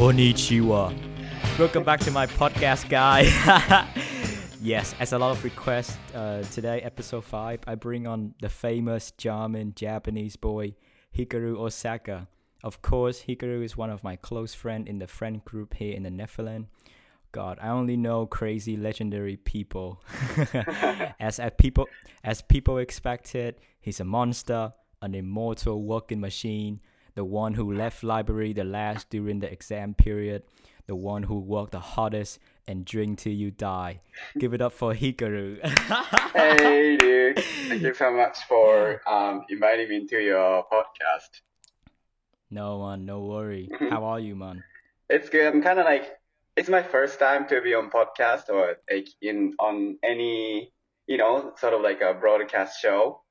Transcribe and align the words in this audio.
Konnichiwa. 0.00 0.94
Welcome 1.58 1.84
back 1.84 2.00
to 2.00 2.10
my 2.10 2.26
podcast, 2.26 2.88
guy. 2.88 3.24
yes, 4.62 4.94
as 4.98 5.12
a 5.12 5.18
lot 5.18 5.32
of 5.32 5.44
requests, 5.44 5.98
uh, 6.14 6.42
today, 6.44 6.80
episode 6.80 7.22
5, 7.22 7.60
I 7.66 7.74
bring 7.74 8.06
on 8.06 8.32
the 8.40 8.48
famous 8.48 9.10
German 9.10 9.74
Japanese 9.76 10.36
boy, 10.36 10.74
Hikaru 11.14 11.58
Osaka. 11.58 12.28
Of 12.64 12.80
course, 12.80 13.24
Hikaru 13.28 13.62
is 13.62 13.76
one 13.76 13.90
of 13.90 14.02
my 14.02 14.16
close 14.16 14.54
friends 14.54 14.88
in 14.88 15.00
the 15.00 15.06
friend 15.06 15.44
group 15.44 15.74
here 15.74 15.94
in 15.94 16.04
the 16.04 16.10
Netherlands. 16.10 16.68
God, 17.32 17.58
I 17.60 17.68
only 17.68 17.98
know 17.98 18.24
crazy 18.24 18.78
legendary 18.78 19.36
people. 19.36 20.02
as, 21.20 21.38
as 21.38 21.52
people 21.58 21.88
as 22.24 22.40
people 22.40 22.78
expected, 22.78 23.56
he's 23.82 24.00
a 24.00 24.04
monster, 24.04 24.72
an 25.02 25.14
immortal 25.14 25.82
working 25.82 26.20
machine, 26.20 26.80
the 27.14 27.24
one 27.24 27.54
who 27.54 27.72
left 27.72 28.02
library 28.02 28.52
the 28.52 28.64
last 28.64 29.10
during 29.10 29.40
the 29.40 29.50
exam 29.50 29.94
period, 29.94 30.42
the 30.86 30.96
one 30.96 31.24
who 31.24 31.38
worked 31.38 31.72
the 31.72 31.80
hardest 31.80 32.38
and 32.66 32.84
drink 32.84 33.18
till 33.18 33.32
you 33.32 33.50
die. 33.50 34.00
Give 34.38 34.54
it 34.54 34.60
up 34.60 34.72
for 34.72 34.94
Hikaru. 34.94 35.64
hey, 36.34 36.96
dude. 37.00 37.38
Thank 37.68 37.82
you 37.82 37.94
so 37.94 38.12
much 38.12 38.38
for 38.48 39.00
um, 39.08 39.44
inviting 39.48 39.88
me 39.88 39.96
into 39.96 40.20
your 40.20 40.64
podcast. 40.72 41.40
No 42.50 42.84
man, 42.84 43.04
no 43.04 43.20
worry. 43.20 43.70
How 43.90 44.04
are 44.04 44.20
you, 44.20 44.34
man? 44.34 44.64
It's 45.08 45.28
good. 45.28 45.46
I'm 45.46 45.62
kind 45.62 45.78
of 45.78 45.84
like 45.84 46.16
it's 46.56 46.68
my 46.68 46.82
first 46.82 47.18
time 47.18 47.46
to 47.48 47.60
be 47.60 47.74
on 47.74 47.90
podcast 47.90 48.48
or 48.48 48.76
like 48.90 49.08
in 49.22 49.54
on 49.58 49.98
any 50.02 50.72
you 51.06 51.16
know 51.16 51.52
sort 51.56 51.74
of 51.74 51.80
like 51.80 52.00
a 52.00 52.14
broadcast 52.14 52.80
show. 52.80 53.22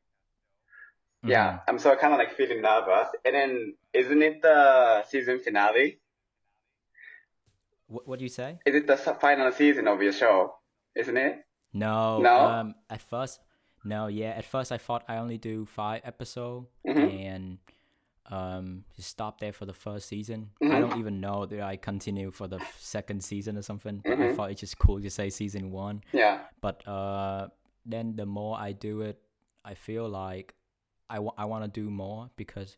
Mm-hmm. 1.23 1.31
Yeah, 1.31 1.59
I'm 1.67 1.80
so 1.80 1.95
kind 1.98 2.14
of 2.14 2.20
like 2.20 2.34
feeling 2.36 2.62
nervous. 2.62 3.09
And 3.25 3.36
then 3.36 3.73
isn't 3.94 4.22
it 4.22 4.42
the 4.42 5.03
season 5.09 5.39
finale? 5.39 6.00
What 7.88 8.08
what 8.08 8.20
do 8.20 8.26
you 8.26 8.30
say? 8.30 8.59
Is 8.66 8.76
it 8.76 8.88
the 8.88 8.98
final 8.98 9.52
season 9.52 9.88
of 9.88 10.02
your 10.02 10.14
show? 10.14 10.53
Isn't 10.95 11.17
it? 11.17 11.44
No. 11.73 12.20
No? 12.20 12.38
Um 12.39 12.76
at 12.89 13.02
first 13.02 13.39
no, 13.84 14.08
yeah. 14.08 14.30
At 14.31 14.45
first 14.45 14.72
I 14.72 14.78
thought 14.78 15.03
I 15.08 15.17
only 15.17 15.38
do 15.38 15.66
five 15.66 16.02
episodes 16.06 16.67
Mhm. 16.88 17.26
and 17.26 17.58
um 18.31 18.83
just 18.95 19.09
stop 19.09 19.39
there 19.39 19.52
for 19.54 19.66
the 19.66 19.73
first 19.73 20.08
season. 20.08 20.52
Mhm. 20.61 20.72
I 20.73 20.80
don't 20.80 21.00
even 21.00 21.20
know 21.20 21.45
that 21.48 21.61
I 21.61 21.76
continue 21.78 22.31
for 22.31 22.48
the 22.48 22.58
f- 22.61 22.78
second 22.80 23.23
season 23.23 23.58
or 23.58 23.61
something. 23.64 24.02
But 24.06 24.14
I 24.14 24.16
Mhm. 24.16 24.36
thought 24.36 24.52
it's 24.52 24.61
just 24.61 24.78
cool 24.78 25.02
to 25.02 25.09
say 25.09 25.30
season 25.30 25.72
one. 25.72 26.04
Yeah. 26.14 26.45
But 26.61 26.88
uh 26.88 27.50
then 27.86 28.16
the 28.16 28.26
more 28.26 28.58
I 28.58 28.72
do 28.73 29.02
it, 29.02 29.20
I 29.66 29.73
feel 29.73 30.08
like 30.08 30.54
I 31.09 31.19
wa- 31.19 31.33
I 31.38 31.45
want 31.45 31.63
to 31.65 31.81
do 31.81 31.89
more 31.89 32.29
because 32.35 32.77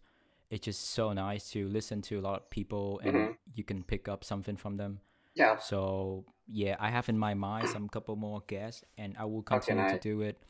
it's 0.50 0.66
just 0.66 0.82
so 0.92 1.14
nice 1.14 1.50
to 1.52 1.68
listen 1.70 2.02
to 2.04 2.20
a 2.20 2.22
lot 2.22 2.36
of 2.42 2.50
people 2.50 3.00
and 3.04 3.16
Mhm. 3.16 3.38
you 3.56 3.64
can 3.64 3.84
pick 3.84 4.08
up 4.08 4.24
something 4.24 4.58
from 4.58 4.78
them. 4.78 5.00
Yeah. 5.36 5.58
So 5.60 6.26
yeah, 6.48 6.76
I 6.80 6.90
have 6.90 7.08
in 7.10 7.18
my 7.18 7.34
mind 7.34 7.70
some 7.70 7.88
couple 7.88 8.16
more 8.16 8.42
guests, 8.48 8.84
and 8.98 9.16
I 9.18 9.24
will 9.26 9.44
continue 9.44 9.84
to 9.90 10.00
do 10.00 10.22
it. 10.22 10.42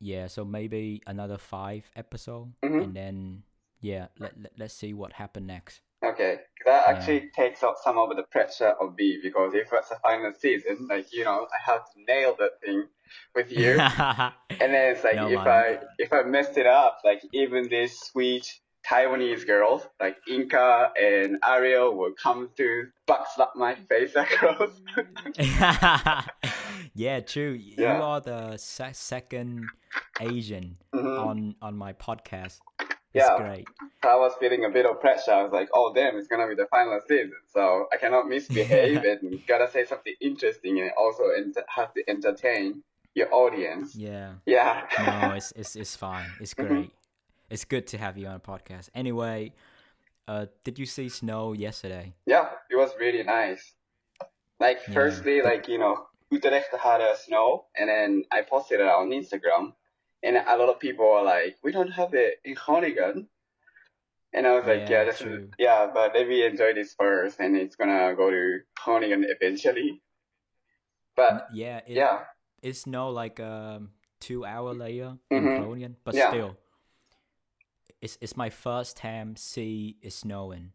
Yeah, 0.00 0.26
so 0.26 0.44
maybe 0.44 1.00
another 1.06 1.38
five 1.38 1.88
episode, 1.94 2.52
Mhm. 2.62 2.82
and 2.82 2.94
then 2.96 3.42
yeah, 3.80 4.08
let, 4.18 4.36
let 4.40 4.58
let's 4.58 4.74
see 4.74 4.92
what 4.94 5.12
happen 5.12 5.46
next. 5.46 5.80
Okay, 6.04 6.40
that 6.66 6.82
Yeah. 6.86 6.92
actually 6.92 7.30
takes 7.34 7.62
off 7.62 7.76
some 7.84 7.96
of 7.98 8.14
the 8.16 8.24
pressure 8.24 8.74
of 8.80 8.96
me 8.96 9.18
because 9.22 9.54
if 9.54 9.68
it's 9.72 9.90
a 9.90 9.96
final 10.00 10.32
season, 10.38 10.88
like 10.88 11.12
you 11.12 11.24
know, 11.24 11.46
I 11.52 11.70
have 11.70 11.82
to 11.92 12.02
nail 12.06 12.34
that 12.38 12.60
thing 12.64 12.88
with 13.34 13.52
you, 13.52 13.78
and 14.60 14.74
then 14.74 14.92
it's 14.94 15.04
like 15.04 15.16
No, 15.16 15.28
if 15.28 15.36
man. 15.44 15.48
I 15.48 15.78
if 15.98 16.12
I 16.12 16.22
messed 16.22 16.56
it 16.58 16.66
up, 16.66 16.98
like 17.04 17.22
even 17.32 17.68
these 17.68 17.98
sweet 17.98 18.46
Taiwanese 18.84 19.46
girls 19.46 19.86
like 20.00 20.16
Inka 20.28 20.90
and 21.00 21.38
Ariel 21.46 21.94
will 21.96 22.14
come 22.20 22.50
to 22.56 22.86
backslap 23.06 23.54
my 23.54 23.76
face 23.88 24.14
across. 24.16 24.70
yeah, 26.94 27.20
true. 27.20 27.52
You 27.52 27.86
are 27.86 28.20
the 28.20 28.56
se- 28.56 28.92
second 28.94 29.70
Asian 30.20 30.78
Mhm. 30.94 31.18
on 31.18 31.54
on 31.62 31.76
my 31.76 31.92
podcast. 31.92 32.58
It's 33.14 33.26
Yeah. 33.26 33.36
great. 33.36 33.66
So 34.02 34.08
I 34.08 34.16
was 34.16 34.32
feeling 34.40 34.64
a 34.64 34.70
bit 34.70 34.86
of 34.86 35.00
pressure. 35.00 35.32
I 35.32 35.42
was 35.42 35.52
like, 35.52 35.68
oh 35.74 35.92
damn, 35.94 36.16
it's 36.16 36.28
gonna 36.28 36.48
be 36.48 36.54
the 36.54 36.66
final 36.66 36.98
season, 37.06 37.32
so 37.52 37.86
I 37.92 37.96
cannot 37.98 38.26
misbehave 38.28 39.02
and 39.04 39.46
gotta 39.46 39.70
say 39.70 39.84
something 39.84 40.14
interesting 40.20 40.80
and 40.80 40.90
also 40.98 41.24
ent- 41.36 41.58
have 41.68 41.92
to 41.94 42.02
entertain 42.08 42.82
your 43.14 43.32
audience. 43.34 43.94
Yeah. 43.94 44.34
Yeah. 44.46 44.86
no, 44.98 45.32
it's 45.36 45.52
it's 45.52 45.76
it's 45.76 45.94
fine. 45.96 46.26
It's 46.40 46.54
Mhm. 46.54 46.66
great. 46.68 46.90
It's 47.50 47.64
good 47.66 47.86
to 47.88 47.98
have 47.98 48.16
you 48.16 48.26
on 48.28 48.36
a 48.36 48.40
podcast. 48.40 48.88
Anyway, 48.94 49.52
uh, 50.26 50.46
did 50.64 50.78
you 50.78 50.86
see 50.86 51.08
snow 51.10 51.52
yesterday? 51.52 52.14
Yeah, 52.24 52.48
it 52.70 52.76
was 52.76 52.90
really 52.98 53.22
nice. 53.22 53.74
Like, 54.58 54.80
Yeah. 54.88 54.94
firstly, 54.94 55.42
like, 55.42 55.68
you 55.68 55.76
know, 55.76 56.06
Utrecht 56.30 56.74
had 56.80 57.00
a 57.02 57.14
snow, 57.16 57.66
and 57.76 57.90
then 57.90 58.24
I 58.32 58.40
posted 58.40 58.80
it 58.80 58.86
on 58.86 59.10
Instagram, 59.10 59.74
and 60.22 60.36
a 60.36 60.56
lot 60.56 60.68
of 60.68 60.78
people 60.80 61.10
were 61.10 61.22
like, 61.22 61.56
we 61.62 61.72
don't 61.72 61.92
have 61.92 62.14
it 62.14 62.40
in 62.44 62.54
Groningen. 62.54 63.28
And 64.34 64.46
I 64.46 64.52
was 64.56 64.64
like, 64.66 64.80
Yeah, 64.80 64.90
yeah, 64.90 65.04
this 65.04 65.20
true. 65.20 65.34
is, 65.34 65.50
yeah, 65.58 65.90
but 65.92 66.14
let 66.14 66.26
me 66.26 66.44
enjoy 66.46 66.72
this 66.74 66.94
first, 66.94 67.38
and 67.40 67.56
it's 67.56 67.76
gonna 67.76 68.14
go 68.16 68.30
to 68.30 68.60
Groningen 68.82 69.24
eventually. 69.28 70.00
But, 71.16 71.48
Yeah, 71.52 71.78
it, 71.86 71.96
yeah, 71.96 72.24
it 72.62 72.74
snowed 72.76 73.14
like 73.14 73.40
um 73.40 73.90
two 74.20 74.44
hour 74.44 74.72
later 74.72 75.18
Mhm. 75.30 75.46
in 75.48 75.54
Groningen, 75.54 75.96
but 76.04 76.14
Yeah. 76.14 76.28
still, 76.28 76.56
it's 78.00 78.16
it's 78.20 78.36
my 78.36 78.50
first 78.50 78.96
time 78.96 79.36
see 79.36 79.96
it 80.02 80.12
snowing. 80.12 80.72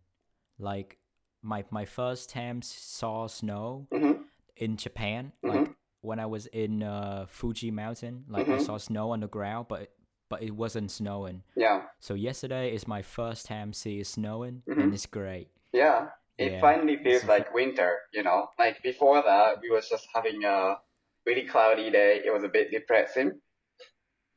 Like 0.59 0.97
my 1.41 1.65
my 1.71 1.85
first 1.85 2.29
time 2.29 2.61
saw 2.61 3.27
snow 3.27 3.87
hmm 3.91 4.23
in 4.55 4.77
Japan, 4.77 5.33
Mhm. 5.43 5.53
like 5.65 5.76
when 6.01 6.19
I 6.19 6.25
was 6.25 6.45
in 6.47 6.83
uh, 6.83 7.25
Fuji 7.27 7.71
Mountain, 7.71 8.25
like 8.29 8.47
I 8.47 8.57
Mhm. 8.57 8.61
saw 8.65 8.77
snow 8.77 9.11
on 9.11 9.19
the 9.21 9.27
ground, 9.27 9.67
but 9.67 9.91
but 10.29 10.43
it 10.43 10.51
wasn't 10.51 10.91
snowing. 10.91 11.43
yeah, 11.55 11.83
So 11.99 12.13
yesterday 12.13 12.73
is 12.75 12.85
my 12.85 13.01
first 13.01 13.45
time 13.45 13.71
seeing 13.71 14.03
snowing, 14.03 14.61
Mhm. 14.67 14.81
and 14.83 14.93
it's 14.93 15.05
great. 15.05 15.47
yeah. 15.71 16.09
It 16.37 16.51
Yeah, 16.51 16.59
finally 16.61 16.97
feels 16.97 17.23
like 17.25 17.51
winter, 17.53 17.97
you 18.13 18.21
know? 18.21 18.49
Like, 18.59 18.83
before 18.83 19.23
that, 19.23 19.59
we 19.61 19.71
was 19.71 19.89
just 19.89 20.05
having 20.13 20.43
a 20.43 20.77
really 21.25 21.47
cloudy 21.47 21.89
day. 21.89 22.21
It 22.23 22.31
was 22.31 22.43
a 22.43 22.49
bit 22.49 22.69
depressing. 22.69 23.41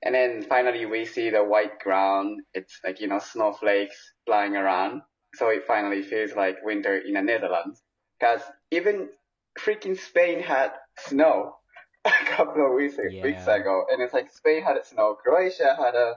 And 0.03 0.15
then 0.15 0.43
finally 0.43 0.87
we 0.87 1.05
see 1.05 1.29
the 1.31 1.45
white 1.45 1.79
ground. 1.81 2.41
It's 2.55 2.81
like, 2.85 3.01
you 3.01 3.09
know, 3.09 3.19
snowflakes 3.19 4.15
flying 4.25 4.57
around. 4.57 5.03
So 5.35 5.49
it 5.51 5.67
finally 5.67 6.03
feels 6.03 6.33
like 6.35 6.65
winter 6.65 6.97
in 6.99 7.15
the 7.15 7.23
Netherlands. 7.23 7.83
Cause 8.21 8.41
even 8.71 9.11
freaking 9.59 9.99
Spain 9.99 10.41
had 10.41 10.73
snow 11.07 11.57
a 12.05 12.11
couple 12.37 12.67
of 12.67 12.73
weeks, 12.75 12.97
weeks 13.23 13.47
ago. 13.47 13.85
And 13.91 14.03
it's 14.03 14.13
like 14.15 14.31
Spain 14.33 14.63
had 14.63 14.77
a 14.77 14.85
snow, 14.85 15.17
Croatia 15.23 15.77
had 15.79 15.95
a 15.95 16.15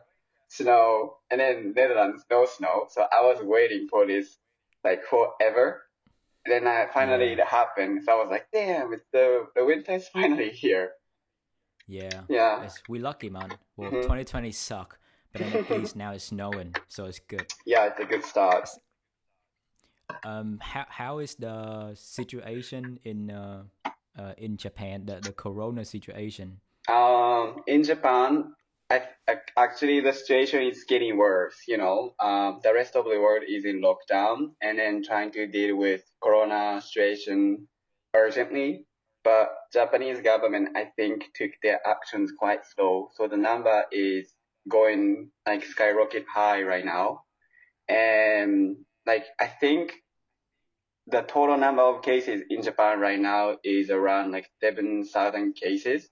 snow, 0.47 1.17
and 1.31 1.39
then 1.39 1.73
Netherlands 1.75 2.23
no 2.29 2.45
snow. 2.45 2.87
So 2.89 3.01
I 3.11 3.21
was 3.21 3.39
waiting 3.41 3.87
for 3.89 4.05
this 4.05 4.37
like 4.83 5.03
forever. 5.05 5.81
And 6.45 6.53
then 6.53 6.67
I, 6.67 6.87
finally 6.93 7.27
Yeah. 7.27 7.43
it 7.43 7.47
happened. 7.47 8.03
So 8.03 8.11
I 8.11 8.15
was 8.15 8.27
like, 8.29 8.47
damn, 8.51 8.91
it's 8.93 9.05
the, 9.13 9.47
the 9.55 9.63
winter 9.65 9.93
is 9.93 10.07
finally 10.13 10.49
here. 10.49 10.91
Yeah, 11.87 12.21
Yeah. 12.29 12.63
it's, 12.63 12.81
we 12.87 12.99
lucky 12.99 13.29
man. 13.29 13.51
Well, 13.75 13.91
Mhm. 13.91 14.03
2020 14.03 14.51
suck, 14.51 14.99
but 15.33 15.41
at 15.41 15.69
least 15.69 15.95
now 15.95 16.11
it's 16.13 16.25
snowing, 16.25 16.73
so 16.87 17.05
it's 17.05 17.19
good. 17.19 17.45
Yeah, 17.65 17.85
it's 17.87 17.99
a 17.99 18.05
good 18.05 18.23
start. 18.23 18.69
Um, 20.23 20.59
how 20.61 20.85
how 20.87 21.19
is 21.19 21.35
the 21.35 21.91
situation 21.95 22.99
in 23.03 23.31
uh, 23.31 23.63
uh 24.17 24.33
in 24.37 24.57
Japan? 24.57 25.05
The 25.05 25.19
the 25.19 25.33
Corona 25.33 25.85
situation. 25.85 26.59
Um, 26.89 27.63
in 27.65 27.83
Japan, 27.83 28.53
I, 28.89 29.03
I, 29.27 29.37
actually 29.57 30.01
the 30.01 30.13
situation 30.13 30.63
is 30.63 30.83
getting 30.87 31.17
worse. 31.17 31.55
You 31.67 31.77
know, 31.77 32.13
um, 32.19 32.59
the 32.63 32.73
rest 32.73 32.95
of 32.95 33.05
the 33.05 33.19
world 33.19 33.43
is 33.47 33.65
in 33.65 33.81
lockdown 33.81 34.51
and 34.61 34.77
then 34.77 35.03
trying 35.03 35.31
to 35.31 35.47
deal 35.47 35.77
with 35.77 36.01
Corona 36.21 36.81
situation 36.81 37.67
urgently. 38.13 38.85
But 39.23 39.55
Japanese 39.71 40.19
government, 40.19 40.75
I 40.75 40.91
think, 40.97 41.23
took 41.33 41.51
their 41.63 41.79
actions 41.87 42.33
quite 42.37 42.65
slow. 42.65 43.09
So 43.15 43.27
the 43.27 43.37
number 43.37 43.83
is 43.91 44.33
going 44.69 45.31
like 45.47 45.63
skyrocket 45.63 46.25
high 46.31 46.63
right 46.63 46.85
now. 46.85 47.21
And 47.87 48.77
like, 49.05 49.25
I 49.39 49.47
think 49.47 49.93
the 51.07 51.21
total 51.21 51.57
number 51.57 51.81
of 51.83 52.01
cases 52.03 52.43
in 52.49 52.61
Japan 52.61 52.99
right 52.99 53.19
now 53.19 53.57
is 53.63 53.89
around 53.89 54.31
like 54.31 54.49
7,000 54.61 55.53
cases, 55.55 56.09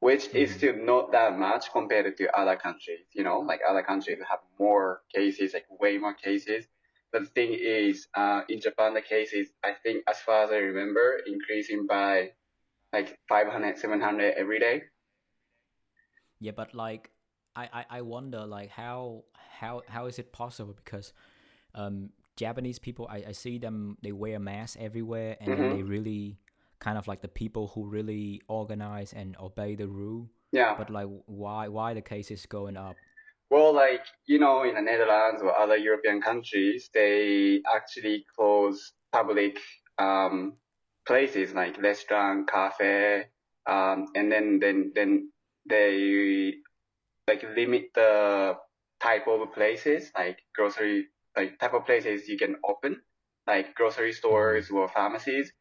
which 0.00 0.34
is 0.34 0.50
Mhm. 0.50 0.54
still 0.54 0.76
not 0.76 1.12
that 1.12 1.38
much 1.38 1.70
compared 1.72 2.16
to 2.16 2.38
other 2.38 2.56
countries. 2.56 3.06
You 3.12 3.24
know, 3.24 3.40
like 3.40 3.60
other 3.68 3.82
countries 3.82 4.18
have 4.28 4.40
more 4.58 5.02
cases, 5.14 5.54
like 5.54 5.66
way 5.80 5.98
more 5.98 6.14
cases. 6.14 6.66
But 7.12 7.22
the 7.24 7.28
thing 7.30 7.52
is, 7.52 8.08
uh, 8.14 8.42
in 8.48 8.60
Japan, 8.60 8.94
the 8.94 9.02
cases, 9.02 9.50
I 9.62 9.74
think, 9.82 10.04
as 10.08 10.20
far 10.20 10.44
as 10.44 10.50
I 10.50 10.56
remember, 10.56 11.20
increasing 11.26 11.86
by 11.86 12.32
like 12.92 13.18
500, 13.28 13.78
700 13.78 14.34
every 14.34 14.60
day. 14.60 14.84
Yeah, 16.38 16.52
but 16.52 16.74
like 16.74 17.10
I, 17.54 17.68
I, 17.72 17.84
I 17.98 18.00
wonder 18.02 18.44
like 18.46 18.70
how 18.70 19.24
how 19.60 19.82
how 19.88 20.06
is 20.06 20.18
it 20.18 20.32
possible 20.32 20.74
because 20.84 21.12
um 21.74 22.10
Japanese 22.42 22.78
people, 22.78 23.04
I, 23.16 23.18
I 23.30 23.32
see 23.32 23.56
them. 23.58 23.96
They 24.02 24.12
wear 24.12 24.38
masks 24.38 24.76
everywhere, 24.80 25.36
and 25.40 25.48
Mhm. 25.50 25.70
they 25.72 25.82
really 25.96 26.38
kind 26.86 26.98
of 26.98 27.06
like 27.06 27.22
the 27.22 27.34
people 27.42 27.64
who 27.72 27.86
really 27.98 28.42
organize 28.48 29.10
and 29.20 29.36
obey 29.38 29.76
the 29.82 29.86
rule. 29.86 30.26
Yeah. 30.50 30.74
But 30.78 30.90
like, 30.90 31.08
why 31.26 31.68
why 31.68 31.94
the 31.94 32.02
case 32.02 32.28
is 32.36 32.42
going 32.46 32.76
up? 32.76 32.96
Well, 33.52 33.72
like, 33.84 34.04
you 34.26 34.38
know, 34.44 34.64
in 34.68 34.74
the 34.74 34.80
Netherlands 34.90 35.40
or 35.44 35.52
other 35.64 35.76
European 35.76 36.18
countries, 36.28 36.88
they 36.94 37.60
actually 37.68 38.24
close 38.34 38.78
public 39.12 39.60
um, 39.98 40.56
places 41.04 41.52
like 41.52 41.76
restaurant, 41.90 42.48
cafe, 42.48 43.28
um, 43.68 43.98
and 44.16 44.32
then, 44.32 44.58
then, 44.58 44.92
then 44.96 45.10
they 45.68 46.54
like 47.28 47.42
limit 47.54 47.92
the 47.94 48.56
type 49.04 49.28
of 49.28 49.52
places, 49.52 50.10
like 50.16 50.38
grocery, 50.56 51.11
like 51.36 51.58
type 51.58 51.74
of 51.74 51.86
places 51.86 52.28
you 52.28 52.36
can 52.38 52.56
open, 52.68 53.02
like 53.46 53.74
grocery 53.74 54.12
stores 54.12 54.70
or 54.70 54.88
pharmacies. 54.88 55.52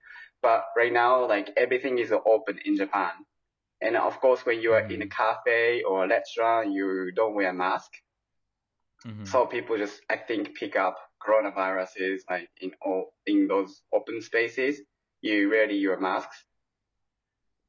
But 0.41 0.65
right 0.75 0.91
now, 0.91 1.27
like 1.27 1.51
everything 1.57 1.99
is 1.99 2.11
open 2.11 2.59
in 2.65 2.75
Japan. 2.75 3.11
And 3.81 3.95
of 3.95 4.19
course, 4.19 4.45
when 4.45 4.61
you 4.61 4.73
are 4.73 4.85
in 4.87 5.01
a 5.01 5.07
cafe 5.07 5.81
or 5.83 6.05
a 6.05 6.07
restaurant, 6.07 6.71
you 6.71 7.11
don't 7.15 7.33
wear 7.33 7.49
a 7.49 7.53
mask. 7.53 7.91
Mhm. 9.05 9.27
So 9.27 9.45
people 9.47 9.77
just, 9.77 10.01
I 10.09 10.17
think, 10.17 10.55
pick 10.55 10.75
up 10.75 10.97
coronaviruses 11.19 12.21
like 12.29 12.49
in 12.61 12.71
all 12.81 13.13
in 13.25 13.47
those 13.47 13.83
open 13.91 14.21
spaces. 14.21 14.81
You 15.21 15.51
rarely 15.51 15.85
wear 15.87 15.99
masks. 15.99 16.45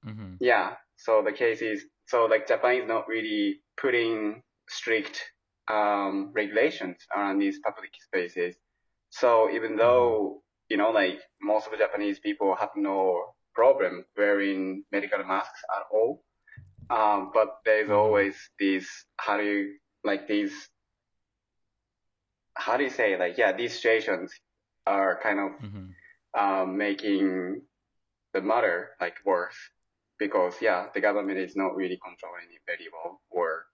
Mhm. 0.04 0.36
Yeah. 0.40 0.76
So 0.96 1.22
the 1.22 1.32
case 1.32 1.62
is, 1.62 1.86
so 2.06 2.26
like 2.26 2.46
Japan 2.46 2.82
is 2.82 2.88
not 2.88 3.08
really 3.08 3.62
putting 3.76 4.42
strict 4.68 5.32
um, 5.68 6.32
regulations 6.34 6.96
around 7.14 7.38
these 7.38 7.58
public 7.64 7.90
spaces. 8.00 8.56
So 9.10 9.50
even 9.50 9.76
though 9.76 10.42
you 10.68 10.76
know, 10.78 10.90
like 10.90 11.20
most 11.40 11.66
of 11.66 11.72
the 11.72 11.78
Japanese 11.78 12.18
people 12.18 12.54
have 12.56 12.70
no 12.76 13.34
problem 13.54 14.04
wearing 14.16 14.84
medical 14.90 15.22
masks 15.24 15.60
at 15.76 15.82
all, 15.92 16.24
um, 16.90 17.30
but 17.34 17.58
there's 17.64 17.88
Mhm. 17.88 17.96
always 17.96 18.36
these 18.58 18.88
how 19.18 19.36
do 19.36 19.44
you 19.44 19.78
like 20.04 20.26
these 20.28 20.70
how 22.54 22.76
do 22.76 22.84
you 22.84 22.90
say 22.90 23.16
like 23.18 23.38
yeah 23.38 23.52
these 23.52 23.74
situations 23.74 24.32
are 24.86 25.20
kind 25.22 25.38
of 25.40 25.52
Mhm. 25.62 25.94
um, 26.34 26.76
making 26.76 27.62
the 28.34 28.40
matter 28.40 28.96
like 29.00 29.16
worse 29.24 29.56
because 30.18 30.60
yeah 30.60 30.88
the 30.94 31.00
government 31.00 31.38
is 31.38 31.56
not 31.56 31.74
really 31.76 31.98
controlling 32.04 32.48
it 32.52 32.62
very 32.66 32.88
well 32.92 33.20
or 33.30 33.66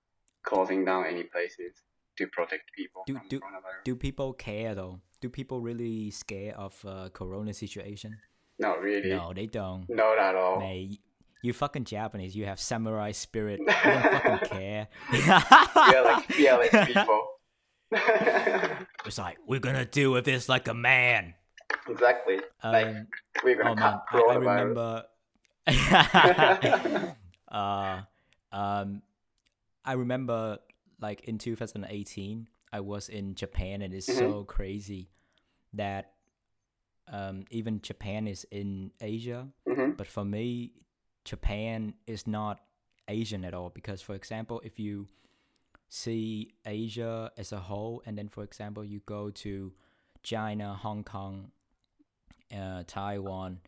closing 0.45 0.85
down 0.85 1.05
any 1.07 1.25
places 1.25 1.73
to 2.17 2.27
protect 2.29 2.71
people 2.77 3.03
Do- 3.07 3.21
do-. 3.29 3.41
Do 3.85 3.97
people 3.97 4.33
care 4.33 4.75
though? 4.75 5.01
Do 5.21 5.29
people 5.29 5.61
really 5.61 6.11
scared 6.11 6.55
of 6.57 6.75
uh, 6.87 7.09
corona 7.13 7.53
situation? 7.55 8.17
not 8.61 8.81
really. 8.81 9.11
No, 9.11 9.33
they 9.33 9.47
don't. 9.47 9.87
No 9.89 10.15
not 10.15 10.19
at 10.19 10.35
all. 10.35 10.59
Man, 10.59 10.97
you 11.43 11.53
fucking 11.53 11.85
Japanese. 11.85 12.35
You 12.35 12.47
have 12.47 12.59
samurai 12.59 13.13
spirit. 13.13 13.61
You 13.67 13.67
don't 13.67 14.03
fucking 14.03 14.49
care. 14.49 14.89
Are 15.29 16.03
like 16.05 16.25
fearless 16.27 16.71
people. 16.87 17.23
it's 19.07 19.19
like 19.19 19.39
we're 19.47 19.61
gonna 19.61 19.85
deal 19.85 20.13
with 20.13 20.25
this 20.25 20.49
like 20.49 20.67
a 20.69 20.75
man. 20.75 21.35
exactly. 21.89 22.41
Like 22.65 22.87
Um, 22.89 23.07
we're 23.45 23.57
gonna 23.63 23.71
oh 23.71 23.75
man, 23.77 24.01
cut 24.11 24.13
I, 24.13 24.19
I 24.19 24.35
remember. 24.35 25.05
uh, 27.51 28.01
um, 28.53 29.03
I 29.89 29.93
remember 29.95 30.59
like 31.01 31.23
in 31.23 31.39
2018, 31.39 32.49
I 32.73 32.81
was 32.81 33.09
in 33.09 33.35
Japan, 33.35 33.81
and 33.83 33.95
it's 33.95 34.09
Mhm. 34.09 34.19
so 34.19 34.45
crazy 34.45 35.09
that 35.73 36.13
um, 37.11 37.45
even 37.51 37.81
Japan 37.81 38.27
is 38.29 38.45
in 38.51 38.93
Asia, 39.01 39.49
hmm 39.65 39.93
but 39.97 40.07
for 40.07 40.25
me, 40.27 40.73
Japan 41.25 41.95
is 42.07 42.27
not 42.27 42.61
Asian 43.09 43.45
at 43.45 43.55
all. 43.55 43.71
Because, 43.71 44.03
for 44.03 44.15
example, 44.15 44.61
if 44.63 44.79
you 44.79 45.09
see 45.89 46.53
Asia 46.67 47.33
as 47.39 47.51
a 47.53 47.61
whole, 47.61 48.03
and 48.05 48.19
then, 48.19 48.29
for 48.29 48.45
example, 48.45 48.85
you 48.85 49.01
go 49.07 49.31
to 49.31 49.73
China, 50.23 50.75
Hong 50.75 51.03
Kong, 51.03 51.51
uh, 52.55 52.85
Taiwan, 52.87 53.61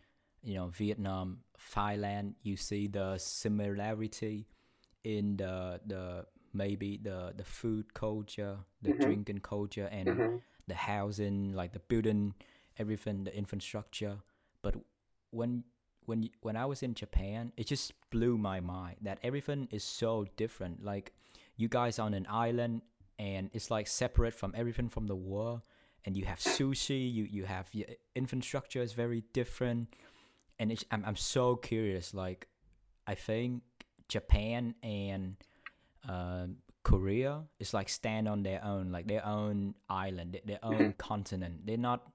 you 0.43 0.55
know, 0.56 0.69
Vietnam, 0.69 1.40
Thailand, 1.72 2.34
you 2.43 2.56
see 2.56 2.88
the 2.88 3.17
similarity 3.17 4.46
in 5.05 5.37
the 5.37 5.81
the 5.87 6.26
maybe 6.52 6.99
the 7.02 7.32
the 7.37 7.44
food 7.44 7.94
culture, 7.94 8.58
the 8.82 8.93
Mhm. 8.93 9.00
drinking 9.00 9.41
culture, 9.41 9.88
and 9.93 10.08
hmm 10.14 10.37
the 10.67 10.75
housing, 10.75 11.52
like 11.52 11.73
the 11.73 11.81
building, 11.81 12.35
everything, 12.79 13.25
the 13.25 13.37
infrastructure. 13.37 14.19
But 14.62 14.76
when 15.31 15.64
when 16.06 16.29
when 16.41 16.56
I 16.56 16.67
was 16.67 16.82
in 16.82 16.94
Japan, 16.94 17.52
it 17.56 17.67
just 17.67 17.93
blew 18.11 18.37
my 18.38 18.61
mind 18.61 18.97
that 19.02 19.19
everything 19.23 19.69
is 19.70 19.85
so 19.85 20.26
different. 20.37 20.85
Like 20.85 21.12
you 21.56 21.69
guys 21.69 21.99
on 21.99 22.14
an 22.14 22.26
island, 22.29 22.82
and 23.19 23.50
it's 23.53 23.70
like 23.70 23.87
separate 23.87 24.35
from 24.35 24.55
everything 24.56 24.88
from 24.88 25.06
the 25.06 25.17
world. 25.17 25.62
And 26.06 26.17
you 26.17 26.25
have 26.25 26.38
sushi, 26.38 27.12
you 27.12 27.25
you 27.25 27.44
have 27.44 27.69
your 27.75 27.88
infrastructure 28.14 28.81
is 28.82 28.93
very 28.94 29.23
different, 29.32 29.88
and 30.58 30.73
it's, 30.73 30.85
I'm 30.91 31.05
I'm 31.05 31.17
so 31.17 31.56
curious. 31.56 32.14
Like 32.14 32.49
I 33.06 33.14
think 33.14 33.62
Japan 34.11 34.75
and 34.83 35.37
um, 36.09 36.57
Korea 36.83 37.45
is 37.59 37.73
like 37.73 37.89
stand 37.89 38.29
on 38.29 38.43
their 38.43 38.62
own, 38.65 38.91
like 38.91 39.07
their 39.07 39.25
own 39.25 39.75
island, 39.89 40.39
their- 40.45 40.65
own 40.65 40.93
continent. 40.99 41.67
They're 41.67 41.79
not 41.79 42.07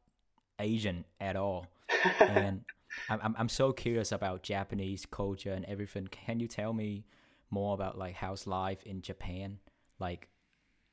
Asian 0.59 1.06
at 1.19 1.36
all. 1.36 1.68
And 2.27 2.62
I'm, 3.09 3.19
I'm 3.24 3.36
I'm 3.39 3.50
so 3.50 3.71
curious 3.71 4.12
about 4.12 4.44
Japanese 4.44 5.06
culture 5.06 5.53
and 5.53 5.65
everything. 5.65 6.07
Can 6.07 6.39
you 6.39 6.47
tell 6.47 6.74
me 6.74 7.06
more 7.50 7.74
about 7.74 7.98
like 7.98 8.15
how's 8.15 8.45
life 8.45 8.83
in 8.83 9.01
Japan, 9.01 9.59
like 9.98 10.30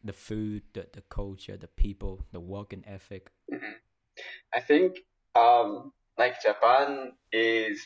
the 0.05 0.12
food, 0.12 0.62
the 0.72 0.86
the 0.93 1.03
culture, 1.03 1.56
the 1.56 1.69
people, 1.69 2.24
the 2.32 2.41
work 2.41 2.72
and 2.72 2.84
ethic? 2.86 3.31
I 4.55 4.60
think 4.60 4.98
um, 5.34 5.93
like 6.19 6.41
Japan 6.43 7.12
is 7.32 7.81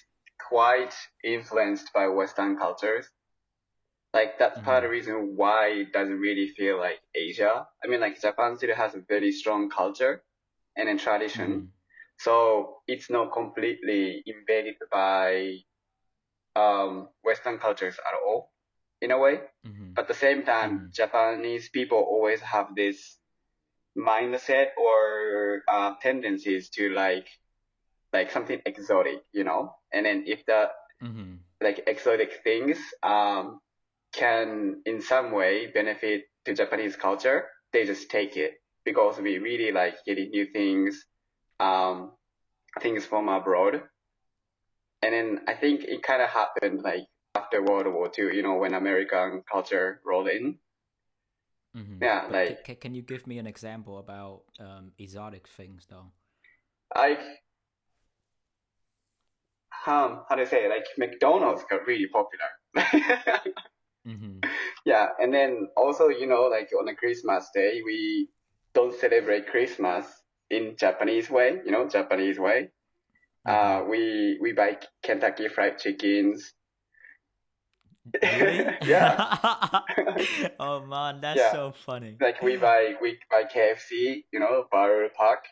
quite 0.49 0.95
influenced 1.25 1.93
by 1.93 2.09
Western 2.09 2.57
cultures. 2.57 3.09
Like 4.15 4.39
that's 4.39 4.59
part 4.61 4.79
of 4.85 4.89
the 4.89 4.93
reason 4.93 5.37
why 5.37 5.69
it 5.69 5.93
doesn't 5.93 6.19
really 6.19 6.49
feel 6.49 6.79
like 6.79 7.01
Asia. 7.15 7.67
I 7.85 7.87
mean, 7.89 8.01
like 8.01 8.21
Japan 8.21 8.57
still 8.57 8.75
has 8.75 8.95
a 8.95 9.01
very 9.01 9.31
strong 9.33 9.69
culture 9.69 10.23
and 10.77 10.89
then 10.89 10.99
tradition. 10.99 11.51
Mhm. 11.51 11.69
So 12.19 12.83
it's 12.87 13.11
not 13.11 13.33
completely 13.33 14.23
invaded 14.27 14.77
by 14.91 15.59
um, 16.55 17.09
Western 17.23 17.59
cultures 17.59 17.99
at 18.07 18.15
all, 18.15 18.53
in 19.03 19.11
a 19.11 19.19
way. 19.19 19.41
Mhm. 19.67 19.95
But 19.95 20.03
at 20.03 20.09
the 20.09 20.15
same 20.15 20.43
time, 20.45 20.71
Mhm. 20.81 20.93
Japanese 20.93 21.69
people 21.69 21.99
always 21.99 22.41
have 22.41 22.75
this 22.75 23.19
mindset 23.97 24.77
or 24.77 25.63
uh, 25.69 25.95
tendencies 26.03 26.71
to 26.71 26.91
like 26.91 27.29
like 28.13 28.31
something 28.31 28.61
exotic, 28.65 29.23
you 29.33 29.45
know. 29.45 29.77
And 29.93 30.07
then 30.07 30.25
if 30.27 30.45
that 30.47 30.73
Mhm. 31.03 31.41
like 31.61 31.85
exotic 31.87 32.43
things 32.45 32.79
um, 33.03 33.61
can 34.17 34.83
in 34.87 35.01
some 35.03 35.31
way 35.31 35.67
benefit 35.73 36.25
to 36.45 36.55
Japanese 36.55 36.97
culture, 36.97 37.47
they 37.73 37.85
just 37.85 38.11
take 38.11 38.37
it 38.37 38.55
because 38.85 39.19
we 39.19 39.39
really 39.39 39.73
like 39.73 39.97
getting 40.07 40.31
new 40.31 40.47
things, 40.47 41.05
um, 41.61 42.13
things 42.81 43.05
from 43.05 43.29
abroad. 43.29 43.83
And 45.03 45.13
then 45.13 45.41
I 45.47 45.55
think 45.55 45.85
it 45.85 46.03
kind 46.03 46.23
of 46.23 46.31
happened 46.31 46.83
like 46.83 47.05
after 47.35 47.63
World 47.63 47.87
War 47.93 48.11
II, 48.19 48.35
you 48.35 48.43
know, 48.43 48.57
when 48.57 48.75
American 48.75 49.43
culture 49.51 50.01
rolled 50.05 50.29
in. 50.29 50.59
Mhm. 51.77 51.99
Yeah, 52.01 52.23
But 52.23 52.33
like- 52.33 52.65
ca- 52.65 52.75
can 52.77 52.95
you 52.95 53.03
give 53.03 53.27
me 53.27 53.39
an 53.39 53.47
example 53.47 53.99
about 53.99 54.45
um, 54.59 54.93
exotic 54.99 55.47
things 55.47 55.87
though? 55.87 56.11
Like, 56.95 57.21
um, 59.87 60.25
how 60.29 60.35
do 60.37 60.43
I 60.43 60.45
say 60.45 60.65
it? 60.65 60.71
Like 60.71 60.87
McDonald's 60.97 61.65
got 61.71 61.87
really 61.87 62.09
popular. 62.09 62.49
hmm 64.07 64.41
Yeah, 64.87 65.09
and 65.19 65.35
then 65.35 65.69
also, 65.77 66.09
you 66.09 66.27
know, 66.27 66.45
like 66.45 66.71
on 66.79 66.89
a 66.89 66.95
Christmas 66.95 67.49
day, 67.55 67.83
we 67.85 68.29
don't 68.75 68.95
celebrate 68.95 69.49
Christmas 69.49 70.07
in 70.51 70.77
Japanese 70.79 71.29
way, 71.31 71.61
you 71.65 71.73
know, 71.73 71.89
Japanese 71.89 72.39
way. 72.39 72.71
Uh, 73.47 73.85
we 73.89 74.39
we 74.41 74.53
buy 74.53 74.79
Kentucky 75.03 75.49
Fried 75.49 75.79
Chickens. 75.79 76.55
Really? 78.23 78.65
Yeah. 78.85 79.17
oh 80.61 80.81
man, 80.87 81.21
that's 81.21 81.41
Yeah. 81.41 81.51
so 81.51 81.73
funny. 81.73 82.17
Like 82.21 82.43
we 82.43 82.57
buy 82.57 82.95
we 83.03 83.19
buy 83.31 83.45
KFC, 83.45 84.27
you 84.33 84.41
know, 84.41 84.67
Burger 84.71 85.11
Park. 85.17 85.45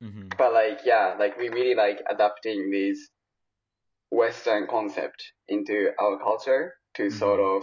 hmm 0.00 0.28
But 0.38 0.52
like, 0.52 0.80
yeah, 0.84 1.16
like 1.18 1.38
we 1.38 1.48
really 1.48 1.74
like 1.74 2.02
adapting 2.10 2.70
this 2.70 3.08
Western 4.10 4.66
concept 4.66 5.32
into 5.48 5.92
our 5.98 6.18
culture 6.18 6.74
to 6.96 7.04
Mhm. 7.04 7.12
sort 7.12 7.40
of 7.40 7.62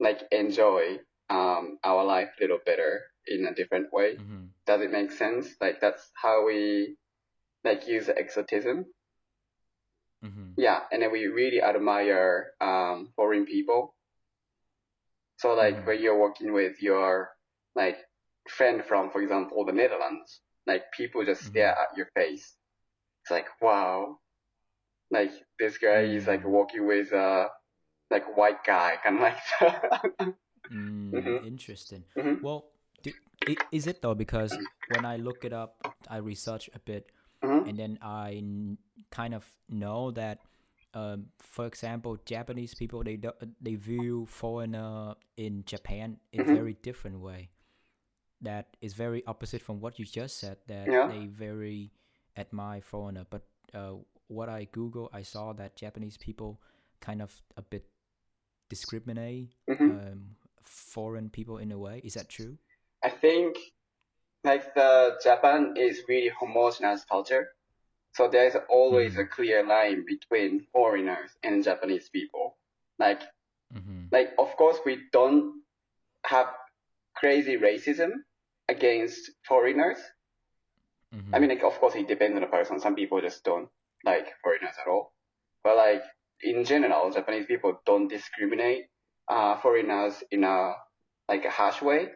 like 0.00 0.20
enjoy 0.32 0.98
um 1.30 1.78
our 1.84 2.04
life 2.04 2.30
a 2.38 2.42
little 2.42 2.58
better. 2.66 3.02
in 3.24 3.46
a 3.46 3.54
different 3.54 3.92
way. 3.92 4.16
Mm-hmm. 4.16 4.46
Does 4.66 4.80
it 4.80 4.90
make 4.90 5.12
sense? 5.12 5.54
Like 5.60 5.80
that's 5.80 6.10
how 6.14 6.44
we 6.44 6.96
like 7.62 7.86
use 7.86 8.08
exotism. 8.08 8.86
Mm-hmm. 10.24 10.52
Yeah, 10.56 10.80
and 10.90 11.02
then 11.02 11.12
we 11.12 11.26
really 11.28 11.62
admire 11.62 12.50
um, 12.60 13.12
foreign 13.14 13.46
people. 13.46 13.94
So 15.36 15.54
like 15.54 15.76
Mhm. 15.76 15.86
when 15.86 16.00
you're 16.02 16.18
working 16.18 16.52
with 16.52 16.82
your 16.82 17.30
like 17.76 17.98
friend 18.48 18.84
from, 18.84 19.10
for 19.10 19.22
example, 19.22 19.64
the 19.64 19.72
Netherlands, 19.72 20.40
like 20.66 20.90
people 20.92 21.24
just 21.24 21.44
stare 21.44 21.70
at 21.78 21.96
your 21.96 22.06
face. 22.14 22.56
It's 23.22 23.30
like 23.30 23.46
wow, 23.60 24.18
like 25.10 25.32
this 25.60 25.78
guy 25.78 26.02
is 26.18 26.26
like 26.26 26.42
Mm. 26.44 26.50
working 26.50 26.86
with 26.86 27.12
a 27.12 27.50
like 28.12 28.36
white 28.36 28.62
guy, 28.64 28.96
kind 29.02 29.16
of 29.16 29.22
like 29.22 29.38
that. 29.60 30.34
Mm, 30.70 31.12
Mhm. 31.12 31.46
Interesting. 31.46 32.04
Mhm. 32.16 32.42
Well, 32.42 32.70
do, 33.02 33.12
is 33.72 33.86
it 33.86 34.00
though? 34.02 34.14
Because 34.14 34.56
when 34.94 35.04
I 35.04 35.16
look 35.16 35.44
it 35.44 35.52
up, 35.52 35.82
I 36.08 36.18
research 36.18 36.70
a 36.74 36.78
bit, 36.78 37.10
Mhm. 37.42 37.68
and 37.68 37.78
then 37.78 37.98
I 38.00 38.34
n- 38.38 38.78
kind 39.10 39.34
of 39.34 39.44
know 39.68 40.10
that, 40.12 40.38
um, 40.94 41.32
for 41.38 41.66
example, 41.66 42.16
Japanese 42.24 42.74
people 42.74 43.02
they 43.02 43.16
do, 43.16 43.32
they 43.60 43.74
view 43.74 44.26
foreigner 44.26 45.14
in 45.36 45.64
Japan 45.64 46.20
in 46.32 46.44
Mhm. 46.44 46.54
very 46.54 46.74
different 46.74 47.18
way. 47.20 47.50
That 48.40 48.76
is 48.80 48.94
very 48.94 49.24
opposite 49.26 49.62
from 49.62 49.80
what 49.80 49.98
you 49.98 50.04
just 50.04 50.38
said. 50.38 50.58
That 50.66 50.88
Yeah. 50.88 51.06
they 51.08 51.26
very 51.26 51.92
admire 52.36 52.80
foreigner, 52.82 53.24
but 53.28 53.42
uh, 53.74 53.96
what 54.28 54.48
I 54.48 54.64
Google, 54.72 55.08
I 55.12 55.22
saw 55.22 55.52
that 55.54 55.76
Japanese 55.76 56.16
people 56.18 56.60
kind 57.00 57.20
of 57.22 57.42
a 57.56 57.62
bit 57.62 57.84
discriminate 58.74 59.50
Mhm. 59.68 59.88
um, 60.00 60.20
foreign 60.94 61.28
people 61.38 61.56
in 61.64 61.70
a 61.72 61.78
way. 61.86 61.96
Is 62.08 62.14
that 62.14 62.28
true? 62.36 62.54
I 63.08 63.10
think 63.24 63.50
like 64.50 64.64
the 64.74 65.18
Japan 65.22 65.60
is 65.76 65.94
really 66.08 66.28
homogeneous 66.40 67.04
culture. 67.04 67.44
So 68.16 68.28
there's 68.28 68.56
always 68.78 69.12
a 69.24 69.26
clear 69.36 69.60
line 69.74 70.00
between 70.14 70.52
foreigners 70.72 71.30
and 71.42 71.64
Japanese 71.70 72.08
people. 72.16 72.46
Like 72.98 73.22
Mm-hmm. 73.76 74.00
like 74.16 74.30
of 74.44 74.50
course 74.60 74.78
we 74.84 74.94
don't 75.16 75.62
have 76.32 76.48
crazy 77.20 77.56
racism 77.68 78.10
against 78.68 79.30
foreigners. 79.48 80.00
Mm-hmm. 81.14 81.34
I 81.34 81.38
mean 81.38 81.50
like 81.54 81.64
of 81.70 81.74
course 81.80 81.94
it 82.00 82.06
depends 82.14 82.34
on 82.36 82.42
the 82.44 82.52
person. 82.56 82.80
Some 82.80 82.94
people 83.00 83.18
just 83.28 83.40
don't 83.44 83.68
like 84.04 84.26
foreigners 84.42 84.76
at 84.82 84.88
all. 84.92 85.04
But 85.64 85.76
like 85.86 86.02
in 86.42 86.64
general, 86.64 87.10
Japanese 87.10 87.46
people 87.46 87.80
don't 87.86 88.08
discriminate 88.08 88.86
uh, 89.28 89.56
foreigners 89.58 90.22
in 90.30 90.44
a 90.44 90.74
like 91.28 91.44
a 91.44 91.50
harsh 91.50 91.80
way. 91.82 92.10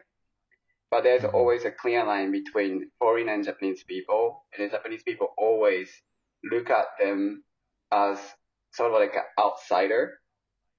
But 0.91 1.03
there's 1.03 1.23
Mhm. 1.23 1.33
always 1.33 1.65
a 1.65 1.71
clear 1.71 2.03
line 2.03 2.31
between 2.31 2.91
foreign 2.99 3.29
and 3.29 3.43
Japanese 3.43 3.83
people, 3.83 4.45
and 4.53 4.63
the 4.65 4.69
Japanese 4.77 5.03
people 5.03 5.33
always 5.37 5.89
look 6.43 6.69
at 6.69 6.87
them 6.99 7.43
as 7.91 8.19
sort 8.71 8.91
of 8.93 8.99
like 8.99 9.15
an 9.15 9.23
outsider. 9.39 10.21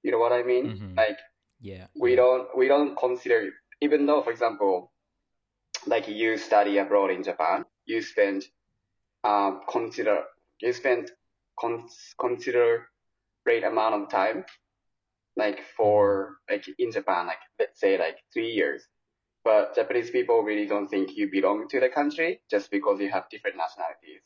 You 0.02 0.12
know 0.12 0.19
what 0.19 0.33
I 0.33 0.43
mean? 0.43 0.67
Mhm. 0.71 0.97
Like 0.97 1.19
yeah. 1.61 1.87
we 2.00 2.14
don't 2.17 2.49
we 2.57 2.69
don't 2.69 2.97
consider 2.97 3.50
even 3.81 4.07
though 4.07 4.23
for 4.23 4.31
example 4.31 4.93
like 5.87 6.09
you 6.09 6.37
study 6.37 6.78
abroad 6.78 7.11
in 7.11 7.23
Japan, 7.23 7.64
you 7.85 8.02
spend 8.02 8.45
um 9.25 9.62
consider 9.69 10.25
you 10.61 10.73
spend 10.73 11.11
con- 11.61 11.88
consider 12.19 12.88
great 13.49 13.64
amount 13.64 13.95
of 13.95 14.11
time 14.11 14.45
like 15.43 15.61
for 15.76 16.37
like 16.50 16.64
in 16.78 16.93
Japan 16.93 17.26
like 17.33 17.45
let's 17.59 17.81
say 17.81 17.97
like 17.97 18.19
three 18.33 18.52
years. 18.61 18.83
But 19.43 19.75
Japanese 19.75 20.11
people 20.11 20.43
really 20.43 20.67
don't 20.67 20.88
think 20.88 21.17
you 21.17 21.31
belong 21.31 21.69
to 21.73 21.81
the 21.81 21.88
country 21.88 22.31
just 22.50 22.71
because 22.71 23.00
you 23.00 23.09
have 23.17 23.25
different 23.31 23.57
nationalities. 23.57 24.25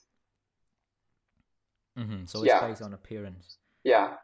Mm-hmm. 1.97 2.25
So 2.27 2.43
it's 2.43 2.51
Yeah. 2.53 2.67
based 2.67 2.83
on 2.83 2.95
appearance. 2.95 3.59
Yeah. 3.85 4.17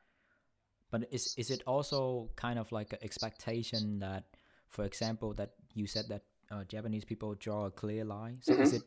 But 0.91 1.07
is 1.13 1.25
is 1.37 1.49
it 1.55 1.63
also 1.67 2.31
kind 2.35 2.59
of 2.59 2.73
like 2.73 2.91
an 2.97 2.99
expectation 3.09 4.01
that, 4.01 4.25
for 4.67 4.85
example, 4.85 5.31
that 5.35 5.51
you 5.79 5.87
said 5.87 6.07
that 6.09 6.25
uh, 6.51 6.65
Japanese 6.65 7.05
people 7.05 7.37
draw 7.39 7.67
a 7.67 7.71
clear 7.71 8.05
line? 8.05 8.39
So 8.41 8.55
is 8.55 8.73
Mhm. 8.73 8.79
it 8.79 8.85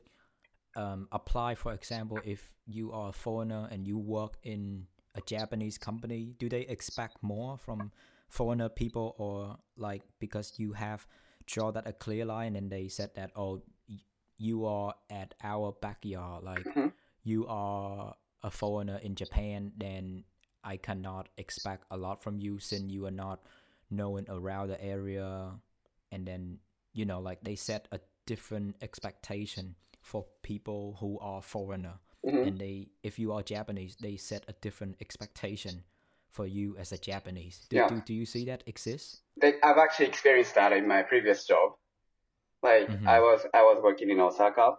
um, 0.76 1.08
apply, 1.12 1.56
for 1.56 1.72
example, 1.74 2.20
if 2.26 2.42
you 2.66 2.92
are 2.92 3.10
a 3.10 3.18
foreigner 3.26 3.70
and 3.72 3.88
you 3.88 3.98
work 3.98 4.36
in 4.44 4.88
a 5.16 5.22
Japanese 5.22 5.78
company, 5.78 6.36
do 6.40 6.48
they 6.50 6.62
expect 6.62 7.22
more 7.22 7.58
from 7.58 7.92
foreigner 8.30 8.70
people, 8.70 9.16
or 9.18 9.58
like 9.76 10.04
because 10.20 10.54
you 10.58 10.74
have 10.74 11.06
draw 11.46 11.72
that 11.72 11.88
a 11.88 11.94
clear 11.94 12.24
line 12.26 12.56
and 12.56 12.72
they 12.72 12.88
said 12.88 13.14
that 13.16 13.32
oh 13.36 13.62
y- 13.90 13.98
you 14.38 14.66
are 14.66 14.94
at 15.10 15.34
our 15.44 15.72
backyard, 15.82 16.44
like 16.44 16.64
Mhm. 16.66 16.94
you 17.24 17.46
are 17.48 18.16
a 18.44 18.50
foreigner 18.52 18.98
in 18.98 19.16
Japan, 19.16 19.74
then 19.78 20.24
I 20.64 20.78
cannot 20.78 21.30
expect 21.38 21.86
a 21.92 21.98
lot 21.98 22.24
from 22.24 22.40
you 22.40 22.60
since 22.60 22.92
you 22.92 23.06
are 23.06 23.12
not 23.12 23.44
known 23.90 24.26
around 24.30 24.70
the 24.70 24.82
area. 24.84 25.60
And 26.12 26.26
then, 26.28 26.60
you 26.94 27.06
know, 27.06 27.20
like 27.20 27.42
they 27.44 27.56
set 27.56 27.88
a 27.92 28.00
different 28.26 28.76
expectation 28.82 29.76
for 30.02 30.26
people 30.42 30.98
who 31.00 31.20
are 31.20 31.42
foreigner. 31.42 32.00
Mhm. 32.26 32.48
And 32.48 32.60
they, 32.60 32.88
if 33.04 33.18
you 33.18 33.34
are 33.34 33.42
Japanese, 33.42 33.96
they 33.96 34.16
set 34.18 34.46
a 34.48 34.54
different 34.54 34.96
expectation 35.02 35.84
for 36.30 36.46
you 36.46 36.78
as 36.78 36.92
a 36.92 36.98
Japanese. 36.98 37.66
Do, 37.70 37.78
Yeah. 37.78 37.88
do, 37.88 38.02
do 38.06 38.14
you 38.14 38.26
see 38.26 38.46
that 38.46 38.64
exist? 38.68 39.22
Like, 39.42 39.60
I've 39.64 39.78
actually 39.78 40.08
experienced 40.08 40.56
that 40.56 40.72
in 40.72 40.88
my 40.88 41.04
previous 41.04 41.46
job. 41.46 41.78
Like 42.64 42.88
Mhm. 42.90 43.08
I 43.08 43.20
was 43.20 43.46
I 43.56 43.64
was 43.64 43.82
working 43.82 44.12
in 44.12 44.20
Osaka, 44.20 44.78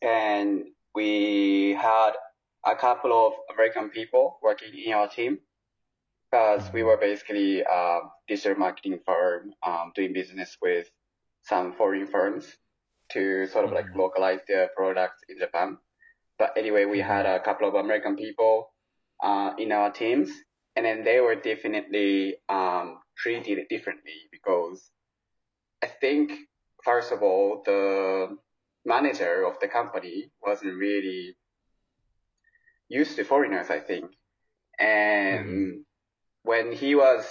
and 0.00 0.64
we 0.94 1.74
had 1.74 2.12
a 2.64 2.74
couple 2.74 3.12
of 3.12 3.34
American 3.54 3.90
people 3.90 4.38
working 4.42 4.72
in 4.74 4.92
our 4.94 5.08
team 5.08 5.38
because 6.30 6.72
we 6.72 6.82
were 6.82 6.96
basically 6.96 7.60
a 7.60 8.00
digital 8.28 8.56
marketing 8.58 8.98
firm 9.04 9.52
um, 9.62 9.92
doing 9.94 10.12
business 10.14 10.56
with 10.62 10.90
some 11.42 11.74
foreign 11.74 12.06
firms 12.06 12.56
to 13.10 13.46
sort 13.46 13.66
of 13.66 13.72
like 13.72 13.86
Mhm. 13.92 13.96
localize 13.96 14.40
their 14.48 14.68
products 14.68 15.22
in 15.28 15.38
Japan. 15.38 15.78
But 16.40 16.56
anyway, 16.58 16.86
we 16.86 17.00
had 17.00 17.26
a 17.26 17.40
couple 17.40 17.68
of 17.68 17.76
American 17.76 18.16
people 18.16 18.72
uh, 19.22 19.52
in 19.58 19.72
our 19.72 19.92
teams, 19.92 20.30
and 20.76 20.86
then 20.86 21.04
they 21.04 21.20
were 21.20 21.36
definitely 21.36 22.36
um, 22.48 23.00
treated 23.18 23.68
differently 23.68 24.28
because 24.32 24.90
I 25.82 25.88
think 25.88 26.32
first 26.84 27.12
of 27.12 27.22
all 27.22 27.62
the 27.66 28.38
manager 28.86 29.44
of 29.46 29.60
the 29.60 29.68
company 29.68 30.32
wasn't 30.42 30.76
really 30.78 31.36
used 32.88 33.16
to 33.16 33.24
foreigners, 33.24 33.70
I 33.70 33.80
think, 33.80 34.10
and 34.78 35.84
when 36.44 36.72
he 36.72 36.94
was, 36.96 37.26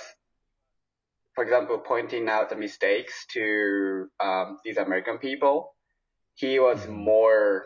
for 1.35 1.43
example, 1.43 1.79
pointing 1.79 2.29
out 2.29 2.49
the 2.49 2.55
mistakes 2.55 3.25
to 3.33 4.07
um, 4.19 4.59
these 4.63 4.77
American 4.77 5.17
people, 5.17 5.75
he 6.35 6.59
was 6.59 6.87
Mhm. 6.87 6.89
more 6.89 7.65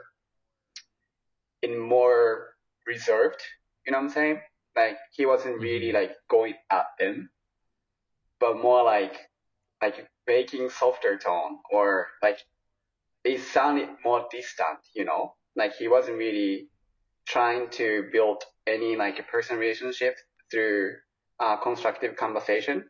in 1.64 1.80
more 1.80 2.56
reserved. 2.88 3.42
You 3.88 3.94
know 3.94 4.00
what 4.00 4.06
I'm 4.06 4.12
saying? 4.12 4.42
Like 4.78 5.00
he 5.14 5.26
wasn't 5.28 5.62
really 5.62 5.92
Mhm. 5.92 5.94
like 5.94 6.14
going 6.30 6.56
at 6.72 6.88
them, 7.00 7.32
but 8.40 8.58
more 8.62 8.84
like 8.84 9.16
like 9.82 10.10
making 10.28 10.70
softer 10.70 11.18
tone 11.18 11.60
or 11.72 12.08
like 12.22 12.40
it 13.26 13.42
sounded 13.42 13.90
more 14.06 14.28
distant. 14.32 14.80
You 14.96 15.06
know, 15.06 15.36
like 15.56 15.76
he 15.76 15.88
wasn't 15.90 16.18
really 16.18 16.70
trying 17.28 17.70
to 17.72 18.10
build 18.14 18.44
any 18.68 18.96
like 18.98 19.20
a 19.20 19.24
personal 19.24 19.62
relationship 19.62 20.16
through 20.52 20.98
uh, 21.40 21.58
constructive 21.58 22.18
conversation. 22.18 22.90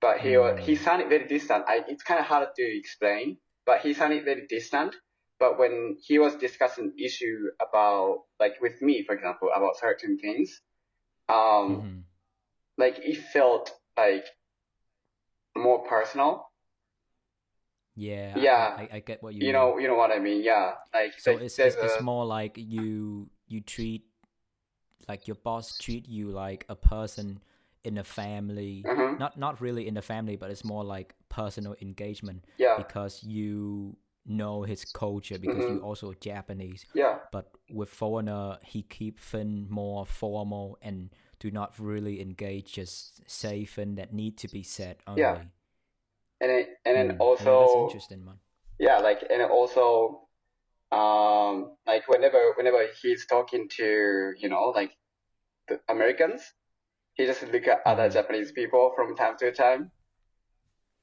But 0.00 0.20
he 0.20 0.36
wa- 0.38 0.56
he 0.56 0.74
Mm. 0.74 0.78
sounded 0.78 1.08
very 1.10 1.26
distant. 1.28 1.64
I, 1.68 1.84
it's 1.88 2.02
kind 2.04 2.20
of 2.20 2.26
hard 2.26 2.48
to 2.56 2.62
explain, 2.62 3.38
but 3.66 3.82
he 3.82 3.94
sounded 3.94 4.24
very 4.24 4.46
distant. 4.48 4.96
But 5.40 5.58
when 5.58 5.96
he 6.00 6.18
was 6.18 6.36
discussing 6.36 6.92
issue 6.98 7.48
about 7.60 8.24
like 8.38 8.60
with 8.60 8.80
me, 8.82 9.02
for 9.02 9.14
example, 9.14 9.48
about 9.56 9.78
certain 9.78 10.18
things, 10.18 10.60
um, 11.30 11.80
Mhm. 11.80 12.02
like 12.76 12.98
it 12.98 13.16
felt 13.32 13.72
like 13.96 14.26
more 15.56 15.82
personal. 15.84 16.46
Yeah, 17.96 18.38
Yeah. 18.38 18.74
I, 18.78 18.88
I, 18.92 19.00
get 19.00 19.22
what 19.22 19.34
you, 19.34 19.40
You 19.40 19.44
mean. 19.46 19.52
know, 19.52 19.78
you 19.78 19.88
know 19.88 19.94
what 19.96 20.10
I 20.12 20.18
mean? 20.18 20.42
Yeah, 20.42 20.74
like 20.94 21.18
So 21.18 21.32
like, 21.32 21.42
it's, 21.42 21.58
it's, 21.58 21.76
it's 21.76 22.00
more 22.02 22.24
like 22.26 22.56
you 22.56 23.30
you 23.48 23.60
treat 23.60 24.04
like 25.08 25.26
your 25.26 25.34
boss 25.36 25.76
treat 25.78 26.08
you 26.08 26.30
like 26.30 26.64
a 26.68 26.76
person 26.76 27.40
in 27.84 27.98
a 27.98 28.04
family. 28.04 28.84
Mhm. 28.86 29.18
Not 29.18 29.38
not 29.38 29.60
really 29.60 29.88
in 29.88 29.94
the 29.94 30.02
family, 30.02 30.36
but 30.36 30.50
it's 30.50 30.64
more 30.64 30.84
like 30.84 31.14
personal 31.28 31.74
engagement 31.80 32.44
yeah, 32.58 32.76
because 32.76 33.24
you 33.24 33.96
know 34.30 34.62
his 34.62 34.84
culture 34.84 35.38
because 35.38 35.64
Mhm. 35.66 35.76
you 35.76 35.80
also 35.80 36.12
Japanese. 36.14 36.86
yeah, 36.94 37.18
But 37.32 37.50
with 37.70 37.88
foreigner, 37.90 38.58
he 38.64 38.82
keep 38.82 39.18
things 39.20 39.70
more 39.70 40.06
formal 40.06 40.78
and 40.82 41.10
do 41.38 41.50
not 41.50 41.78
really 41.78 42.20
engage. 42.20 42.72
Just 42.72 43.22
say 43.30 43.64
things 43.64 43.96
that 43.96 44.12
need 44.12 44.38
to 44.38 44.48
be 44.48 44.62
said 44.62 44.96
only. 45.06 45.22
Yeah. 45.22 45.38
and 46.40 46.50
then, 46.50 46.66
and 46.86 46.96
then 46.96 47.08
Mm. 47.08 47.20
Yeah, 47.40 47.56
that's 47.58 47.74
also 47.74 47.82
interesting, 47.84 48.24
man. 48.24 48.38
yeah 48.78 48.98
like 48.98 49.24
and 49.30 49.42
also 49.42 50.28
um 50.92 51.76
like 51.86 52.08
whenever 52.08 52.52
whenever 52.56 52.86
he's 53.02 53.26
talking 53.26 53.68
to 53.68 54.32
you 54.38 54.48
know 54.48 54.72
like 54.74 54.92
the 55.68 55.80
americans 55.88 56.42
he 57.14 57.26
just 57.26 57.42
look 57.52 57.66
at 57.68 57.80
other 57.86 58.08
Mhm. 58.08 58.12
japanese 58.12 58.52
people 58.52 58.92
from 58.96 59.16
time 59.16 59.36
to 59.38 59.52
time 59.52 59.90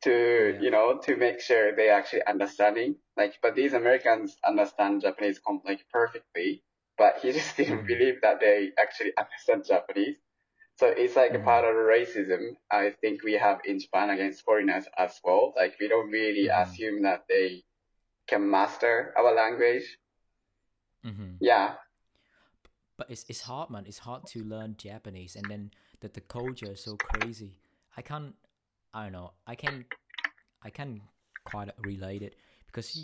to 0.03 0.55
Yeah. 0.55 0.61
you 0.61 0.71
know 0.71 0.97
to 0.99 1.15
make 1.15 1.39
sure 1.41 1.75
they 1.75 1.89
actually 1.89 2.25
understanding 2.25 2.95
like 3.17 3.37
but 3.41 3.55
these 3.55 3.73
americans 3.73 4.37
understand 4.45 5.01
japanese 5.01 5.39
like 5.65 5.81
perfectly 5.91 6.63
but 6.97 7.17
he 7.21 7.31
just 7.31 7.57
didn't 7.57 7.85
Mhm. 7.85 7.87
believe 7.87 8.21
that 8.21 8.39
they 8.39 8.71
actually 8.79 9.11
understand 9.17 9.65
japanese 9.65 10.17
so 10.77 10.87
it's 10.87 11.15
like 11.15 11.33
a 11.33 11.39
Mhm. 11.39 11.45
part 11.45 11.65
of 11.65 11.73
the 11.75 11.81
racism 11.81 12.55
i 12.71 12.91
think 13.01 13.23
we 13.23 13.33
have 13.33 13.59
in 13.65 13.79
japan 13.79 14.09
against 14.11 14.43
foreigners 14.43 14.85
as 14.97 15.19
well 15.23 15.53
like 15.55 15.75
we 15.79 15.87
don't 15.87 16.11
really 16.11 16.47
Mhm. 16.47 16.61
assume 16.61 17.01
that 17.03 17.25
they 17.29 17.63
can 18.27 18.49
master 18.49 19.13
our 19.17 19.33
language 19.33 19.97
hmm 21.03 21.39
yeah 21.39 21.75
But 22.97 23.09
it's 23.11 23.25
it's 23.29 23.41
hard, 23.41 23.69
man. 23.69 23.85
It's 23.85 23.99
hard 23.99 24.25
to 24.27 24.43
learn 24.43 24.75
Japanese, 24.77 25.35
and 25.35 25.49
then 25.49 25.71
the 25.99 26.07
the 26.09 26.21
culture 26.21 26.71
is 26.71 26.81
so 26.83 26.97
crazy. 26.97 27.51
I 27.95 28.01
can't. 28.01 28.35
I 28.93 29.03
don't 29.03 29.11
know. 29.13 29.31
I 29.45 29.55
can. 29.55 29.85
I 30.63 30.69
can 30.69 31.01
quite 31.45 31.69
relate 31.79 32.23
it 32.23 32.35
because 32.65 33.03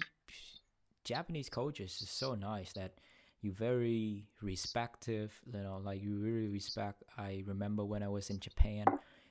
Japanese 1.04 1.50
culture 1.50 1.84
is 1.84 1.94
so 2.10 2.36
nice 2.36 2.74
that 2.74 2.94
you 3.42 3.52
very 3.52 4.28
respective. 4.42 5.32
You 5.46 5.62
know, 5.62 5.82
like 5.84 6.02
you 6.02 6.16
really 6.16 6.48
respect. 6.48 7.04
I 7.18 7.44
remember 7.46 7.86
when 7.86 8.04
I 8.04 8.08
was 8.08 8.30
in 8.30 8.40
Japan, 8.40 8.86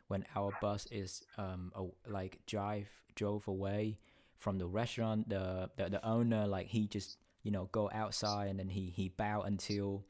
when 0.08 0.24
our 0.36 0.52
bus 0.60 0.86
is 0.90 1.22
um 1.38 1.72
a, 1.74 1.84
like 2.10 2.38
drive 2.46 2.88
drove 3.14 3.48
away 3.48 3.98
from 4.38 4.58
the 4.58 4.66
restaurant. 4.66 5.28
The, 5.28 5.70
the 5.76 5.90
the 5.90 6.06
owner 6.06 6.46
like 6.46 6.68
he 6.68 6.86
just 6.86 7.18
you 7.42 7.50
know 7.50 7.68
go 7.72 7.90
outside 7.92 8.48
and 8.48 8.58
then 8.58 8.68
he 8.68 8.92
he 8.94 9.08
bow 9.08 9.42
until 9.42 10.04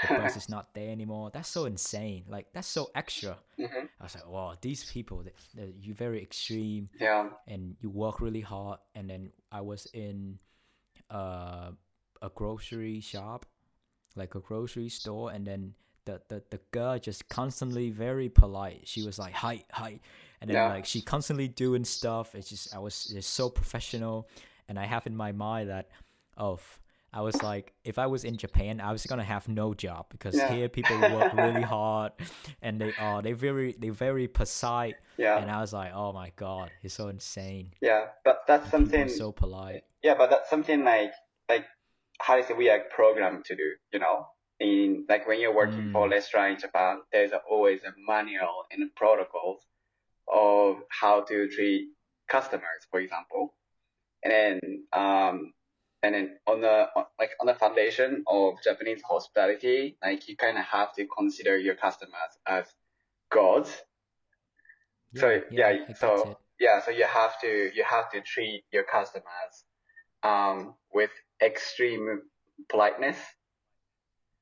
the 0.00 0.08
bus 0.08 0.36
is 0.36 0.48
not 0.48 0.74
there 0.74 0.90
anymore. 0.90 1.30
That's 1.32 1.48
so 1.48 1.64
insane. 1.64 2.24
Like 2.28 2.46
that's 2.52 2.68
so 2.68 2.90
extra. 2.94 3.36
hmm 3.56 3.64
I 4.00 4.04
was 4.04 4.14
like, 4.14 4.28
wow, 4.28 4.54
these 4.60 4.84
people, 4.84 5.22
they, 5.24 5.32
they, 5.54 5.74
you 5.80 5.92
very 5.94 6.22
extreme 6.22 6.88
yeah 7.00 7.30
and 7.48 7.76
you 7.80 7.90
work 7.90 8.20
really 8.20 8.40
hard. 8.42 8.78
And 8.94 9.10
then 9.10 9.32
I 9.50 9.60
was 9.60 9.86
in 9.92 10.38
uh, 11.10 11.70
a 12.22 12.28
grocery 12.34 13.00
shop, 13.00 13.46
like 14.16 14.34
a 14.34 14.40
grocery 14.40 14.88
store, 14.88 15.30
and 15.32 15.46
then 15.46 15.74
the, 16.04 16.20
the, 16.28 16.42
the 16.50 16.60
girl 16.70 16.98
just 16.98 17.28
constantly 17.28 17.90
very 17.90 18.28
polite. 18.28 18.82
She 18.84 19.02
was 19.02 19.18
like, 19.18 19.32
hi, 19.34 19.64
hi. 19.70 20.00
And 20.40 20.50
then 20.50 20.56
Yeah. 20.56 20.68
like 20.68 20.86
she 20.86 21.00
constantly 21.00 21.48
doing 21.48 21.84
stuff. 21.84 22.34
It's 22.34 22.48
just, 22.48 22.74
I 22.74 22.78
was 22.78 23.04
just 23.06 23.30
so 23.34 23.48
professional. 23.50 24.28
And 24.68 24.78
I 24.78 24.84
have 24.86 25.06
in 25.06 25.16
my 25.16 25.32
mind 25.32 25.70
that, 25.70 25.88
oh, 26.36 26.54
f- 26.54 26.80
I 27.12 27.22
was 27.22 27.42
like, 27.42 27.72
if 27.84 27.98
I 27.98 28.06
was 28.06 28.24
in 28.24 28.36
Japan, 28.36 28.80
I 28.80 28.92
was 28.92 29.06
gonna 29.06 29.24
have 29.24 29.48
no 29.48 29.72
job 29.74 30.06
because 30.10 30.36
Yeah. 30.36 30.52
here 30.52 30.68
people 30.68 30.96
work 30.96 31.32
really 31.32 31.62
hard, 31.62 32.12
and 32.62 32.80
they 32.80 32.94
are 32.98 33.22
they 33.22 33.32
very 33.32 33.74
they 33.78 33.88
very 33.90 34.28
precise. 34.28 34.94
yeah 35.16 35.38
And 35.40 35.50
I 35.50 35.60
was 35.60 35.72
like, 35.72 35.92
oh 35.94 36.12
my 36.12 36.32
god, 36.36 36.70
he's 36.82 36.92
so 36.92 37.08
insane. 37.08 37.72
yeah 37.80 38.06
but 38.24 38.42
that's 38.46 38.70
something 38.70 39.08
so 39.08 39.32
polite. 39.32 39.84
yeah 40.02 40.14
but 40.20 40.28
that's 40.30 40.50
something 40.50 40.84
like 40.84 41.12
like 41.48 41.64
how 42.20 42.34
do 42.34 42.40
you 42.40 42.46
say 42.46 42.54
we 42.54 42.68
are 42.68 42.80
programmed 42.90 43.44
to 43.46 43.54
do 43.56 43.68
you 43.92 43.98
know 44.00 44.26
in 44.60 45.04
like 45.08 45.26
when 45.28 45.38
you're 45.40 45.54
working 45.54 45.88
for 45.92 46.06
a 46.06 46.08
Mm. 46.08 46.12
restaurant 46.18 46.54
in 46.54 46.60
japan 46.60 46.94
there's 47.12 47.30
always 47.48 47.80
a 47.84 47.92
manual 48.12 48.64
and 48.72 48.80
protocols 48.96 49.60
of 50.32 50.76
how 51.00 51.22
to 51.30 51.48
treat 51.48 51.88
customers 52.28 52.80
for 52.90 52.98
example 53.00 53.54
and 54.24 54.30
then 54.32 54.54
um 54.92 55.52
and 56.02 56.14
then 56.14 56.38
on 56.46 56.60
the 56.60 56.88
on, 56.96 57.04
like 57.18 57.30
on 57.40 57.46
the 57.46 57.54
foundation 57.54 58.24
of 58.26 58.54
japanese 58.62 59.02
hospitality 59.08 59.96
like 60.02 60.28
you 60.28 60.36
kind 60.36 60.58
of 60.58 60.64
have 60.64 60.92
to 60.94 61.06
consider 61.06 61.58
your 61.58 61.74
customers 61.74 62.32
as 62.46 62.66
gods 63.30 63.82
so 65.14 65.40
yeah, 65.50 65.72
get 65.72 65.98
so 65.98 66.38
yeah, 66.60 66.80
so 66.80 66.90
you 66.90 67.04
have 67.04 67.40
to 67.40 67.70
you 67.74 67.84
have 67.84 68.10
to 68.12 68.20
treat 68.20 68.64
your 68.72 68.84
customers 68.84 69.64
um, 70.22 70.74
with 70.92 71.10
extreme 71.42 72.22
politeness. 72.68 73.18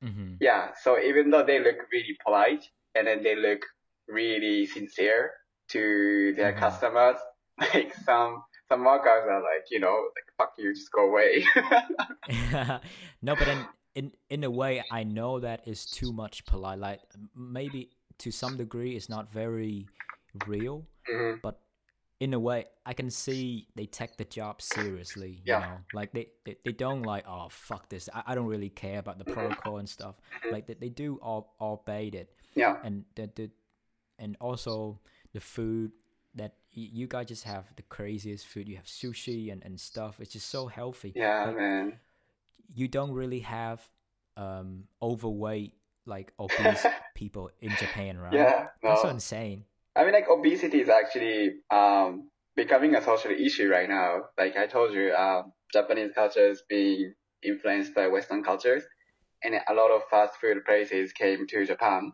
hmm 0.01 0.37
Yeah, 0.41 0.73
so 0.83 0.99
even 0.99 1.31
though 1.31 1.45
they 1.45 1.59
look 1.59 1.77
really 1.93 2.17
polite 2.25 2.65
and 2.95 3.07
then 3.07 3.23
they 3.23 3.37
look 3.37 3.61
really 4.09 4.67
sincere 4.67 5.33
to 5.71 6.35
their 6.37 6.53
Mhm. 6.53 6.61
customers, 6.61 7.17
like 7.59 7.95
some 8.05 8.43
some 8.69 8.85
workers 8.85 9.25
are 9.29 9.41
like, 9.43 9.67
you 9.71 9.81
know, 9.81 10.09
like 10.17 10.29
fuck 10.39 10.55
you, 10.59 10.75
just 10.75 10.91
go 10.93 11.09
away. 11.09 11.45
no, 13.23 13.35
but 13.37 13.45
then 13.47 13.67
in 13.95 14.13
in 14.31 14.45
a 14.45 14.51
way, 14.51 14.83
I 14.91 15.05
know 15.05 15.41
that 15.41 15.67
is 15.67 15.87
too 15.87 16.13
much 16.13 16.45
polite. 16.47 16.79
Like 16.79 17.01
maybe 17.35 17.91
to 18.19 18.31
some 18.31 18.57
degree, 18.57 18.97
it's 18.97 19.09
not 19.09 19.31
very 19.31 19.87
real. 20.47 20.87
Mhm. 21.11 21.41
But 21.43 21.61
in 22.19 22.33
a 22.35 22.39
way, 22.41 22.65
I 22.85 22.95
can 22.95 23.11
see 23.11 23.69
they 23.77 23.87
take 23.87 24.17
the 24.17 24.25
job 24.25 24.63
seriously. 24.63 25.43
Yeah. 25.45 25.61
You 25.61 25.67
know, 25.67 25.79
like 25.93 26.13
they, 26.13 26.29
they, 26.45 26.57
they 26.65 26.73
don't 26.73 27.03
like 27.03 27.25
oh 27.29 27.49
fuck 27.51 27.89
this. 27.89 28.09
I, 28.13 28.23
I 28.29 28.35
don't 28.35 28.47
really 28.49 28.71
care 28.71 28.99
about 28.99 29.19
the 29.19 29.25
Mhm. 29.25 29.35
protocol 29.35 29.79
and 29.79 29.89
stuff. 29.89 30.17
Like 30.51 30.67
they, 30.67 30.75
they 30.75 30.89
do 30.89 31.19
all 31.23 31.55
obey 31.61 32.09
it. 32.09 32.35
Yeah, 32.55 32.77
and 32.83 33.05
the, 33.15 33.31
the 33.35 33.51
and 34.19 34.37
also 34.41 35.01
the 35.33 35.41
food 35.41 35.93
that 36.37 36.55
you 36.83 37.07
guys 37.07 37.27
just 37.27 37.45
have 37.45 37.65
the 37.77 37.83
craziest 37.83 38.47
food 38.47 38.69
you 38.69 38.77
have 38.77 38.85
sushi 38.87 39.51
and, 39.53 39.63
and 39.65 39.81
stuff 39.81 40.21
it's 40.21 40.33
just 40.33 40.49
so 40.51 40.67
healthy 40.67 41.15
yeah, 41.15 41.45
Like, 41.45 41.57
man. 41.57 41.99
you 42.75 42.89
don't 42.89 43.13
really 43.13 43.41
have 43.41 43.87
um 44.37 44.85
overweight 45.03 45.75
like 46.05 46.33
obese 46.39 46.89
people 47.15 47.51
in 47.61 47.77
japan 47.77 48.19
right 48.19 48.35
Yeah, 48.35 48.67
that's 48.85 49.01
so 49.03 49.09
no. 49.09 49.11
insane 49.11 49.65
I 49.97 50.05
mean, 50.05 50.13
like 50.13 50.29
obesity 50.29 50.81
is 50.81 50.89
actually 50.89 51.53
um, 51.71 52.31
becoming 52.55 52.95
a 52.95 53.03
social 53.03 53.31
issue 53.33 53.69
right 53.69 53.89
now. 53.89 54.25
Like 54.39 54.57
I 54.57 54.67
told 54.67 54.93
you, 54.93 55.15
um, 55.15 55.53
Japanese 55.73 56.13
culture 56.15 56.49
is 56.49 56.63
being 56.69 57.15
influenced 57.43 57.95
by 57.95 58.09
Western 58.09 58.45
cultures, 58.45 58.85
and 59.43 59.55
a 59.69 59.75
lot 59.75 59.91
of 59.91 60.03
fast 60.11 60.37
food 60.41 60.65
places 60.67 61.13
came 61.13 61.47
to 61.49 61.65
Japan. 61.65 62.13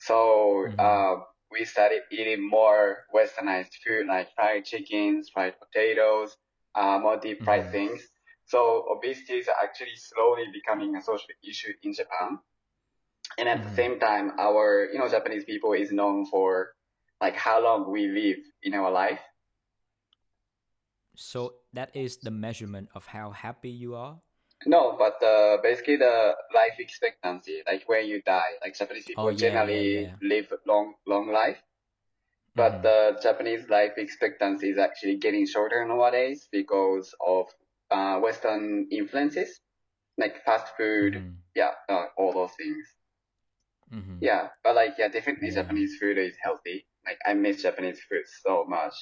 So 0.00 0.66
Mhm. 0.66 0.78
uh, 0.78 1.16
we 1.54 1.64
started 1.64 2.02
eating 2.12 2.48
more 2.48 3.06
Westernized 3.14 3.74
food, 3.86 4.06
like 4.08 4.34
fried 4.34 4.64
chickens, 4.66 5.30
fried 5.30 5.54
potatoes, 5.60 6.36
uh, 6.74 6.98
more 7.00 7.18
deep 7.18 7.44
fried 7.44 7.66
Mhm. 7.66 7.72
things. 7.72 8.02
So 8.46 8.84
obesity 8.90 9.34
is 9.38 9.48
actually 9.48 9.96
slowly 9.96 10.46
becoming 10.52 10.96
a 10.96 11.02
social 11.02 11.30
issue 11.48 11.72
in 11.84 11.94
Japan. 11.94 12.40
And 13.38 13.48
at 13.48 13.62
Mhm. 13.62 13.64
the 13.64 13.70
same 13.70 14.00
time, 14.00 14.32
our, 14.38 14.88
you 14.92 14.98
know, 14.98 15.08
Japanese 15.08 15.44
people 15.44 15.72
is 15.74 15.92
known 15.92 16.26
for 16.26 16.74
like 17.20 17.36
how 17.36 17.62
long 17.62 17.90
we 17.90 18.08
live 18.08 18.38
in 18.62 18.74
our 18.74 18.90
life. 18.90 19.20
so 21.16 21.54
that 21.72 21.94
is 21.96 22.18
the 22.18 22.30
measurement 22.30 22.88
of 22.94 23.06
how 23.06 23.30
happy 23.30 23.70
you 23.70 23.94
are 23.94 24.20
No, 24.66 24.96
but 24.98 25.22
uh, 25.22 25.58
basically 25.62 25.96
the 25.96 26.34
life 26.54 26.74
expectancy, 26.78 27.62
like 27.66 27.88
when 27.88 28.06
you 28.06 28.22
die, 28.22 28.52
like 28.62 28.76
Japanese 28.76 29.04
people 29.04 29.24
Oh, 29.24 29.28
yeah, 29.28 29.36
generally 29.38 29.94
yeah, 29.94 30.00
yeah. 30.00 30.16
live 30.22 30.52
long, 30.66 30.94
long 31.06 31.30
life. 31.32 31.62
But 32.54 32.72
Mhm. 32.72 32.82
the 32.82 33.20
Japanese 33.22 33.68
life 33.68 33.92
expectancy 33.98 34.70
is 34.70 34.78
actually 34.78 35.16
getting 35.16 35.46
shorter 35.46 35.84
nowadays 35.84 36.48
because 36.50 37.14
of 37.20 37.46
uh, 37.90 38.20
Western 38.20 38.88
influences, 38.90 39.60
like 40.16 40.44
fast 40.44 40.76
food, 40.76 41.14
Mhm. 41.16 41.36
yeah, 41.54 41.72
uh, 41.88 42.06
all 42.16 42.32
those 42.32 42.54
things. 42.56 42.86
Mhm. 43.92 44.18
Yeah, 44.20 44.48
but 44.62 44.74
like 44.76 44.94
yeah, 44.98 45.08
definitely. 45.08 45.50
Japanese 45.50 45.96
food 45.98 46.18
is 46.18 46.36
healthy. 46.42 46.86
Like 47.04 47.18
I 47.26 47.34
miss 47.34 47.62
Japanese 47.62 48.00
food 48.08 48.24
so 48.42 48.64
much. 48.64 48.94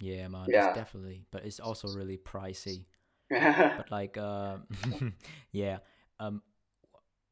yeah 0.00 0.28
man 0.28 0.46
Yeah. 0.48 0.68
it's 0.68 0.76
definitely 0.76 1.26
but 1.32 1.44
it's 1.44 1.58
also 1.58 1.88
really 1.88 2.16
pricey 2.16 2.84
but 3.76 3.90
like 3.90 4.16
uh, 4.16 4.56
yeah 5.52 5.78
um 6.20 6.42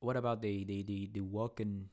what 0.01 0.17
about 0.17 0.43
the 0.43 0.65
the 0.65 0.83
the, 0.83 1.11
the 1.13 1.21
working 1.21 1.89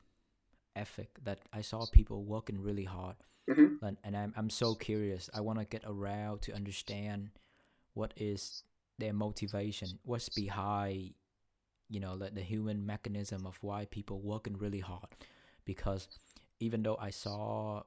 ethic 0.76 1.10
that 1.24 1.40
i 1.52 1.60
saw 1.60 1.86
people 1.86 2.24
working 2.24 2.60
really 2.60 2.84
hard? 2.84 3.16
Mhm. 3.48 3.78
and, 3.82 3.98
and 4.04 4.16
I'm, 4.16 4.32
I'm 4.36 4.50
so 4.50 4.74
curious. 4.74 5.28
I 5.34 5.40
want 5.42 5.58
to 5.58 5.66
get 5.66 5.82
around 5.86 6.40
to 6.42 6.54
understand 6.54 7.30
what 7.94 8.14
is 8.16 8.62
their 8.98 9.12
motivation 9.12 9.98
what's 10.04 10.28
behind 10.30 11.14
you 11.90 12.00
know 12.00 12.16
the, 12.16 12.30
the 12.30 12.40
human 12.42 12.86
mechanism 12.86 13.46
of 13.46 13.58
why 13.62 13.86
people 13.86 14.20
working 14.20 14.56
really 14.58 14.80
hard. 14.80 15.08
Because 15.64 16.08
even 16.60 16.82
though 16.82 16.96
i 17.00 17.10
saw 17.10 17.82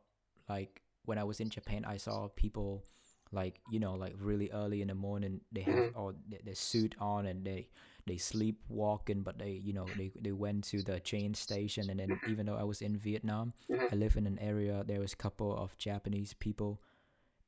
like 0.50 0.82
when 1.06 1.18
i 1.18 1.24
was 1.24 1.40
in 1.40 1.50
japan 1.50 1.86
i 1.86 1.98
saw 1.98 2.28
people 2.36 2.84
like 3.32 3.60
you 3.68 3.80
know 3.80 3.96
like 3.96 4.16
really 4.20 4.50
early 4.52 4.82
in 4.82 4.88
the 4.88 4.96
morning 4.96 5.42
they 5.52 5.62
have 5.62 5.92
all 5.96 6.13
their, 6.30 6.40
their 6.44 6.56
suit 6.56 6.96
on 7.00 7.26
and 7.26 7.46
they 7.46 7.68
they 8.06 8.18
sleep 8.18 8.60
walking 8.70 9.22
but 9.22 9.38
they 9.38 9.52
you 9.52 9.74
know 9.74 9.92
they, 9.96 10.12
they 10.22 10.32
went 10.32 10.63
to 10.63 10.82
the 10.82 11.00
train 11.00 11.34
station 11.34 11.90
and 11.90 12.00
then 12.00 12.20
even 12.24 12.46
though 12.46 12.56
i 12.56 12.63
was 12.63 12.82
in 12.82 12.98
vietnam 12.98 13.54
Mhm. 13.70 13.92
i 13.92 13.96
live 13.96 14.16
in 14.18 14.26
an 14.28 14.40
area 14.40 14.84
there 14.88 15.00
was 15.00 15.13
a 15.13 15.18
couple 15.18 15.56
of 15.56 15.78
japanese 15.78 16.34
people 16.34 16.82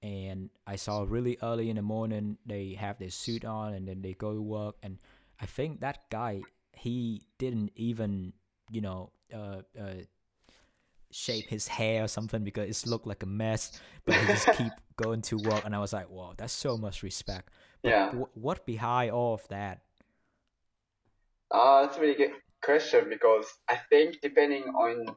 and 0.01 0.49
I 0.65 0.77
saw 0.77 1.05
really 1.07 1.37
early 1.43 1.69
in 1.69 1.75
the 1.75 1.81
morning 1.81 2.37
they 2.45 2.73
have 2.79 2.99
their 2.99 3.09
suit 3.09 3.43
on 3.43 3.73
and 3.73 3.87
then 3.87 4.01
they 4.01 4.13
go 4.13 4.33
to 4.33 4.41
work 4.41 4.75
and 4.81 4.97
I 5.39 5.45
think 5.45 5.81
that 5.81 6.09
guy 6.09 6.45
he 6.73 7.23
didn't 7.37 7.71
even 7.75 8.33
you 8.71 8.81
know 8.81 9.11
uh, 9.33 9.61
uh, 9.79 10.03
shape 11.11 11.49
his 11.49 11.67
hair 11.67 12.03
or 12.03 12.07
something 12.07 12.43
because 12.43 12.83
it 12.83 12.87
looked 12.89 13.07
like 13.07 13.23
a 13.23 13.27
mess 13.27 13.71
but 14.05 14.15
he 14.15 14.27
just 14.27 14.51
keep 14.51 14.79
going 14.95 15.21
to 15.21 15.37
work 15.37 15.63
and 15.65 15.75
I 15.75 15.79
was 15.79 15.93
like 15.93 16.09
wow 16.09 16.33
that's 16.37 16.53
so 16.53 16.77
much 16.77 17.03
respect 17.03 17.49
but 17.83 17.95
Yeah. 17.95 18.11
wh- 18.11 18.35
what 18.37 18.65
behind 18.65 19.11
all 19.11 19.33
of 19.33 19.47
that 19.49 19.81
Uh, 21.51 21.81
that's 21.83 21.97
a 21.97 22.01
really 22.01 22.15
good 22.15 22.31
question 22.63 23.09
because 23.09 23.45
I 23.67 23.77
think 23.89 24.19
depending 24.21 24.63
on 24.63 25.15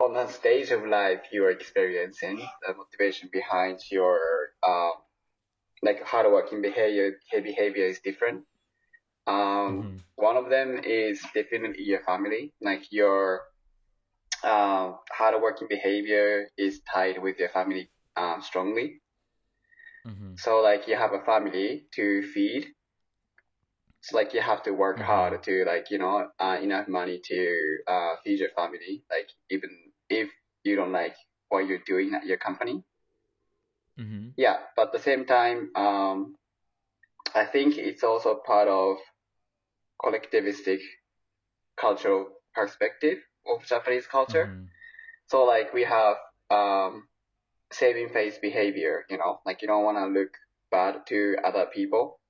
on 0.00 0.14
the 0.14 0.26
stage 0.28 0.70
of 0.70 0.84
life 0.86 1.20
you're 1.32 1.50
experiencing, 1.50 2.38
the 2.66 2.74
motivation 2.74 3.28
behind 3.32 3.80
your 3.90 4.18
um, 4.66 4.92
like 5.82 6.02
hardworking 6.04 6.62
behavior 6.62 7.18
behavior 7.32 7.86
is 7.86 8.00
different. 8.00 8.44
Um, 9.26 9.84
Mhm. 9.84 10.00
One 10.16 10.36
of 10.36 10.50
them 10.50 10.80
is 10.84 11.22
definitely 11.34 11.84
your 11.84 12.00
family, 12.04 12.52
like 12.60 12.84
your 12.92 13.42
um, 14.44 14.98
hardworking 15.10 15.68
behavior 15.68 16.48
is 16.56 16.80
tied 16.92 17.22
with 17.22 17.38
your 17.38 17.48
family 17.50 17.90
um, 18.16 18.42
strongly. 18.42 19.00
Mhm. 20.04 20.36
So 20.36 20.60
like 20.60 20.88
you 20.88 20.96
have 20.96 21.12
a 21.12 21.20
family 21.24 21.86
to 21.94 22.22
feed. 22.22 22.74
So 24.02 24.16
like 24.16 24.34
you 24.34 24.40
have 24.42 24.62
to 24.64 24.72
work 24.72 25.00
Mhm. 25.00 25.02
hard 25.02 25.42
to 25.42 25.64
like 25.64 25.90
you 25.90 25.98
know 25.98 26.30
uh, 26.38 26.58
enough 26.60 26.88
money 26.88 27.20
to 27.24 27.78
uh, 27.86 28.16
feed 28.24 28.40
your 28.40 28.50
family. 28.50 29.04
Like 29.10 29.30
even 29.50 29.70
if 30.08 30.30
you 30.64 30.76
don't 30.76 30.92
like 30.92 31.16
what 31.48 31.66
you're 31.66 31.84
doing 31.86 32.14
at 32.14 32.26
your 32.26 32.38
company. 32.38 32.84
Mhm. 33.96 34.34
Yeah, 34.36 34.58
but 34.76 34.88
at 34.88 34.92
the 34.92 34.98
same 34.98 35.24
time, 35.26 35.70
um, 35.76 36.36
I 37.34 37.44
think 37.46 37.78
it's 37.78 38.02
also 38.04 38.36
part 38.36 38.68
of 38.68 38.98
collectivistic 40.02 40.80
cultural 41.76 42.28
perspective 42.54 43.18
of 43.46 43.64
Japanese 43.66 44.06
culture. 44.06 44.46
Mhm. 44.46 44.68
So 45.28 45.44
like 45.44 45.72
we 45.72 45.84
have 45.84 46.16
um, 46.50 47.08
saving 47.72 48.08
face 48.10 48.38
behavior. 48.38 49.04
You 49.10 49.18
know, 49.18 49.40
like 49.46 49.62
you 49.62 49.68
don't 49.68 49.84
want 49.84 49.98
to 49.98 50.06
look 50.06 50.36
bad 50.70 51.06
to 51.08 51.36
other 51.44 51.66
people. 51.66 52.20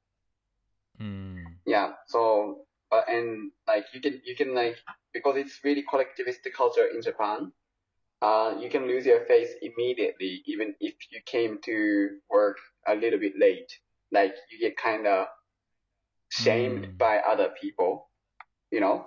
Mm. 1.00 1.44
Yeah. 1.66 1.92
So, 2.06 2.66
uh, 2.90 3.02
and 3.08 3.50
like 3.66 3.86
you 3.92 4.00
can 4.00 4.20
you 4.24 4.36
can 4.36 4.54
like 4.54 4.76
because 5.12 5.36
it's 5.36 5.60
really 5.64 5.84
collectivistic 5.84 6.52
culture 6.56 6.86
in 6.86 7.02
Japan. 7.02 7.52
Uh, 8.22 8.54
you 8.60 8.70
can 8.70 8.86
lose 8.86 9.04
your 9.04 9.24
face 9.26 9.50
immediately, 9.62 10.42
even 10.46 10.74
if 10.80 10.94
you 11.10 11.20
came 11.26 11.58
to 11.62 12.18
work 12.30 12.58
a 12.86 12.94
little 12.94 13.18
bit 13.18 13.32
late. 13.38 13.72
Like 14.12 14.34
you 14.50 14.58
get 14.60 14.76
kind 14.76 15.06
of 15.06 15.26
shamed 16.30 16.86
Mm. 16.86 16.98
by 16.98 17.18
other 17.18 17.50
people. 17.60 18.10
You 18.70 18.80
know? 18.80 19.06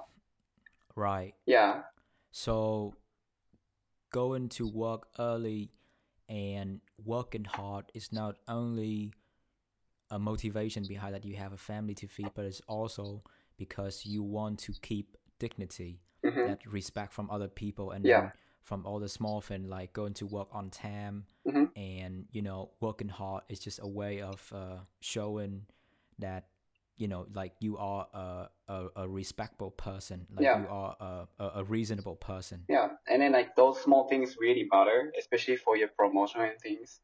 right 0.95 1.33
Yeah. 1.45 1.83
So 2.37 2.95
going 4.11 4.49
to 4.49 4.67
work 4.67 5.07
early 5.17 5.71
and 6.27 6.81
working 7.05 7.45
hard 7.45 7.85
is 7.93 8.11
not 8.11 8.35
only 8.49 9.13
a 10.11 10.19
motivation 10.19 10.85
behind 10.85 11.15
that 11.15 11.23
you 11.23 11.37
have 11.37 11.53
a 11.53 11.57
family 11.57 11.93
to 11.95 12.07
feed, 12.07 12.31
but 12.35 12.43
it's 12.43 12.61
also 12.67 13.23
because 13.57 14.05
you 14.05 14.21
want 14.21 14.59
to 14.59 14.73
keep 14.81 15.15
dignity, 15.39 16.01
hmm 16.25 16.47
that 16.47 16.59
respect 16.65 17.13
from 17.13 17.29
other 17.31 17.47
people, 17.47 17.91
and 17.91 18.05
Yeah. 18.05 18.31
from 18.63 18.85
all 18.85 18.99
the 18.99 19.07
small 19.07 19.39
things 19.39 19.65
like 19.69 19.93
going 19.93 20.13
to 20.15 20.25
work 20.25 20.49
on 20.51 20.69
time 20.71 21.25
Mhm. 21.45 21.71
and 21.77 22.27
you 22.31 22.41
know 22.41 22.71
working 22.81 23.07
hard 23.07 23.43
is 23.47 23.59
just 23.59 23.79
a 23.81 23.87
way 23.87 24.21
of 24.21 24.51
uh, 24.53 24.79
showing 24.99 25.65
that 26.19 26.49
you 26.97 27.07
know 27.07 27.27
like 27.33 27.53
you 27.59 27.77
are 27.77 28.07
a, 28.13 28.49
a, 28.67 28.87
a 28.97 29.07
respectable 29.07 29.71
person, 29.71 30.27
like 30.33 30.45
Yeah. 30.45 30.59
you 30.59 30.67
are 30.69 30.95
a, 30.99 31.27
a, 31.43 31.51
a 31.55 31.63
reasonable 31.63 32.15
person. 32.15 32.63
Yeah, 32.67 32.89
and 33.07 33.21
then 33.21 33.33
like 33.33 33.55
those 33.55 33.81
small 33.81 34.07
things 34.07 34.37
really 34.39 34.67
matter, 34.71 35.11
especially 35.19 35.57
for 35.57 35.77
your 35.77 35.89
promotion 35.89 36.41
and 36.41 36.59
things. 36.59 36.99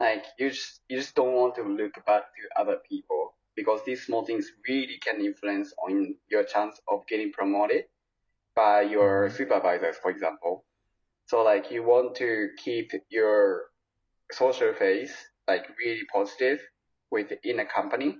Like 0.00 0.24
you 0.38 0.50
just 0.50 0.80
you 0.88 0.98
just 0.98 1.14
don't 1.14 1.32
want 1.32 1.54
to 1.56 1.62
look 1.62 1.94
bad 2.06 2.22
to 2.36 2.60
other 2.60 2.76
people 2.88 3.34
because 3.54 3.80
these 3.86 4.04
small 4.04 4.24
things 4.26 4.50
really 4.68 4.98
can 4.98 5.20
influence 5.24 5.72
on 5.86 6.16
your 6.28 6.44
chance 6.44 6.78
of 6.88 7.06
getting 7.06 7.32
promoted 7.32 7.84
by 8.54 8.82
your 8.82 9.28
Mhm. 9.28 9.32
supervisors, 9.32 9.96
for 9.98 10.10
example. 10.10 10.64
So 11.26 11.42
like 11.42 11.70
you 11.70 11.82
want 11.82 12.16
to 12.16 12.50
keep 12.58 12.92
your 13.10 13.70
social 14.32 14.72
face 14.74 15.14
like 15.48 15.66
really 15.78 16.04
positive 16.12 16.60
within 17.10 17.60
a 17.60 17.66
company. 17.66 18.18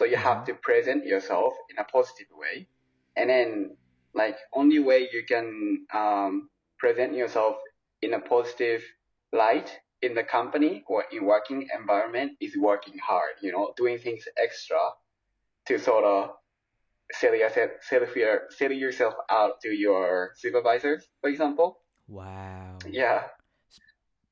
So 0.00 0.06
you 0.06 0.16
have 0.16 0.38
Mhm. 0.38 0.46
to 0.46 0.54
present 0.54 1.04
yourself 1.04 1.52
in 1.68 1.76
a 1.76 1.84
positive 1.84 2.28
way. 2.32 2.66
And 3.16 3.28
then 3.28 3.76
like 4.14 4.38
only 4.54 4.78
way 4.78 5.10
you 5.12 5.24
can 5.28 5.86
um, 5.92 6.48
present 6.78 7.12
yourself 7.14 7.56
in 8.00 8.14
a 8.14 8.20
positive 8.20 8.82
light 9.30 9.78
in 10.00 10.14
the 10.14 10.24
company 10.24 10.84
or 10.86 11.04
in 11.12 11.26
working 11.26 11.68
environment 11.78 12.32
is 12.40 12.56
working 12.56 12.96
hard, 12.96 13.32
you 13.42 13.52
know, 13.52 13.74
doing 13.76 13.98
things 13.98 14.24
extra 14.38 14.80
to 15.66 15.78
sort 15.78 16.04
of 16.04 16.30
sell 17.12 17.34
yourself, 17.34 17.72
sell, 17.82 18.06
sell 18.48 18.72
yourself 18.72 19.14
out 19.28 19.60
to 19.60 19.68
your 19.68 20.32
supervisors, 20.36 21.06
for 21.20 21.28
example. 21.28 21.80
Wow. 22.08 22.78
Yeah. 22.88 23.24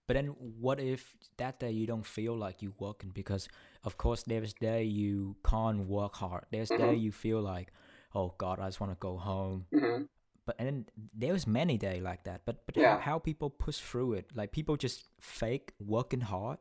But 0.07 0.14
then 0.14 0.28
what 0.38 0.81
if 0.81 1.14
that 1.37 1.61
day 1.61 1.70
you 1.72 1.87
don't 1.87 2.07
feel 2.07 2.35
like 2.35 2.62
you're 2.62 2.72
working 2.78 3.11
because 3.11 3.48
of 3.84 3.96
course 3.98 4.22
there's 4.24 4.52
day 4.54 4.84
you 4.84 5.36
can't 5.44 5.86
work 5.86 6.16
hard. 6.16 6.46
There's 6.50 6.70
day 6.70 6.94
Mhm. 6.94 7.00
you 7.02 7.12
feel 7.12 7.40
like, 7.40 7.72
oh 8.14 8.34
God, 8.38 8.60
I 8.60 8.66
just 8.66 8.80
want 8.80 8.92
to 8.92 8.98
go 9.00 9.16
home. 9.18 9.66
hmm 9.72 10.08
But 10.46 10.56
and 10.58 10.68
then 10.68 10.86
there's 11.14 11.46
many 11.46 11.78
day 11.78 12.00
like 12.00 12.24
that. 12.24 12.42
But 12.46 12.66
but 12.66 12.76
Yeah. 12.76 12.96
how, 12.96 12.98
how 12.98 13.18
people 13.18 13.50
push 13.50 13.78
through 13.78 14.14
it? 14.14 14.32
Like 14.34 14.52
people 14.52 14.76
just 14.76 15.08
fake 15.20 15.74
working 15.80 16.22
hard. 16.22 16.58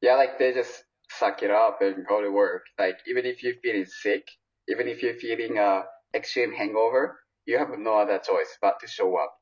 Yeah, 0.00 0.14
like 0.16 0.38
they 0.38 0.52
just 0.52 0.84
suck 1.10 1.42
it 1.42 1.50
up 1.50 1.80
and 1.82 2.06
go 2.06 2.20
to 2.20 2.30
work. 2.30 2.64
Like 2.78 2.98
even 3.06 3.26
if 3.26 3.42
you're 3.42 3.56
feeling 3.62 3.86
sick, 3.86 4.26
even 4.68 4.88
if 4.88 5.02
you're 5.02 5.14
feeling 5.14 5.58
a 5.58 5.84
extreme 6.14 6.52
hangover, 6.52 7.20
you 7.46 7.58
have 7.58 7.68
no 7.78 7.94
other 7.98 8.18
choice 8.18 8.56
but 8.60 8.80
to 8.80 8.86
show 8.86 9.16
up. 9.16 9.34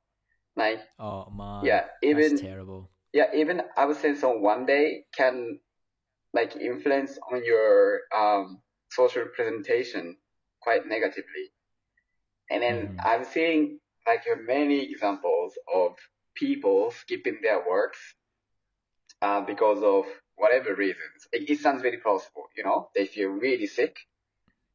Like 0.56 0.80
Oh 0.98 1.28
man. 1.30 1.82
yeah, 1.82 1.86
even 2.02 2.32
that's 2.32 2.40
terrible. 2.40 2.90
yeah, 3.12 3.34
even 3.34 3.62
absence 3.76 4.24
on 4.24 4.42
one 4.42 4.66
day 4.66 5.04
can 5.16 5.60
like 6.32 6.56
influence 6.56 7.18
on 7.32 7.44
your 7.44 8.00
um, 8.14 8.62
social 8.90 9.26
presentation 9.34 10.16
quite 10.60 10.86
negatively. 10.86 11.52
And 12.50 12.62
then 12.62 12.90
Mhm. 12.90 13.04
I'm 13.04 13.24
seeing 13.24 13.80
like 14.06 14.24
many 14.44 14.90
examples 14.90 15.58
of 15.72 15.96
people 16.34 16.90
skipping 16.90 17.40
their 17.42 17.66
works 17.68 17.98
uh, 19.22 19.40
because 19.42 19.82
of 19.82 20.06
whatever 20.36 20.74
reasons. 20.74 21.28
It, 21.32 21.48
it 21.50 21.58
sounds 21.60 21.82
very 21.82 21.98
plausible, 21.98 22.48
you 22.56 22.64
know. 22.64 22.90
They 22.94 23.06
feel 23.06 23.28
really 23.30 23.66
sick, 23.66 23.96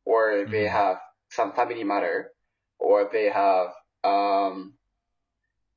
or 0.06 0.48
they 0.52 0.64
Mhm. 0.64 0.68
have 0.68 0.98
some 1.30 1.54
family 1.54 1.84
matter, 1.84 2.32
or 2.80 3.10
they 3.12 3.26
have 3.30 3.68
um, 4.04 4.74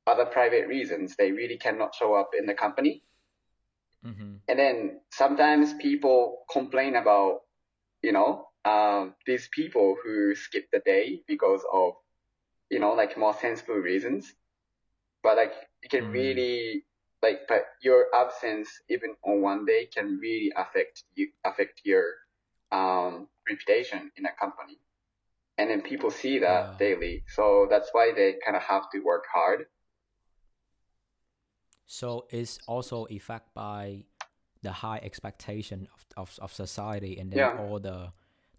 other 0.07 0.25
private 0.25 0.67
reasons. 0.67 1.15
They 1.15 1.31
really 1.31 1.57
cannot 1.57 1.93
show 1.95 2.15
up 2.15 2.31
in 2.37 2.45
the 2.45 2.53
company. 2.55 3.03
Mm-hmm. 4.05 4.36
And 4.47 4.59
then 4.59 5.01
sometimes 5.11 5.73
people 5.75 6.45
complain 6.51 6.95
about, 6.95 7.41
you 8.01 8.11
know, 8.11 8.47
um, 8.65 9.15
these 9.25 9.49
people 9.51 9.97
who 10.03 10.35
skip 10.35 10.67
the 10.71 10.79
day 10.79 11.21
because 11.27 11.61
of, 11.73 11.93
you 12.69 12.79
know, 12.79 12.93
like 12.93 13.17
more 13.17 13.33
sensible 13.33 13.75
reasons. 13.75 14.33
But 15.23 15.37
like 15.37 15.53
it 15.83 15.91
can 15.91 16.05
Mm. 16.05 16.11
really 16.11 16.85
like, 17.21 17.47
but 17.47 17.65
your 17.81 18.07
absence 18.15 18.69
even 18.89 19.15
on 19.23 19.41
one 19.41 19.65
day 19.65 19.87
can 19.87 20.19
really 20.19 20.51
affect 20.55 21.03
you, 21.15 21.29
affect 21.45 21.81
your 21.85 22.05
um, 22.71 23.27
reputation 23.49 24.11
in 24.17 24.25
a 24.25 24.31
company. 24.39 24.79
And 25.57 25.69
then 25.69 25.81
people 25.81 26.11
see 26.11 26.39
that 26.39 26.65
Wow. 26.65 26.77
daily, 26.79 27.23
so 27.27 27.67
that's 27.69 27.89
why 27.91 28.11
they 28.15 28.35
kind 28.45 28.57
of 28.57 28.63
have 28.63 28.89
to 28.91 28.99
work 29.01 29.25
hard. 29.33 29.67
So 31.85 32.27
it's 32.29 32.59
also 32.67 33.05
affected 33.05 33.53
by 33.53 34.03
the 34.61 34.71
high 34.71 34.99
expectation 35.03 35.87
of, 35.93 36.05
of, 36.17 36.39
of 36.41 36.53
society 36.53 37.17
and 37.19 37.31
then 37.31 37.39
Yeah. 37.39 37.57
all 37.59 37.79
the 37.79 38.11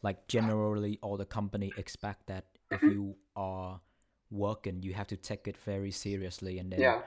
like 0.02 0.28
generally 0.28 0.98
all 1.02 1.16
the 1.16 1.26
company 1.26 1.72
expect 1.76 2.26
that 2.26 2.44
if 2.70 2.82
Mhm. 2.82 2.92
you 2.92 3.16
are 3.34 3.80
working 4.30 4.82
you 4.82 4.94
have 4.94 5.06
to 5.08 5.16
take 5.16 5.48
it 5.48 5.56
very 5.56 5.90
seriously 5.90 6.58
and 6.58 6.70
then 6.72 6.80
Yeah. 6.80 7.02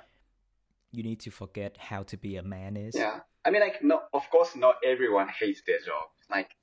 you 0.91 1.03
need 1.03 1.19
to 1.21 1.31
forget 1.31 1.77
how 1.77 2.03
to 2.03 2.17
be 2.17 2.35
a 2.37 2.43
man 2.43 2.75
is. 2.75 2.95
Yeah. 2.95 3.21
I 3.45 3.49
mean, 3.49 3.61
like, 3.61 3.81
no, 3.81 4.01
of 4.13 4.29
course, 4.29 4.55
not 4.55 4.75
everyone 4.83 5.29
hates 5.29 5.61
their 5.65 5.79
job. 5.79 6.09
Like, 6.29 6.55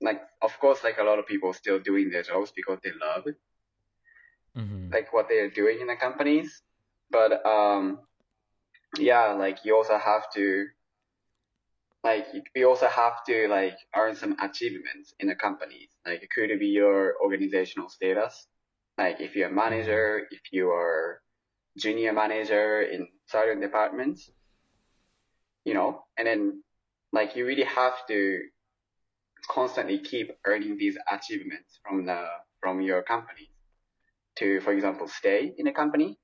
like, 0.00 0.20
of 0.42 0.58
course, 0.58 0.82
like 0.84 0.98
a 0.98 1.04
lot 1.04 1.18
of 1.18 1.26
people 1.26 1.52
still 1.52 1.78
doing 1.78 2.10
their 2.10 2.22
jobs 2.22 2.52
because 2.54 2.78
they 2.82 2.92
love 2.92 3.24
Mm-hmm. 4.56 4.90
like 4.92 5.12
what 5.12 5.28
they're 5.28 5.50
doing 5.50 5.80
in 5.80 5.86
the 5.86 5.96
companies. 5.96 6.62
But 7.10 7.44
um, 7.46 8.00
yeah, 8.98 9.32
like 9.32 9.64
you 9.64 9.76
also 9.76 9.98
have 9.98 10.30
to 10.34 10.66
like 12.06 12.26
we 12.54 12.64
also 12.64 12.86
have 12.86 13.24
to 13.24 13.48
like 13.48 13.76
earn 13.96 14.14
some 14.14 14.36
achievements 14.40 15.12
in 15.18 15.26
the 15.26 15.34
companies. 15.34 15.88
Like 16.06 16.22
it 16.22 16.30
could 16.30 16.56
be 16.60 16.68
your 16.68 17.14
organizational 17.20 17.88
status. 17.88 18.46
Like 18.96 19.20
if 19.20 19.34
you're 19.34 19.48
a 19.48 19.52
manager, 19.52 20.20
mm-hmm. 20.22 20.36
if 20.36 20.52
you 20.52 20.70
are 20.70 21.20
junior 21.76 22.12
manager 22.12 22.82
in 22.82 23.08
certain 23.26 23.60
departments, 23.60 24.30
you 25.64 25.74
know, 25.74 26.04
and 26.16 26.28
then 26.28 26.62
like 27.12 27.34
you 27.34 27.44
really 27.44 27.64
have 27.80 27.94
to 28.06 28.40
constantly 29.50 29.98
keep 29.98 30.30
earning 30.46 30.78
these 30.78 30.96
achievements 31.10 31.80
from 31.82 32.06
the 32.06 32.20
from 32.60 32.80
your 32.80 33.02
company 33.02 33.50
to, 34.36 34.60
for 34.60 34.72
example, 34.72 35.08
stay 35.08 35.52
in 35.58 35.66
a 35.66 35.72
company. 35.72 36.18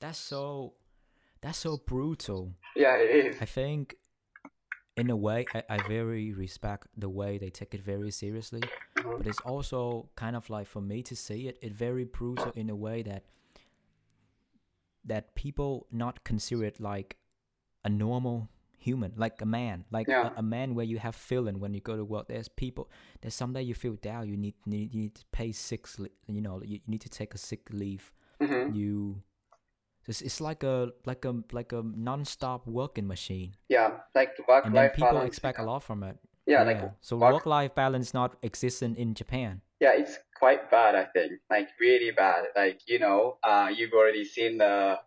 That's 0.00 0.18
so 0.18 0.74
that's 1.40 1.58
so 1.58 1.76
brutal. 1.78 2.52
Yeah, 2.74 2.96
it 2.96 3.26
is. 3.26 3.36
I 3.40 3.44
think 3.44 3.96
in 4.96 5.10
a 5.10 5.16
way 5.16 5.48
I, 5.54 5.62
I 5.68 5.80
very 5.80 6.32
respect 6.32 6.88
the 6.96 7.08
way 7.08 7.38
they 7.38 7.50
take 7.50 7.74
it 7.74 7.82
very 7.82 8.10
seriously. 8.10 8.70
But 9.18 9.26
it's 9.26 9.40
also 9.40 10.08
kind 10.16 10.36
of 10.36 10.48
like 10.50 10.66
for 10.66 10.80
me 10.80 11.02
to 11.04 11.14
see 11.16 11.48
it, 11.48 11.58
it 11.62 11.72
very 11.72 12.04
brutal 12.04 12.52
in 12.54 12.68
a 12.70 12.76
way 12.76 13.02
that 13.02 13.24
that 15.04 15.34
people 15.34 15.86
not 15.92 16.24
consider 16.24 16.64
it 16.64 16.80
like 16.80 17.16
a 17.84 17.88
normal 17.88 18.48
human, 18.78 19.12
like 19.16 19.40
a 19.40 19.46
man, 19.46 19.84
like 19.90 20.08
Yeah. 20.08 20.30
a, 20.36 20.40
a 20.40 20.42
man 20.42 20.74
where 20.74 20.84
you 20.84 20.98
have 20.98 21.14
feeling 21.14 21.60
when 21.60 21.74
you 21.74 21.80
go 21.80 21.96
to 21.96 22.04
work. 22.04 22.28
There's 22.28 22.48
people. 22.48 22.90
There's 23.20 23.34
someday 23.34 23.62
you 23.62 23.74
feel 23.74 23.94
down. 23.94 24.28
You 24.28 24.36
need 24.36 24.54
need 24.66 24.92
you 24.92 25.00
need 25.02 25.14
to 25.14 25.24
pay 25.32 25.52
sick. 25.52 25.86
You 26.26 26.40
know, 26.40 26.62
you, 26.62 26.76
you 26.76 26.80
need 26.88 27.02
to 27.02 27.08
take 27.08 27.34
a 27.34 27.38
sick 27.38 27.68
leave. 27.70 28.12
hmm 28.40 28.74
You. 28.74 29.22
It's, 30.08 30.20
it's 30.22 30.40
like 30.40 30.62
a 30.62 30.92
like 31.04 31.24
a 31.24 31.34
like 31.52 31.72
a 31.72 31.82
non-stop 31.82 32.66
working 32.66 33.06
machine, 33.06 33.54
Yeah, 33.68 33.98
like 34.14 34.30
work 34.48 34.64
and 34.66 34.74
then 34.74 34.84
life 34.84 34.94
people 34.94 35.12
balance. 35.12 35.28
expect 35.28 35.58
a 35.58 35.62
lot 35.64 35.82
from 35.82 36.02
it. 36.02 36.16
Yeah, 36.46 36.62
like 36.62 36.80
so 37.00 37.16
work- 37.16 37.32
work-life 37.34 37.74
balance 37.74 38.14
not 38.14 38.36
existent 38.42 38.98
in 38.98 39.14
Japan. 39.14 39.62
Yeah, 39.80 39.92
it's 39.98 40.18
quite 40.38 40.70
bad, 40.70 40.94
I 40.94 41.04
think. 41.12 41.32
Like 41.50 41.68
really 41.80 42.12
bad. 42.12 42.44
Like, 42.54 42.80
you 42.86 42.98
know, 42.98 43.38
uh, 43.42 43.68
you've 43.76 43.92
already 43.92 44.24
seen 44.24 44.58
the 44.58 45.00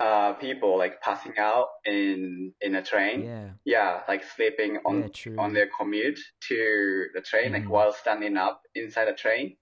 uh, 0.00 0.32
people 0.34 0.78
like 0.78 1.00
passing 1.02 1.34
out 1.38 1.68
in 1.84 2.52
in 2.60 2.74
a 2.76 2.82
train. 2.82 3.24
Yeah, 3.24 3.48
Yeah, 3.64 4.00
like 4.08 4.24
sleeping 4.24 4.78
on 4.86 5.10
yeah, 5.12 5.42
on 5.42 5.52
their 5.52 5.68
commute 5.78 6.18
to 6.48 7.06
the 7.14 7.20
train, 7.20 7.52
like 7.52 7.64
Mhm. 7.64 7.68
while 7.74 7.92
standing 7.92 8.36
up 8.36 8.62
inside 8.74 9.06
the 9.06 9.12
train. 9.14 9.56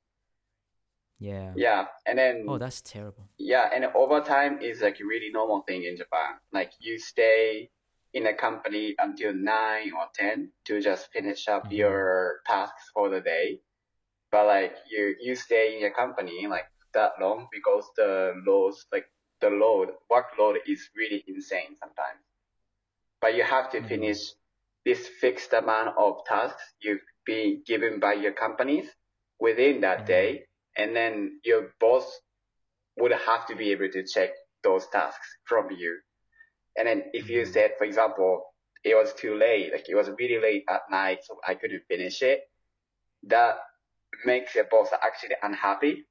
Yeah. 1.18 1.54
Yeah, 1.54 1.86
and 2.06 2.18
then 2.18 2.36
Oh, 2.46 2.58
that's 2.58 2.82
terrible. 2.82 3.28
yeah, 3.38 3.70
and 3.74 3.86
overtime 3.94 4.60
is 4.62 4.82
like 4.82 5.00
a 5.00 5.04
really 5.06 5.30
normal 5.32 5.62
thing 5.62 5.84
in 5.84 5.96
Japan. 5.96 6.36
Like 6.52 6.72
you 6.80 6.98
stay 6.98 7.70
in 8.14 8.26
a 8.26 8.34
company 8.34 8.94
until 8.98 9.34
nine 9.34 9.92
or 9.94 10.08
ten 10.14 10.52
to 10.66 10.80
just 10.80 11.12
finish 11.12 11.48
up 11.48 11.66
Mhm. 11.66 11.72
your 11.72 12.40
tasks 12.46 12.90
for 12.94 13.10
the 13.10 13.20
day. 13.20 13.60
But 14.32 14.46
like 14.46 14.76
you 14.90 15.16
you 15.20 15.36
stay 15.36 15.74
in 15.74 15.80
your 15.80 15.92
company 15.94 16.46
like 16.48 16.70
that 16.94 17.12
long 17.20 17.48
because 17.52 17.84
the 17.96 18.34
loads 18.46 18.86
like 18.92 19.06
the 19.40 19.50
load 19.50 19.90
workload 20.10 20.56
is 20.66 20.90
really 20.96 21.24
insane 21.28 21.76
sometimes. 21.80 22.22
But 23.20 23.34
you 23.34 23.42
have 23.44 23.70
to 23.72 23.80
Mhm. 23.80 23.88
finish 23.88 24.32
this 24.86 25.06
fixed 25.06 25.52
amount 25.52 25.98
of 25.98 26.24
tasks 26.24 26.74
you've 26.80 27.04
been 27.26 27.62
given 27.66 28.00
by 28.00 28.14
your 28.14 28.32
companies 28.32 28.88
within 29.38 29.82
that 29.82 30.06
Mhm. 30.06 30.06
day, 30.06 30.45
and 30.76 30.94
then 30.96 31.40
your 31.44 31.74
boss 31.80 32.20
would 32.98 33.12
have 33.12 33.46
to 33.46 33.56
be 33.56 33.72
able 33.72 33.88
to 33.90 34.04
check 34.04 34.30
those 34.62 34.86
tasks 34.88 35.38
from 35.44 35.70
you. 35.70 36.00
And 36.76 36.88
then 36.88 37.04
if 37.12 37.28
you 37.30 37.44
Mhm. 37.44 37.52
said, 37.52 37.72
for 37.78 37.84
example, 37.84 38.44
it 38.84 38.94
was 38.94 39.12
too 39.14 39.36
late, 39.36 39.72
like 39.72 39.88
it 39.88 39.94
was 39.94 40.10
really 40.18 40.40
late 40.40 40.64
at 40.68 40.82
night, 40.90 41.24
so 41.24 41.38
I 41.46 41.54
couldn't 41.54 41.82
finish 41.88 42.22
it, 42.22 42.42
that 43.24 43.58
makes 44.24 44.54
your 44.54 44.64
boss 44.64 44.90
actually 45.02 45.36
unhappy. 45.42 46.06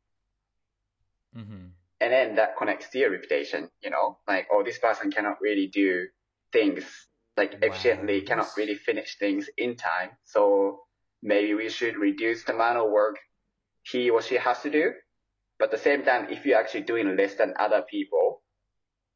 Mm-hmm. 1.36 1.68
And 2.02 2.12
then 2.14 2.36
that 2.36 2.58
connects 2.58 2.90
to 2.90 3.00
your 3.00 3.12
reputation, 3.12 3.70
you 3.82 3.90
know, 3.90 4.20
like, 4.28 4.48
oh, 4.52 4.64
this 4.64 4.80
person 4.80 5.12
cannot 5.12 5.42
really 5.42 5.68
do 5.68 6.08
things 6.52 6.84
like 7.38 7.56
Wow, 7.62 7.62
efficiently, 7.62 8.22
cannot 8.22 8.50
really 8.58 8.76
finish 8.76 9.18
things 9.18 9.50
in 9.58 9.76
time. 9.76 10.12
So 10.26 10.82
maybe 11.24 11.54
we 11.54 11.70
should 11.70 11.98
reduce 11.98 12.44
the 12.44 12.54
amount 12.54 12.78
of 12.78 12.92
work 12.92 13.18
he 13.92 14.10
or 14.10 14.22
she 14.22 14.36
has 14.36 14.62
to 14.62 14.70
do. 14.70 14.92
But 15.58 15.66
at 15.66 15.72
the 15.72 15.84
same 15.84 16.04
time, 16.04 16.28
if 16.30 16.46
you're 16.46 16.60
actually 16.60 16.82
doing 16.82 17.16
less 17.16 17.36
than 17.36 17.54
other 17.58 17.84
people, 17.84 18.44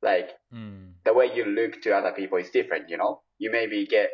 like 0.02 0.30
Mm. 0.54 0.94
the 1.04 1.14
way 1.14 1.34
you 1.36 1.46
look 1.46 1.82
to 1.82 1.92
other 1.96 2.14
people 2.14 2.38
is 2.38 2.50
different, 2.52 2.90
you 2.90 2.98
know? 2.98 3.22
You 3.38 3.52
maybe 3.52 3.86
get 3.86 4.10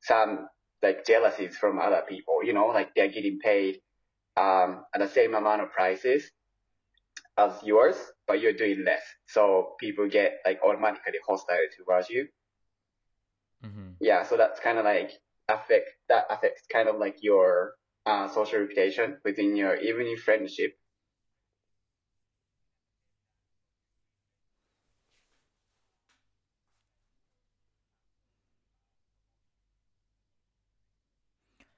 some 0.00 0.48
like 0.82 1.04
jealousies 1.04 1.58
from 1.58 1.78
other 1.78 2.02
people, 2.08 2.42
you 2.44 2.52
know, 2.52 2.66
like 2.68 2.94
they're 2.94 3.08
getting 3.10 3.38
paid 3.40 3.80
um, 4.36 4.84
at 4.94 5.00
the 5.00 5.08
same 5.08 5.34
amount 5.34 5.62
of 5.62 5.72
prices 5.72 6.30
as 7.36 7.52
yours, 7.62 7.96
but 8.26 8.40
you're 8.40 8.52
doing 8.52 8.84
less. 8.84 9.02
So 9.26 9.74
people 9.80 10.08
get 10.08 10.38
like 10.46 10.60
automatically 10.62 11.18
hostile 11.26 11.56
towards 11.76 12.08
you. 12.08 12.28
Mm-hmm. 13.64 13.90
Yeah, 14.00 14.22
so 14.24 14.36
that's 14.36 14.60
kind 14.60 14.78
of 14.78 14.84
like 14.84 15.10
affect 15.48 15.90
that 16.08 16.26
affects 16.30 16.62
kind 16.72 16.88
of 16.88 16.96
like 16.96 17.16
your 17.22 17.74
uh, 18.08 18.26
social 18.28 18.60
reputation 18.60 19.18
within 19.24 19.54
your 19.54 19.76
even 19.76 20.06
in 20.06 20.16
friendship. 20.16 20.78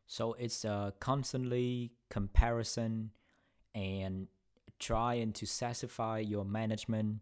So 0.07 0.35
it's 0.35 0.65
a 0.65 0.93
constantly 1.01 1.93
comparison 2.11 3.11
and 3.75 4.27
trying 4.79 5.33
to 5.35 5.47
satisfy 5.47 6.19
your 6.19 6.45
management, 6.45 7.21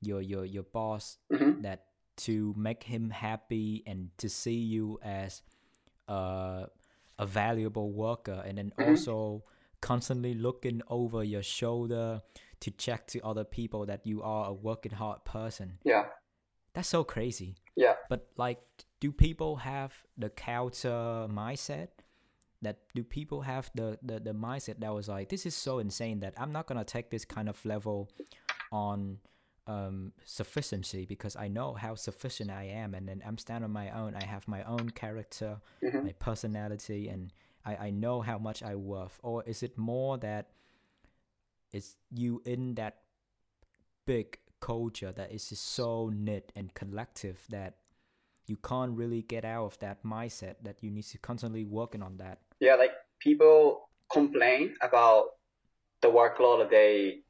your 0.00 0.20
your 0.20 0.44
your 0.44 0.64
boss 0.64 1.18
hmm 1.30 1.60
that 1.62 1.86
to 2.16 2.54
make 2.56 2.82
him 2.82 3.10
happy 3.10 3.82
and 3.86 4.10
to 4.18 4.28
see 4.28 4.60
you 4.60 4.98
as 5.02 5.42
a 6.08 6.66
a 7.20 7.26
valuable 7.26 7.88
worker 7.92 8.38
and 8.46 8.56
then 8.58 8.72
Mhm. 8.78 8.88
also 8.88 9.44
constantly 9.80 10.34
looking 10.34 10.80
over 10.88 11.20
your 11.24 11.42
shoulder 11.42 12.22
to 12.60 12.70
check 12.70 13.06
to 13.12 13.18
other 13.30 13.44
people 13.44 13.86
that 13.86 14.06
you 14.06 14.22
are 14.22 14.44
a 14.50 14.52
working 14.52 14.92
hard 14.92 15.20
person. 15.24 15.78
Yeah, 15.84 16.04
That's 16.74 16.88
so 16.88 17.02
crazy. 17.04 17.56
yeah. 17.76 17.96
But 18.08 18.20
like, 18.36 18.60
do 19.00 19.10
people 19.12 19.56
have 19.56 19.92
the 20.16 20.30
counter 20.30 21.26
mindset? 21.28 21.88
That 22.62 22.76
do 22.94 23.02
people 23.02 23.40
have 23.52 23.70
the, 23.74 23.98
the 24.02 24.20
the 24.20 24.34
mindset 24.34 24.80
that 24.80 24.92
was 24.92 25.08
like, 25.08 25.28
this 25.30 25.46
is 25.46 25.54
so 25.56 25.78
insane 25.80 26.20
that 26.20 26.34
I'm 26.36 26.52
not 26.52 26.66
gonna 26.68 26.84
take 26.84 27.08
this 27.10 27.24
kind 27.24 27.48
of 27.48 27.64
level 27.64 28.10
on 28.70 29.18
um, 29.66 30.12
sufficiency 30.24 31.04
because 31.06 31.36
I 31.36 31.48
know 31.48 31.74
how 31.74 31.94
sufficient 31.94 32.50
I 32.50 32.64
am, 32.64 32.94
and 32.94 33.08
then 33.08 33.22
I'm 33.26 33.38
standing 33.38 33.64
on 33.64 33.72
my 33.72 33.90
own. 33.90 34.14
I 34.14 34.24
have 34.24 34.46
my 34.48 34.62
own 34.64 34.90
character, 34.90 35.60
hmm 35.82 36.04
my 36.04 36.14
personality, 36.18 37.08
and 37.08 37.32
I 37.64 37.76
I 37.76 37.90
know 37.90 38.20
how 38.20 38.38
much 38.38 38.62
I 38.62 38.74
worth. 38.74 39.18
Or 39.22 39.42
is 39.44 39.62
it 39.62 39.76
more 39.78 40.18
that 40.18 40.48
it's 41.72 41.96
you 42.10 42.42
in 42.44 42.74
that 42.74 42.98
big 44.06 44.38
culture 44.60 45.12
that 45.12 45.32
is 45.32 45.48
just 45.48 45.64
so 45.64 46.10
knit 46.12 46.52
and 46.54 46.74
collective 46.74 47.38
that 47.48 47.76
you 48.46 48.56
can't 48.56 48.92
really 48.96 49.22
get 49.22 49.44
out 49.44 49.66
of 49.66 49.78
that 49.78 50.02
mindset 50.02 50.56
that 50.62 50.82
you 50.82 50.90
need 50.90 51.04
to 51.04 51.18
constantly 51.18 51.64
working 51.64 52.02
on 52.02 52.16
that. 52.16 52.40
Yeah, 52.58 52.74
like 52.74 52.90
people 53.20 53.88
complain 54.12 54.74
about 54.82 55.26
the 56.02 56.08
workload 56.08 56.58
that 56.58 56.70
they 56.70 57.20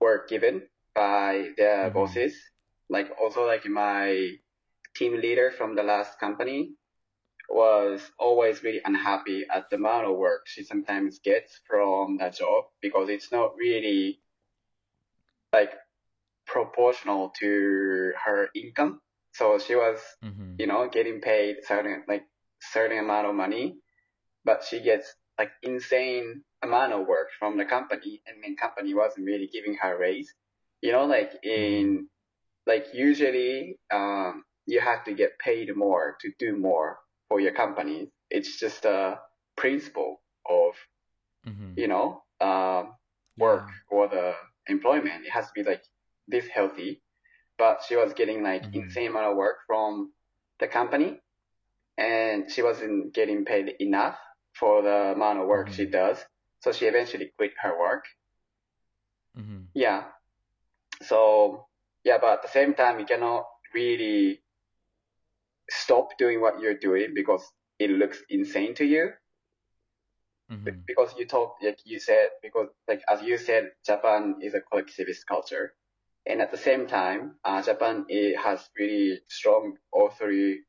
were 0.00 0.24
given 0.28 0.62
by 0.94 1.50
their 1.56 1.90
Mhm. 1.90 1.94
bosses. 1.94 2.36
Like 2.88 3.10
also 3.20 3.46
like 3.46 3.66
my 3.66 4.36
team 4.96 5.20
leader 5.20 5.50
from 5.50 5.74
the 5.76 5.82
last 5.82 6.18
company 6.18 6.74
was 7.48 8.10
always 8.18 8.62
really 8.62 8.80
unhappy 8.84 9.46
at 9.50 9.70
the 9.70 9.76
amount 9.76 10.06
of 10.06 10.16
work 10.16 10.46
she 10.46 10.62
sometimes 10.64 11.18
gets 11.20 11.60
from 11.68 12.16
that 12.18 12.34
job 12.36 12.64
because 12.80 13.08
it's 13.08 13.32
not 13.32 13.56
really 13.56 14.20
like 15.52 15.72
proportional 16.46 17.30
to 17.40 18.12
her 18.24 18.48
income. 18.54 19.00
So 19.32 19.58
she 19.58 19.74
was 19.74 19.98
Mm-hmm. 20.24 20.56
you 20.58 20.66
know, 20.66 20.88
getting 20.88 21.20
paid 21.20 21.56
certain 21.64 22.04
like 22.08 22.24
certain 22.60 22.98
amount 22.98 23.26
of 23.26 23.34
money, 23.34 23.78
but 24.44 24.64
she 24.64 24.80
gets 24.82 25.14
like 25.38 25.52
insane 25.62 26.44
amount 26.62 26.92
of 26.92 27.06
work 27.06 27.28
from 27.38 27.56
the 27.56 27.64
company, 27.64 28.22
and 28.26 28.42
the 28.44 28.54
company 28.56 28.94
wasn't 28.94 29.26
really 29.26 29.48
giving 29.52 29.74
her 29.76 29.94
a 29.96 29.98
raise. 29.98 30.34
You 30.82 30.92
know, 30.92 31.04
like 31.06 31.32
in 31.44 32.08
like 32.66 32.86
usually 32.94 33.78
um, 33.92 34.44
you 34.66 34.80
have 34.80 35.04
to 35.04 35.14
get 35.14 35.38
paid 35.38 35.74
more 35.76 36.16
to 36.20 36.32
do 36.38 36.56
more 36.56 36.98
for 37.28 37.40
your 37.40 37.52
company. 37.52 38.10
It's 38.30 38.58
just 38.58 38.84
a 38.84 39.20
principle 39.56 40.20
of 40.48 40.74
Mm-hmm. 41.46 41.72
you 41.76 41.88
know 41.88 42.22
um, 42.40 42.94
work 43.38 43.68
or 43.90 44.08
the 44.08 44.34
employment. 44.66 45.26
It 45.26 45.30
has 45.30 45.46
to 45.46 45.52
be 45.54 45.62
like 45.62 45.82
this 46.28 46.46
healthy. 46.48 47.02
But 47.58 47.82
she 47.86 47.96
was 47.96 48.14
getting 48.14 48.42
like 48.42 48.64
Mhm. 48.64 48.74
insane 48.74 49.08
amount 49.08 49.26
of 49.32 49.36
work 49.36 49.58
from 49.66 50.12
the 50.60 50.68
company, 50.68 51.20
and 51.98 52.50
she 52.50 52.62
wasn't 52.62 53.12
getting 53.14 53.44
paid 53.44 53.74
enough 53.80 54.18
for 54.54 54.82
the 54.82 55.12
amount 55.14 55.40
of 55.40 55.46
work 55.46 55.68
Mhm. 55.68 55.74
she 55.74 55.86
does. 55.86 56.24
So 56.60 56.72
she 56.72 56.86
eventually 56.86 57.32
quit 57.36 57.52
her 57.62 57.78
work. 57.78 58.04
Mm-hmm. 59.36 59.62
Yeah. 59.74 60.04
So 61.02 61.66
yeah, 62.04 62.18
but 62.20 62.32
at 62.34 62.42
the 62.42 62.48
same 62.48 62.74
time, 62.74 62.98
you 63.00 63.06
cannot 63.06 63.46
really 63.74 64.42
stop 65.70 66.16
doing 66.18 66.40
what 66.40 66.60
you're 66.60 66.76
doing 66.78 67.14
because 67.14 67.42
it 67.78 67.90
looks 67.90 68.22
insane 68.28 68.74
to 68.74 68.84
you. 68.84 69.12
Mm-hmm. 70.50 70.80
Because 70.86 71.14
you 71.16 71.26
talk, 71.26 71.56
like 71.62 71.78
you 71.84 71.98
said, 72.00 72.28
because 72.42 72.68
like 72.88 73.02
as 73.08 73.22
you 73.22 73.38
said, 73.38 73.70
Japan 73.86 74.36
is 74.42 74.54
a 74.54 74.60
collectivist 74.60 75.26
culture, 75.26 75.74
and 76.26 76.40
at 76.42 76.50
the 76.50 76.56
same 76.58 76.86
time, 76.86 77.36
uh, 77.44 77.62
Japan 77.62 78.04
it 78.08 78.36
has 78.36 78.68
really 78.78 79.20
strong 79.28 79.76
authority, 79.94 80.60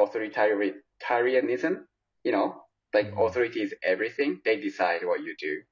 authoritarianism. 0.00 1.84
You 2.24 2.32
know, 2.32 2.64
like 2.92 3.12
Mhm. 3.12 3.18
authority 3.18 3.62
is 3.62 3.74
everything. 3.82 4.40
They 4.44 4.56
decide 4.60 5.04
what 5.04 5.22
you 5.22 5.34
do, 5.38 5.62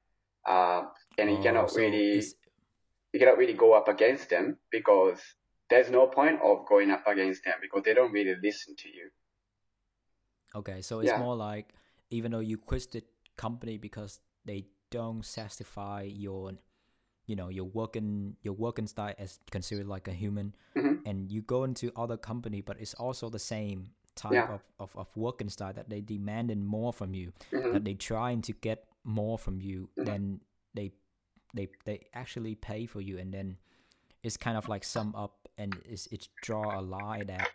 uh, 0.46 0.84
and 1.18 1.30
you 1.30 1.38
Oh, 1.38 1.42
cannot 1.42 1.70
so 1.70 1.80
really 1.80 2.22
you 3.12 3.18
cannot 3.20 3.38
really 3.38 3.54
go 3.54 3.72
up 3.72 3.88
against 3.88 4.30
them 4.30 4.58
because 4.70 5.18
there's 5.70 5.90
no 5.90 6.06
point 6.06 6.40
of 6.42 6.66
going 6.66 6.90
up 6.90 7.06
against 7.06 7.44
them 7.44 7.54
because 7.60 7.82
they 7.84 7.94
don't 7.94 8.12
really 8.12 8.34
listen 8.42 8.74
to 8.76 8.88
you. 8.88 9.10
Okay, 10.54 10.80
so 10.82 11.00
it's 11.00 11.10
Yeah. 11.10 11.18
more 11.18 11.36
like 11.36 11.74
even 12.10 12.32
though 12.32 12.40
you 12.40 12.56
quit 12.56 12.90
the 12.92 13.02
company 13.36 13.76
because 13.76 14.20
they 14.44 14.66
don't 14.90 15.24
satisfy 15.24 16.02
your, 16.02 16.52
you 17.26 17.36
know, 17.36 17.48
your 17.48 17.66
working 17.66 18.36
your 18.42 18.54
working 18.54 18.86
style 18.86 19.14
as 19.18 19.38
considered 19.50 19.86
like 19.86 20.08
a 20.08 20.12
human, 20.12 20.54
Mhm. 20.74 21.02
and 21.04 21.30
you 21.30 21.42
go 21.42 21.64
into 21.64 21.92
other 21.96 22.16
company, 22.16 22.62
but 22.62 22.80
it's 22.80 22.94
also 22.94 23.28
the 23.28 23.38
same 23.38 23.90
type 24.14 24.32
Yeah. 24.34 24.48
of, 24.48 24.62
of, 24.80 24.96
of 24.96 25.16
working 25.16 25.48
style 25.48 25.72
that 25.74 25.88
they 25.90 26.00
demanding 26.00 26.64
more 26.64 26.92
from 26.92 27.14
you, 27.14 27.32
Mhm. 27.52 27.72
that 27.72 27.84
they 27.84 27.94
trying 27.94 28.40
to 28.42 28.52
get 28.52 28.84
more 29.04 29.38
from 29.38 29.60
you 29.60 29.90
Mhm. 29.98 30.04
than 30.06 30.40
they 30.74 30.92
they 31.54 31.68
they 31.84 32.06
actually 32.14 32.54
pay 32.54 32.86
for 32.86 33.00
you, 33.00 33.18
and 33.18 33.32
then 33.32 33.56
it's 34.22 34.36
kind 34.36 34.56
of 34.56 34.68
like 34.68 34.84
sum 34.84 35.14
up 35.16 35.48
and 35.56 35.76
it's 35.84 36.06
it's 36.08 36.28
draw 36.42 36.78
a 36.78 36.82
line 36.82 37.26
that 37.26 37.50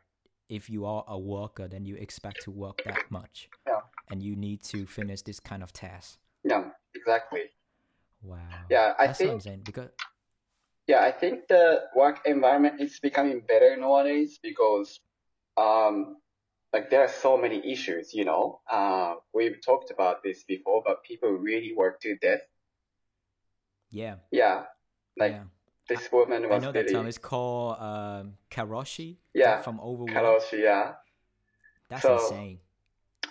if 0.49 0.69
you 0.69 0.86
are 0.86 1.03
a 1.08 1.17
worker, 1.17 1.67
then 1.67 1.86
you 1.86 1.95
expect 1.95 2.41
to 2.43 2.51
work 2.51 2.84
that 2.84 3.10
much. 3.10 3.49
Yeah. 3.65 3.79
And 4.12 4.21
you 4.21 4.36
need 4.36 4.62
to 4.63 4.86
finish 4.86 5.21
this 5.21 5.39
kind 5.39 5.63
of 5.63 5.73
task. 5.73 6.19
Yeah, 6.43 6.65
exactly. 6.93 7.43
Wow. 8.21 8.38
Yeah, 8.69 8.93
I 8.99 9.08
That's 9.08 9.19
think 9.19 9.65
because 9.65 9.89
yeah, 10.88 11.01
I 11.01 11.12
think 11.12 11.47
the 11.47 11.84
work 11.95 12.19
environment 12.25 12.82
is 12.82 12.99
becoming 12.99 13.41
better 13.47 13.75
nowadays 13.77 14.39
because 14.43 14.99
um 15.58 16.17
like 16.73 16.89
there 16.89 17.01
are 17.01 17.10
so 17.10 17.38
many 17.38 17.71
issues, 17.71 18.13
you 18.13 18.25
know. 18.25 18.62
Uh 18.69 19.15
we've 19.34 19.58
talked 19.65 19.91
about 19.91 20.23
this 20.23 20.43
before, 20.43 20.84
but 20.86 21.03
people 21.03 21.29
really 21.29 21.73
work 21.75 22.01
to 22.01 22.15
death. 22.17 22.41
Yeah, 23.93 24.15
Yeah. 24.32 24.63
Like 25.15 25.32
yeah. 25.34 25.43
this 25.88 26.12
woman 26.12 26.49
was. 26.49 26.63
I 26.63 26.65
know 26.65 26.71
that 26.71 26.82
really 26.86 26.93
term 26.93 27.08
is 27.08 27.19
called 27.19 27.77
um, 27.79 28.34
karoshi. 28.49 29.17
Yeah, 29.34 29.62
From 29.62 29.79
overwork. 29.79 30.10
Karoshi, 30.10 30.63
yeah. 30.63 30.93
That's 31.89 32.01
so- 32.01 32.15
insane. 32.17 32.60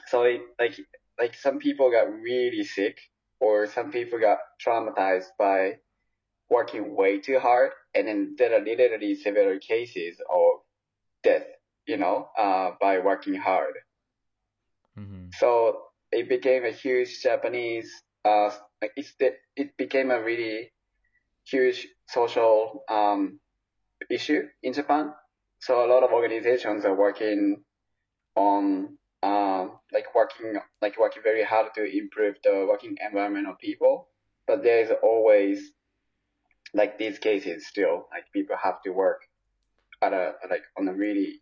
So 0.07 0.22
it, 0.25 0.42
like 0.61 0.79
like 1.18 1.35
some 1.35 1.59
people 1.59 1.90
got 1.90 2.07
really 2.12 2.64
sick 2.64 2.98
or 3.40 3.66
some 3.66 3.90
people 3.90 4.18
got 4.20 4.38
traumatized 4.64 5.31
by 5.38 5.79
working 6.51 6.94
way 6.94 7.18
too 7.18 7.38
hard 7.38 7.70
and 7.94 8.07
then 8.07 8.35
there 8.38 8.53
are 8.55 8.62
literally 8.64 9.14
several 9.14 9.59
cases 9.59 10.20
of 10.31 10.61
death, 11.22 11.46
you 11.87 11.96
know, 11.96 12.29
uh, 12.38 12.72
by 12.81 12.98
working 12.98 13.35
hard. 13.35 13.75
hmm 14.96 15.29
So 15.38 15.83
it 16.11 16.29
became 16.29 16.64
a 16.64 16.70
huge 16.70 17.22
Japanese 17.22 17.90
uh 18.25 18.51
like 18.83 18.92
it's 18.97 19.14
the, 19.18 19.31
it 19.57 19.77
became 19.79 20.11
a 20.11 20.21
really 20.21 20.73
huge 21.45 21.87
social 22.09 22.83
um 22.90 23.38
issue 24.11 24.42
in 24.62 24.73
Japan. 24.73 25.12
So 25.61 25.87
a 25.87 25.88
lot 25.88 26.03
of 26.03 26.11
organizations 26.12 26.85
are 26.85 26.95
working 26.95 27.62
on 28.35 28.99
um 29.23 29.79
like 29.92 30.14
working 30.14 30.55
like 30.83 30.99
working 30.99 31.23
very 31.23 31.45
hard 31.45 31.73
to 31.77 31.85
improve 31.85 32.35
the 32.42 32.66
working 32.68 32.97
environment 33.01 33.47
of 33.49 33.59
people. 33.59 34.09
But 34.47 34.64
there 34.64 34.81
is 34.81 34.90
always 35.03 35.73
like 36.75 36.99
these 36.99 37.18
cases 37.18 37.68
still 37.68 38.09
like 38.11 38.25
people 38.33 38.57
have 38.61 38.83
to 38.83 38.90
work 38.90 39.21
at 40.03 40.12
a 40.12 40.33
like 40.51 40.64
on 40.77 40.88
a 40.88 40.92
really 40.92 41.40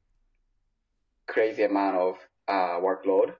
crazy 1.26 1.62
amount 1.62 1.96
of 1.96 2.14
uh 2.48 2.78
workload. 2.80 3.34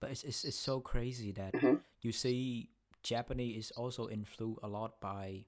But 0.00 0.10
it's, 0.10 0.22
it's 0.22 0.44
it's 0.44 0.56
so 0.56 0.78
crazy 0.80 1.32
that 1.32 1.54
Mhm. 1.54 1.80
You 2.04 2.12
see 2.12 2.70
Japanese 3.02 3.56
is 3.66 3.70
also 3.72 4.08
influenced 4.08 4.60
a 4.62 4.68
lot 4.68 5.00
by 5.00 5.44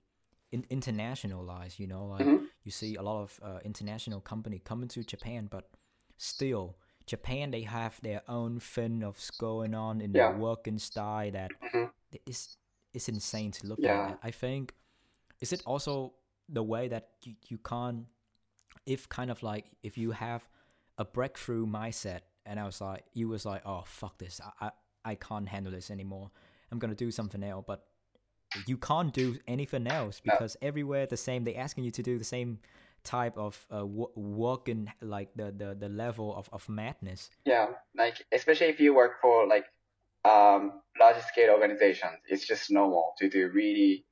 in, 0.53 0.62
internationalized. 0.64 1.79
You 1.79 1.87
know, 1.87 2.07
like 2.07 2.27
Mhm. 2.27 2.49
you 2.64 2.71
see 2.71 2.97
a 2.97 3.03
lot 3.03 3.23
of 3.23 3.40
uh, 3.42 3.61
international 3.64 4.21
company 4.21 4.59
coming 4.59 4.88
to 4.88 5.03
Japan, 5.05 5.49
but 5.51 5.71
still 6.16 6.77
Japan 7.07 7.51
they 7.51 7.62
have 7.62 8.01
their 8.03 8.23
own 8.29 8.59
thing 8.61 9.03
of 9.05 9.21
going 9.38 9.75
on 9.75 10.01
in 10.01 10.12
Yeah. 10.14 10.31
their 10.33 10.38
working 10.38 10.79
style 10.79 11.31
that 11.33 11.53
Mhm. 11.61 11.90
is 12.27 12.57
it's 12.95 13.09
insane 13.09 13.51
to 13.53 13.66
look 13.66 13.81
Yeah. 13.81 14.12
at. 14.12 14.19
I 14.23 14.31
think 14.31 14.75
is 15.40 15.53
it 15.53 15.62
also 15.66 16.14
the 16.49 16.62
way 16.62 16.88
that 16.88 17.11
you, 17.25 17.37
you 17.49 17.59
can't 17.59 18.07
if 18.87 19.09
kind 19.09 19.31
of 19.31 19.42
like 19.42 19.66
if 19.83 19.99
you 19.99 20.12
have 20.12 20.49
a 20.99 21.05
breakthrough 21.05 21.66
mindset 21.66 22.21
and 22.47 22.59
I 22.59 22.64
was 22.64 22.81
like 22.81 23.05
you 23.12 23.29
was 23.29 23.45
like 23.45 23.62
oh 23.66 23.83
fuck 23.85 24.19
this 24.19 24.40
I, 24.40 24.66
I 24.66 24.71
I 25.12 25.14
can't 25.14 25.49
handle 25.49 25.73
this 25.73 25.90
anymore 25.90 26.31
I'm 26.70 26.79
gonna 26.79 26.94
do 26.94 27.11
something 27.11 27.42
else 27.42 27.64
but 27.66 27.87
you 28.66 28.76
can't 28.76 29.12
do 29.12 29.38
anything 29.46 29.87
else 29.87 30.20
No. 30.24 30.33
because 30.33 30.57
everywhere 30.62 31.07
the 31.07 31.16
same 31.16 31.44
They're 31.44 31.59
asking 31.59 31.85
you 31.85 31.90
to 31.92 32.02
do 32.02 32.18
the 32.18 32.24
same 32.24 32.59
type 33.05 33.37
of 33.37 33.66
uh, 33.72 33.87
wo- 33.87 34.12
working 34.16 34.90
like 35.00 35.29
the, 35.37 35.52
the 35.57 35.76
the 35.79 35.88
level 35.88 36.35
of, 36.35 36.48
of 36.52 36.68
madness 36.68 37.31
Yeah, 37.44 37.66
like 37.96 38.24
especially 38.33 38.68
if 38.68 38.81
you 38.81 38.94
work 38.94 39.20
for 39.20 39.46
like 39.46 39.66
um 40.24 40.81
large 40.98 41.22
scale 41.24 41.50
organizations, 41.50 42.18
it's 42.29 42.46
just 42.46 42.70
normal 42.70 43.14
to 43.18 43.29
do 43.29 43.48
really 43.52 44.05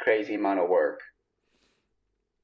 crazy 0.00 0.34
amount 0.34 0.58
of 0.58 0.68
work. 0.68 1.00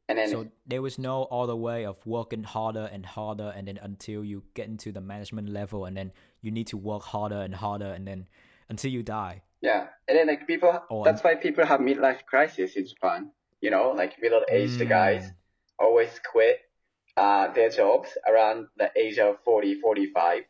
And 0.08 0.18
then 0.18 0.28
so 0.28 0.46
there 0.66 0.80
was 0.82 0.98
no 0.98 1.24
other 1.24 1.56
way 1.56 1.84
of 1.84 2.04
working 2.06 2.44
harder 2.44 2.88
and 2.92 3.04
harder 3.04 3.52
and 3.56 3.68
then 3.68 3.78
until 3.82 4.24
you 4.24 4.44
get 4.54 4.66
into 4.68 4.92
the 4.92 5.00
management 5.00 5.48
level 5.50 5.84
and 5.84 5.96
then 5.96 6.12
you 6.40 6.50
need 6.50 6.66
to 6.68 6.76
work 6.76 7.02
harder 7.02 7.40
and 7.40 7.54
harder 7.54 7.86
and 7.92 8.06
then 8.06 8.26
until 8.68 8.90
you 8.90 9.02
die 9.02 9.42
yeah, 9.60 9.86
and 10.06 10.16
then 10.18 10.26
like 10.26 10.46
people, 10.46 10.82
Oh, 10.90 11.04
that's 11.04 11.22
why 11.24 11.34
people 11.34 11.64
have 11.66 11.80
midlife 11.80 12.24
crisis 12.26 12.76
in 12.76 12.86
Japan. 12.86 13.30
You 13.60 13.70
know, 13.70 13.90
like 13.96 14.20
middle 14.22 14.42
aged 14.50 14.88
guys 14.88 15.24
Mm. 15.24 15.34
always 15.84 16.20
quit 16.32 16.58
uh 17.16 17.52
their 17.52 17.70
jobs 17.70 18.16
around 18.28 18.68
the 18.76 18.90
age 18.96 19.18
of 19.18 19.36
40, 19.44 19.80
45, 19.80 20.44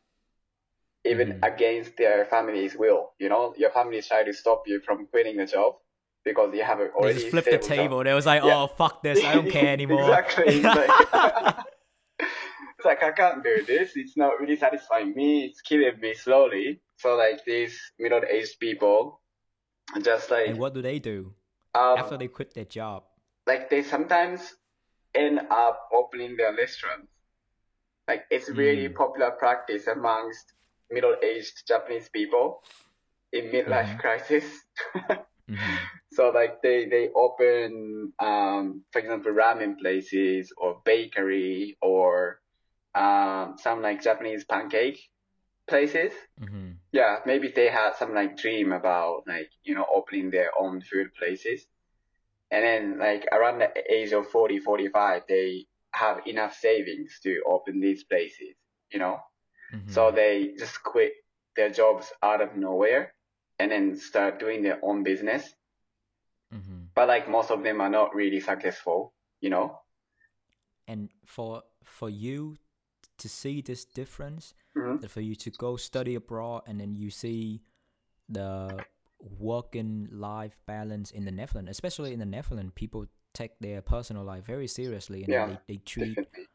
even 1.04 1.28
Mhm. 1.32 1.38
against 1.42 1.96
their 1.96 2.24
family's 2.26 2.76
will. 2.76 3.12
You 3.18 3.28
know, 3.28 3.54
your 3.56 3.70
family 3.70 4.02
try 4.02 4.24
to 4.24 4.32
stop 4.32 4.64
you 4.66 4.80
from 4.80 5.06
quitting 5.06 5.36
the 5.36 5.46
job 5.46 5.76
because 6.24 6.52
you 6.54 6.62
have 6.64 6.78
they 6.78 6.88
already 6.90 7.14
just 7.14 7.28
flipped 7.28 7.46
the 7.50 7.56
stable 7.62 7.68
job. 7.68 7.76
table 7.76 8.04
they 8.04 8.12
was 8.14 8.26
like 8.26 8.42
Yeah. 8.44 8.56
oh 8.56 8.66
fuck 8.66 9.02
this 9.02 9.24
I 9.24 9.34
don't 9.34 9.48
care 9.50 9.72
anymore 9.78 10.10
exactly. 10.10 10.62
It's 12.78 12.84
like, 12.86 13.02
I 13.02 13.10
can't 13.10 13.42
do 13.42 13.64
this. 13.66 13.92
It's 13.96 14.16
not 14.16 14.38
really 14.40 14.56
satisfying 14.56 15.12
me. 15.14 15.46
It's 15.46 15.60
killing 15.62 15.98
me 16.00 16.14
slowly. 16.14 16.80
So 16.98 17.16
like 17.16 17.44
these 17.44 17.76
middle-aged 17.98 18.60
people, 18.60 19.20
just 20.02 20.30
like 20.30 20.46
and 20.48 20.58
what 20.58 20.74
do 20.74 20.82
they 20.82 20.98
do 20.98 21.34
um, 21.74 21.98
after 21.98 22.16
they 22.16 22.28
quit 22.28 22.54
their 22.54 22.64
job 22.66 23.04
like 23.46 23.70
they 23.70 23.82
sometimes 23.82 24.54
end 25.14 25.40
up 25.50 25.88
opening 25.92 26.36
their 26.36 26.54
restaurants. 26.54 27.08
Like 28.06 28.24
it's 28.30 28.48
really 28.50 28.88
Mm. 28.88 28.94
popular 28.94 29.30
practice 29.32 29.86
amongst 29.86 30.52
middle-aged 30.90 31.66
Japanese 31.66 32.08
people 32.10 32.60
in 33.32 33.46
midlife 33.46 33.96
Mhm. 33.96 33.98
crisis. 33.98 34.44
Mhm. 35.50 35.78
So 36.12 36.28
like 36.30 36.60
they 36.62 36.86
they 36.86 37.08
open 37.14 38.12
um 38.18 38.84
for 38.92 38.98
example 38.98 39.32
ramen 39.32 39.78
places 39.78 40.52
or 40.56 40.80
bakery 40.84 41.76
or 41.80 42.40
um 42.94 43.56
some 43.58 43.82
like 43.82 44.02
Japanese 44.02 44.44
pancake 44.44 44.98
places. 45.66 46.12
Mhm. 46.40 46.76
Yeah, 46.92 47.20
maybe 47.26 47.48
they 47.48 47.68
had 47.68 47.96
some 47.96 48.14
like 48.14 48.36
dream 48.36 48.72
about 48.72 49.24
like 49.26 49.50
you 49.62 49.74
know 49.74 49.86
opening 49.92 50.30
their 50.30 50.50
own 50.58 50.80
food 50.82 51.14
places. 51.14 51.66
And 52.50 52.64
then 52.64 52.98
like 52.98 53.26
around 53.30 53.58
the 53.58 53.70
age 53.92 54.12
of 54.12 54.30
40, 54.30 54.58
45, 54.58 55.22
they 55.28 55.66
have 55.92 56.26
enough 56.26 56.54
savings 56.54 57.20
to 57.22 57.42
open 57.46 57.80
these 57.80 58.04
places, 58.04 58.56
you 58.90 58.98
know? 58.98 59.20
Mhm. 59.74 59.90
So 59.90 60.10
they 60.10 60.54
just 60.58 60.82
quit 60.82 61.12
their 61.56 61.68
jobs 61.68 62.10
out 62.22 62.40
of 62.40 62.56
nowhere 62.56 63.12
and 63.58 63.70
then 63.70 63.96
start 63.96 64.38
doing 64.38 64.62
their 64.62 64.78
own 64.82 65.02
business 65.02 65.54
Mhm. 66.52 66.88
but 66.94 67.08
like 67.08 67.28
most 67.28 67.50
of 67.50 67.62
them 67.62 67.80
are 67.80 67.90
not 67.90 68.14
really 68.14 68.40
successful, 68.40 69.12
you 69.40 69.50
know? 69.50 69.80
and 70.86 71.10
for 71.26 71.62
for 71.84 72.08
you 72.08 72.56
to 73.18 73.28
see 73.28 73.60
this 73.62 73.84
difference, 73.84 74.54
Mhm. 74.76 75.00
that 75.00 75.10
for 75.10 75.20
you 75.20 75.34
to 75.36 75.50
go 75.50 75.76
study 75.76 76.14
abroad 76.14 76.62
and 76.66 76.80
then 76.80 76.94
you 76.94 77.10
see 77.10 77.62
the 78.28 78.84
work 79.20 79.74
and 79.74 80.10
life 80.12 80.56
balance 80.66 81.10
in 81.10 81.24
the 81.24 81.32
Netherlands, 81.32 81.70
especially 81.70 82.12
in 82.12 82.18
the 82.18 82.26
Netherlands, 82.26 82.72
people 82.74 83.06
take 83.34 83.58
their 83.60 83.82
personal 83.82 84.24
life 84.24 84.44
very 84.44 84.66
seriously 84.66 85.22
and 85.24 85.32
Yeah, 85.32 85.46
they, 85.46 85.58
they 85.66 85.76
treat 85.78 86.16
Definitely. 86.16 86.46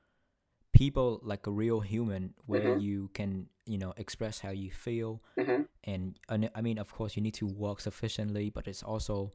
people 0.72 1.20
like 1.24 1.48
a 1.48 1.52
real 1.52 1.82
human 1.82 2.34
where 2.46 2.76
Mhm. 2.76 2.82
you 2.82 3.10
can 3.14 3.48
you 3.66 3.78
know 3.78 3.94
express 3.98 4.40
how 4.40 4.50
you 4.50 4.72
feel 4.72 5.22
hmm 5.38 5.64
and 5.86 6.20
and 6.30 6.50
I 6.56 6.62
mean 6.62 6.78
of 6.80 6.92
course 6.92 7.16
you 7.16 7.22
need 7.22 7.36
to 7.36 7.46
work 7.46 7.80
sufficiently 7.80 8.50
but 8.50 8.68
it's 8.68 8.84
also 8.84 9.34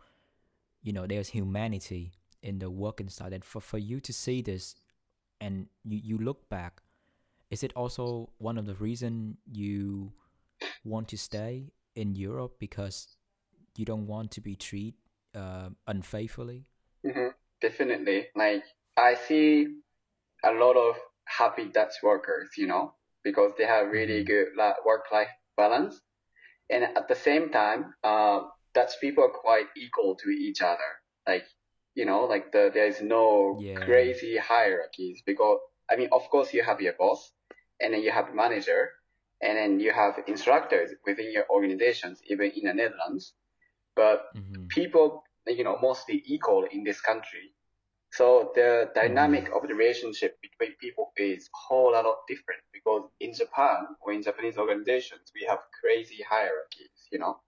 you 0.83 0.93
know 0.93 1.07
there's 1.07 1.29
humanity 1.29 2.13
in 2.43 2.59
the 2.59 2.71
working 2.71 3.09
style 3.09 3.33
and 3.33 3.45
for 3.45 3.61
for 3.61 3.79
you 3.79 4.01
to 4.01 4.13
see 4.13 4.43
this 4.43 4.75
and 5.41 5.69
you 5.85 5.99
you 6.03 6.19
look 6.19 6.49
back 6.49 6.83
is 7.51 7.63
it 7.63 7.73
also 7.75 8.31
one 8.39 8.59
of 8.59 8.67
the 8.67 8.75
reason 8.75 9.39
you 9.51 10.13
want 10.85 11.09
to 11.09 11.17
stay 11.19 11.73
in 11.95 12.15
Europe 12.15 12.59
because 12.59 13.17
you 13.77 13.85
don't 13.85 14.07
want 14.07 14.31
to 14.33 14.41
be 14.41 14.57
treated 14.57 14.95
uh, 15.35 15.71
unfaithfully 15.87 16.67
hmm 17.05 17.29
Definitely. 17.61 18.29
Like 18.37 18.63
I 18.97 19.15
see 19.17 19.67
a 20.45 20.53
lot 20.53 20.77
of 20.77 20.97
happy 21.27 21.67
Dutch 21.67 21.95
workers, 22.03 22.51
you 22.57 22.67
know, 22.69 22.95
because 23.25 23.53
they 23.59 23.65
have 23.65 23.89
really 23.91 24.23
Mhm. 24.23 24.27
good 24.27 24.49
like, 24.57 24.85
work-life 24.87 25.31
balance, 25.57 26.01
and 26.71 26.85
at 26.85 27.09
the 27.09 27.15
same 27.17 27.51
time, 27.51 27.95
uh, 28.05 28.41
Dutch 28.75 28.93
people 29.01 29.25
are 29.25 29.31
quite 29.31 29.67
equal 29.77 30.17
to 30.17 30.31
each 30.31 30.63
other. 30.63 30.91
Like, 31.27 31.47
you 31.95 32.05
know, 32.07 32.25
like 32.27 32.53
the 32.53 32.71
there 32.73 32.87
is 32.89 33.03
no 33.03 33.57
Yeah. 33.61 33.77
crazy 33.85 34.37
hierarchies 34.39 35.23
because 35.27 35.59
I 35.91 35.97
mean, 35.97 36.11
of 36.13 36.29
course, 36.31 36.55
you 36.55 36.63
have 36.65 36.81
your 36.81 36.95
boss, 36.95 37.33
and 37.81 37.95
then 37.95 38.03
you 38.03 38.11
have 38.11 38.35
manager, 38.35 38.91
and 39.43 39.57
then 39.57 39.81
you 39.81 39.93
have 39.93 40.21
instructors 40.27 40.91
within 41.07 41.33
your 41.33 41.45
organizations, 41.51 42.21
even 42.29 42.51
in 42.53 42.65
the 42.65 42.75
Netherlands. 42.75 43.35
But 43.97 44.25
hmm 44.35 44.69
people, 44.69 45.25
you 45.47 45.65
know, 45.65 45.79
mostly 45.81 46.23
equal 46.27 46.65
in 46.71 46.85
this 46.85 47.01
country. 47.01 47.55
So 48.13 48.53
the 48.55 48.91
dynamic 48.95 49.51
of 49.55 49.67
the 49.69 49.75
relationship 49.75 50.39
between 50.41 50.77
people 50.79 51.13
is 51.17 51.47
a 51.47 51.59
whole 51.69 51.93
lot 51.93 52.07
of 52.07 52.17
different 52.29 52.63
because 52.73 53.09
in 53.21 53.35
Japan 53.35 53.87
or 54.01 54.13
in 54.13 54.23
Japanese 54.23 54.59
organizations, 54.59 55.33
we 55.35 55.47
have 55.49 55.59
crazy 55.81 56.23
hierarchies, 56.29 57.09
you 57.13 57.19
know. 57.19 57.41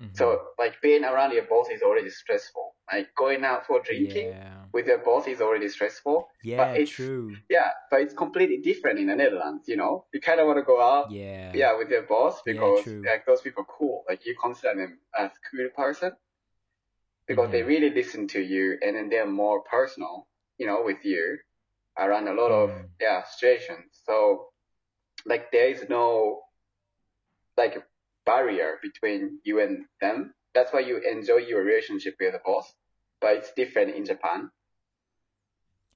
Hmm 0.00 0.08
So 0.14 0.24
like 0.58 0.80
being 0.80 1.04
around 1.04 1.32
your 1.32 1.44
boss 1.44 1.68
is 1.70 1.82
already 1.82 2.10
stressful. 2.10 2.74
Like 2.92 3.08
going 3.14 3.44
out 3.44 3.66
for 3.66 3.80
drinking 3.82 4.28
yeah 4.30 4.56
with 4.72 4.86
your 4.86 4.98
boss 4.98 5.26
is 5.26 5.40
already 5.40 5.68
stressful. 5.68 6.28
yeah 6.44 6.56
but 6.60 6.68
it's- 6.82 6.88
true 6.96 7.26
Yeah, 7.56 7.70
but 7.90 8.00
it's 8.04 8.14
completely 8.14 8.58
different 8.70 8.98
in 9.02 9.06
the 9.10 9.16
Netherlands, 9.16 9.64
you 9.70 9.76
know. 9.76 9.94
You 10.12 10.20
kind 10.20 10.38
of 10.40 10.46
want 10.48 10.58
to 10.62 10.66
go 10.72 10.78
out 10.80 11.06
yeah 11.12 11.52
yeah, 11.60 11.72
with 11.78 11.90
your 11.90 12.02
boss 12.14 12.34
because 12.50 12.84
true. 12.84 13.02
like 13.10 13.22
those 13.26 13.40
people 13.46 13.62
are 13.64 13.72
cool. 13.78 13.96
Like 14.08 14.20
you 14.26 14.34
consider 14.46 14.74
them 14.80 14.92
as 15.22 15.30
cool 15.50 15.68
person 15.82 16.12
because 17.28 17.50
they 17.50 17.62
Mhm. 17.62 17.66
really 17.72 17.90
listen 17.90 18.22
to 18.28 18.40
you 18.40 18.64
and 18.82 18.96
then 18.96 19.08
they're 19.10 19.26
more 19.26 19.60
personal, 19.76 20.14
you 20.58 20.66
know, 20.68 20.80
with 20.88 21.04
you 21.04 21.38
around 21.98 22.26
a 22.28 22.34
lot 22.40 22.52
of 22.62 22.70
Mm. 22.70 22.88
yeah 23.00 23.18
situations. 23.24 23.88
So 24.06 24.14
like 25.32 25.44
there 25.54 25.68
is 25.74 25.80
no 25.88 26.04
like 27.56 27.74
barrier 28.30 28.78
between 28.82 29.20
you 29.44 29.60
and 29.60 29.84
them. 30.00 30.34
That's 30.54 30.72
why 30.72 30.80
you 30.80 30.98
enjoy 30.98 31.40
your 31.50 31.62
relationship 31.62 32.14
with 32.20 32.32
the 32.32 32.40
boss. 32.44 32.66
But 33.20 33.36
it's 33.38 33.52
different 33.52 33.94
in 33.94 34.04
Japan. 34.04 34.50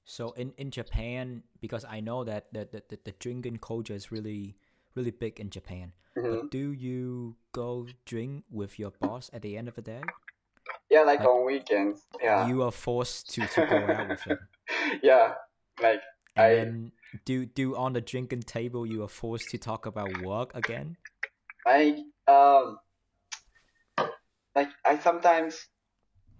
So 0.05 0.31
in, 0.31 0.53
in 0.57 0.69
Japan, 0.69 1.43
because 1.61 1.83
I 1.83 1.99
know 1.99 2.23
that 2.23 2.53
the, 2.53 2.67
the, 2.71 2.99
the, 3.03 3.13
drinking 3.13 3.57
culture 3.57 3.95
is 3.95 4.11
really 4.11 4.55
really 4.95 5.11
big 5.11 5.39
in 5.39 5.49
Japan. 5.49 5.91
Mhm. 6.17 6.31
But 6.31 6.51
do 6.51 6.71
you 6.71 7.35
go 7.51 7.87
drink 8.05 8.45
with 8.49 8.79
your 8.79 8.91
boss 8.91 9.29
at 9.33 9.41
the 9.41 9.57
end 9.57 9.67
of 9.67 9.75
the 9.75 9.81
day? 9.81 10.01
Yeah, 10.89 11.01
like, 11.01 11.19
Like, 11.19 11.27
on 11.27 11.45
weekends. 11.45 12.07
Yeah. 12.21 12.47
You 12.47 12.63
are 12.63 12.71
forced 12.71 13.33
to, 13.33 13.47
to 13.47 13.65
go 13.65 13.75
out 13.75 14.09
with 14.09 14.23
him. 14.23 14.39
yeah. 15.03 15.33
Like 15.81 16.01
And 16.35 16.45
I 16.45 16.55
then 16.55 16.91
do 17.25 17.45
do 17.45 17.75
on 17.75 17.93
the 17.93 18.01
drinking 18.01 18.43
table 18.43 18.85
you 18.85 19.03
are 19.03 19.13
forced 19.23 19.49
to 19.51 19.57
talk 19.57 19.85
about 19.85 20.11
work 20.21 20.55
again? 20.55 20.97
I 21.65 22.05
um 22.27 22.79
like 24.55 24.69
I 24.85 24.97
sometimes 24.99 25.67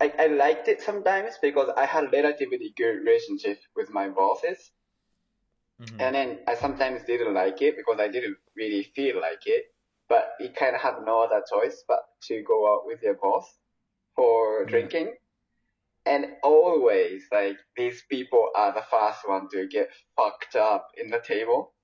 I, 0.02 0.14
I 0.20 0.28
liked 0.28 0.68
it 0.68 0.82
sometimes 0.82 1.38
because 1.42 1.70
I 1.78 1.86
had 1.86 2.12
relatively 2.12 2.74
good 2.78 3.00
relationship 3.06 3.60
with 3.76 3.92
my 3.92 4.10
bosses 4.10 4.72
Mhm. 5.80 6.00
and 6.00 6.16
then 6.16 6.40
I 6.48 6.56
sometimes 6.56 7.04
didn't 7.06 7.34
like 7.34 7.62
it 7.62 7.76
because 7.78 8.00
I 8.00 8.08
didn't 8.10 8.38
really 8.56 8.84
feel 8.96 9.22
like 9.22 9.46
it 9.48 9.66
but 10.10 10.34
you 10.40 10.50
kind 10.52 10.76
of 10.76 10.82
have 10.82 11.04
no 11.06 11.22
other 11.22 11.44
choice 11.52 11.84
but 11.88 12.02
to 12.28 12.44
go 12.44 12.74
out 12.74 12.84
with 12.86 13.02
your 13.04 13.16
boss 13.16 13.46
for 14.16 14.66
Yeah. 14.68 14.72
drinking 14.72 15.16
and 16.06 16.28
always 16.44 17.26
like 17.32 17.58
these 17.78 18.04
people 18.10 18.50
are 18.56 18.74
the 18.74 18.86
first 18.92 19.20
one 19.28 19.50
to 19.52 19.68
get 19.68 19.90
fucked 20.18 20.56
up 20.58 20.90
in 20.98 21.12
the 21.12 21.22
table 21.22 21.75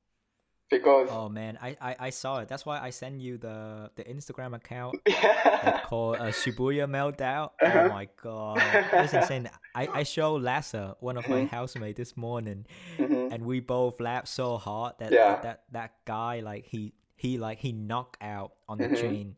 because 0.72 1.09
Oh 1.11 1.30
man, 1.30 1.59
I, 1.61 1.76
I, 1.82 1.95
I 1.99 2.09
saw 2.09 2.39
it. 2.39 2.47
That's 2.47 2.65
why 2.65 2.80
I 2.80 2.89
sent 2.89 3.19
you 3.22 3.38
the, 3.38 3.91
the 3.95 4.03
Instagram 4.05 4.55
account 4.55 4.95
called 5.84 6.15
uh, 6.19 6.32
Shibuya 6.32 6.88
Meltdown. 6.89 7.51
Uh-huh. 7.61 7.80
Oh 7.86 7.89
my 7.89 8.07
god, 8.24 8.63
it's 8.93 9.13
insane. 9.13 9.49
I, 9.76 9.88
I 9.93 10.03
showed 10.03 10.41
Lassa, 10.41 10.95
one 10.99 11.17
of 11.17 11.28
my 11.28 11.41
Mhm. 11.41 11.49
housemates, 11.49 11.97
this 11.97 12.15
morning, 12.17 12.65
Mhm. 12.97 13.32
and 13.32 13.45
we 13.45 13.59
both 13.59 13.99
laughed 13.99 14.28
so 14.30 14.57
hard 14.57 14.95
that 14.99 15.11
Yeah. 15.11 15.28
that, 15.36 15.41
that 15.43 15.63
that 15.72 15.91
guy 16.05 16.39
like 16.39 16.65
he 16.65 16.93
he 17.15 17.38
like 17.38 17.59
he 17.59 17.72
knocked 17.72 18.17
out 18.24 18.53
on 18.67 18.78
the 18.80 18.88
Mhm. 18.89 18.99
train, 18.99 19.36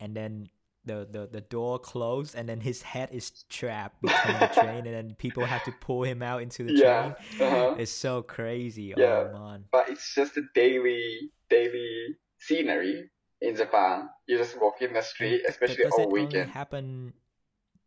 and 0.00 0.14
then 0.16 0.48
the, 0.86 1.06
the 1.10 1.26
the 1.30 1.40
door 1.40 1.78
closed, 1.78 2.34
and 2.34 2.48
then 2.48 2.60
his 2.60 2.82
head 2.82 3.08
is 3.12 3.30
trapped 3.48 4.00
between 4.02 4.38
the 4.38 4.48
train, 4.48 4.86
and 4.86 4.94
then 4.94 5.14
people 5.18 5.44
have 5.44 5.64
to 5.64 5.72
pull 5.80 6.02
him 6.02 6.22
out 6.22 6.42
into 6.42 6.64
the 6.64 6.72
Yeah. 6.74 7.02
train. 7.02 7.14
Uh-huh. 7.40 7.74
It's 7.78 7.90
so 7.92 8.22
crazy. 8.22 8.94
Yeah. 8.96 9.28
Oh 9.28 9.32
man. 9.32 9.64
but 9.72 9.88
it's 9.88 10.14
just 10.14 10.36
a 10.36 10.42
daily 10.54 11.30
daily 11.48 12.16
scenery 12.38 13.10
in 13.40 13.56
Japan. 13.56 14.08
You 14.26 14.38
just 14.38 14.60
walk 14.60 14.82
in 14.82 14.92
the 14.92 15.02
street, 15.02 15.42
especially 15.48 15.84
does 15.84 15.94
on 15.94 16.00
it 16.00 16.06
only 16.08 16.22
weekend. 16.24 16.50
happen? 16.50 17.12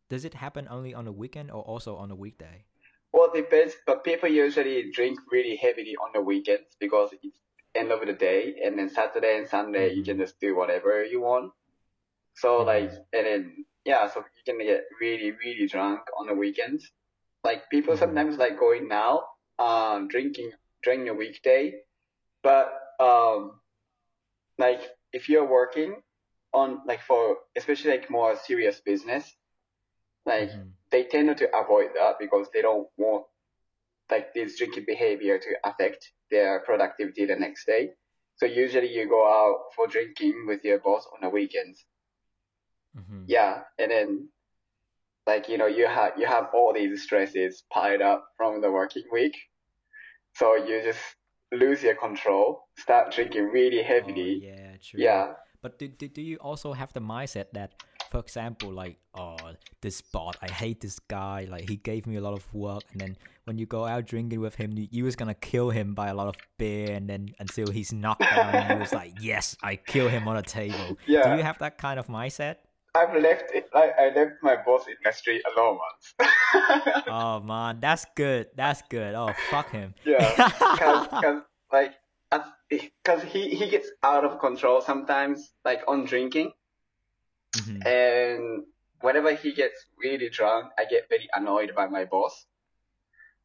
Does 0.10 0.24
it 0.26 0.34
happen 0.34 0.68
only 0.70 0.94
on 0.94 1.06
the 1.06 1.12
weekend 1.12 1.52
or 1.52 1.62
also 1.64 1.96
on 1.98 2.12
a 2.12 2.16
weekday? 2.16 2.66
Well, 3.14 3.30
it 3.34 3.36
depends, 3.36 3.76
but 3.86 4.04
people 4.04 4.30
usually 4.30 4.92
drink 4.92 5.20
really 5.32 5.56
heavily 5.56 5.96
on 6.04 6.12
the 6.14 6.22
weekends 6.22 6.76
because 6.80 7.10
it's 7.24 7.38
end 7.76 7.92
of 7.92 8.06
the 8.06 8.14
day, 8.14 8.56
and 8.64 8.78
then 8.80 8.90
Saturday 8.90 9.38
and 9.38 9.48
Sunday 9.48 9.94
you 9.94 10.04
can 10.04 10.18
just 10.18 10.40
do 10.40 10.56
whatever 10.56 11.04
you 11.04 11.22
want. 11.22 11.52
So 12.38 12.60
Mhm. 12.60 12.66
like, 12.66 12.92
and 13.14 13.26
then 13.28 13.66
yeah, 13.86 14.08
so 14.10 14.20
you 14.22 14.44
can 14.46 14.60
get 14.66 14.86
really 15.02 15.32
really 15.32 15.68
drunk 15.68 16.02
on 16.20 16.28
the 16.28 16.36
weekends. 16.36 16.92
Like 17.44 17.70
people 17.70 17.96
Mhm. 17.96 18.00
sometimes 18.00 18.38
like 18.38 18.60
going 18.60 18.90
out, 18.92 19.24
um, 19.60 20.08
drinking 20.10 20.52
during 20.84 21.10
a 21.10 21.14
weekday, 21.14 21.82
but 22.44 22.74
um, 23.00 23.62
like 24.60 24.82
if 25.14 25.30
you're 25.30 25.48
working 25.48 26.02
on 26.54 26.82
like 26.88 27.02
for 27.02 27.38
especially 27.58 27.92
like 27.92 28.10
more 28.12 28.36
serious 28.36 28.82
business, 28.82 29.36
like 30.26 30.52
Mhm. 30.52 30.74
they 30.92 31.04
tend 31.06 31.36
to 31.38 31.58
avoid 31.58 31.90
that 31.96 32.20
because 32.20 32.48
they 32.54 32.62
don't 32.62 32.88
want 32.98 33.26
like 34.12 34.34
this 34.34 34.58
drinking 34.58 34.86
behavior 34.88 35.40
to 35.40 35.50
affect 35.66 36.14
their 36.32 36.62
productivity 36.62 37.26
the 37.26 37.36
next 37.36 37.66
day. 37.66 37.92
So 38.38 38.46
usually 38.46 38.94
you 38.94 39.08
go 39.10 39.26
out 39.28 39.74
for 39.76 39.88
drinking 39.88 40.46
with 40.48 40.64
your 40.66 40.80
boss 40.80 41.08
on 41.14 41.22
the 41.22 41.30
weekends. 41.30 41.86
Mhm. 42.98 43.26
Yeah, 43.28 43.62
and 43.80 43.92
then 43.92 44.30
like 45.28 45.50
you 45.50 45.58
know 45.58 45.68
you 45.68 45.88
have 45.88 46.14
you 46.18 46.26
have 46.26 46.48
all 46.54 46.74
these 46.74 47.04
stresses 47.04 47.64
piled 47.72 48.02
up 48.02 48.26
from 48.38 48.62
the 48.62 48.72
working 48.72 49.04
week, 49.12 49.36
so 50.36 50.56
you 50.56 50.82
just 50.82 51.00
lose 51.52 51.82
your 51.84 51.96
control, 51.96 52.68
start 52.78 53.12
drinking 53.12 53.46
really 53.50 53.80
Oh, 53.80 53.88
heavily. 53.88 54.42
yeah, 54.44 54.76
true. 54.84 55.00
Yeah, 55.00 55.34
But 55.62 55.80
do, 55.80 55.88
do, 55.88 56.08
do 56.08 56.22
you 56.22 56.38
also 56.38 56.74
have 56.74 56.92
the 56.94 57.00
mindset 57.00 57.46
that, 57.54 57.72
for 58.12 58.20
example, 58.20 58.72
like, 58.72 58.98
oh, 59.16 59.52
this 59.82 60.02
bot, 60.02 60.38
I 60.42 60.50
hate 60.50 60.82
this 60.82 61.00
guy. 61.00 61.48
Like, 61.50 61.64
he 61.64 61.78
gave 61.78 62.06
me 62.06 62.18
a 62.18 62.22
lot 62.22 62.34
of 62.34 62.54
work. 62.54 62.84
And 62.92 63.02
then 63.02 63.18
when 63.46 63.58
you 63.58 63.66
go 63.66 63.86
out 63.86 64.06
drinking 64.06 64.42
with 64.42 64.56
him, 64.56 64.74
you, 64.78 64.88
you 64.92 65.04
was 65.06 65.16
going 65.16 65.30
to 65.30 65.34
kill 65.40 65.70
him 65.70 65.96
by 65.96 66.10
a 66.10 66.14
lot 66.14 66.28
of 66.28 66.36
beer. 66.58 66.94
And 66.96 67.10
then 67.10 67.34
until 67.40 67.70
he's 67.70 67.94
knocked 67.94 68.30
down, 68.30 68.54
and 68.56 68.70
you 68.70 68.78
was 68.78 68.94
like, 68.94 69.14
yes, 69.16 69.56
I 69.64 69.78
kill 69.78 70.10
him 70.10 70.28
on 70.28 70.36
a 70.38 70.44
table. 70.44 70.98
Yeah. 71.08 71.24
Do 71.24 71.38
you 71.38 71.44
have 71.44 71.58
that 71.60 71.78
kind 71.78 71.98
of 71.98 72.08
mindset? 72.08 72.58
I've 72.96 73.14
left 73.22 73.52
it. 73.54 73.70
I, 73.74 73.92
I 74.00 74.10
left 74.16 74.42
my 74.42 74.56
boss 74.66 74.88
in 74.88 74.96
the 75.04 75.12
street 75.12 75.44
alone 75.56 75.78
once. 75.78 77.04
Oh, 77.08 77.40
man, 77.42 77.80
that's 77.80 78.06
good. 78.16 78.48
That's 78.56 78.82
good. 78.90 79.14
Oh, 79.16 79.34
fuck 79.52 79.70
him. 79.72 79.94
Yeah, 80.06 80.34
because 81.12 81.42
like 81.72 81.94
because 82.70 83.24
he 83.24 83.50
he 83.56 83.70
gets 83.70 83.90
out 84.04 84.26
of 84.26 84.40
control 84.40 84.82
sometimes, 84.82 85.54
like 85.64 85.82
on 85.88 86.06
drinking, 86.06 86.52
Mhm. 87.56 87.86
and 87.86 88.64
whenever 89.02 89.34
he 89.34 89.54
gets 89.54 89.86
really 89.98 90.30
drunk, 90.30 90.72
I 90.78 90.86
get 90.86 91.08
very 91.10 91.28
annoyed 91.36 91.74
by 91.76 91.88
my 91.88 92.06
boss. 92.06 92.46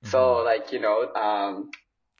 So 0.04 0.18
Mhm. 0.18 0.44
like 0.44 0.72
you 0.72 0.80
know, 0.80 1.12
um, 1.14 1.70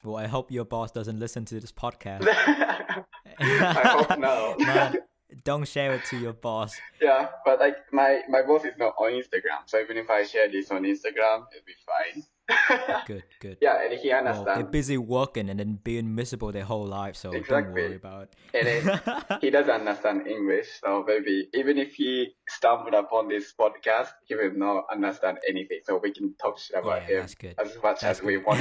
Well, 0.03 0.17
I 0.17 0.27
hope 0.27 0.51
your 0.51 0.65
boss 0.65 0.91
doesn't 0.91 1.19
listen 1.19 1.45
to 1.45 1.59
this 1.59 1.71
podcast. 1.71 2.27
I 3.39 3.83
hope 3.87 4.19
not. 4.19 4.59
Man, 4.67 4.97
don't 5.43 5.67
share 5.67 5.93
it 5.93 6.05
to 6.05 6.17
your 6.17 6.33
boss. 6.33 6.75
yeah, 7.01 7.27
but 7.45 7.59
like 7.59 7.77
my 7.91 8.21
my 8.29 8.41
boss 8.41 8.65
is 8.65 8.73
not 8.77 8.95
on 8.97 9.11
Instagram, 9.11 9.61
so 9.65 9.79
even 9.79 9.97
if 9.97 10.09
I 10.09 10.23
share 10.23 10.49
this 10.49 10.71
on 10.71 10.83
Instagram, 10.83 11.45
it'll 11.51 11.65
be 11.65 11.75
fine. 11.85 12.23
Good, 13.07 13.23
good. 13.39 13.57
yeah, 13.61 13.81
and 13.83 13.93
he 13.97 14.09
Well, 14.09 14.43
they're 14.43 14.65
busy 14.65 14.97
working 14.97 15.49
and 15.49 15.57
then 15.57 15.79
being 15.81 16.13
miserable 16.13 16.51
their 16.51 16.65
whole 16.65 16.85
life, 16.85 17.15
so 17.15 17.31
don't 17.31 17.71
worry 17.71 17.95
about 17.95 18.29
it. 18.51 18.65
then 18.65 19.39
he 19.41 19.49
doesn't 19.49 19.71
understand 19.71 20.27
English, 20.27 20.67
so 20.83 21.05
maybe 21.07 21.47
even 21.53 21.77
if 21.77 21.93
he 21.93 22.35
stumbled 22.49 22.95
upon 22.95 23.29
this 23.29 23.53
podcast, 23.57 24.09
he 24.25 24.35
will 24.35 24.51
not 24.55 24.83
understand 24.91 25.37
anything. 25.47 25.79
So 25.85 26.01
we 26.03 26.11
can 26.11 26.33
talk 26.35 26.59
shit 26.59 26.77
about 26.77 27.03
yeah, 27.03 27.07
him 27.07 27.19
that's 27.21 27.35
good. 27.35 27.55
as 27.57 27.77
much 27.81 28.01
That's 28.01 28.19
as 28.19 28.25
we 28.25 28.35
want. 28.37 28.59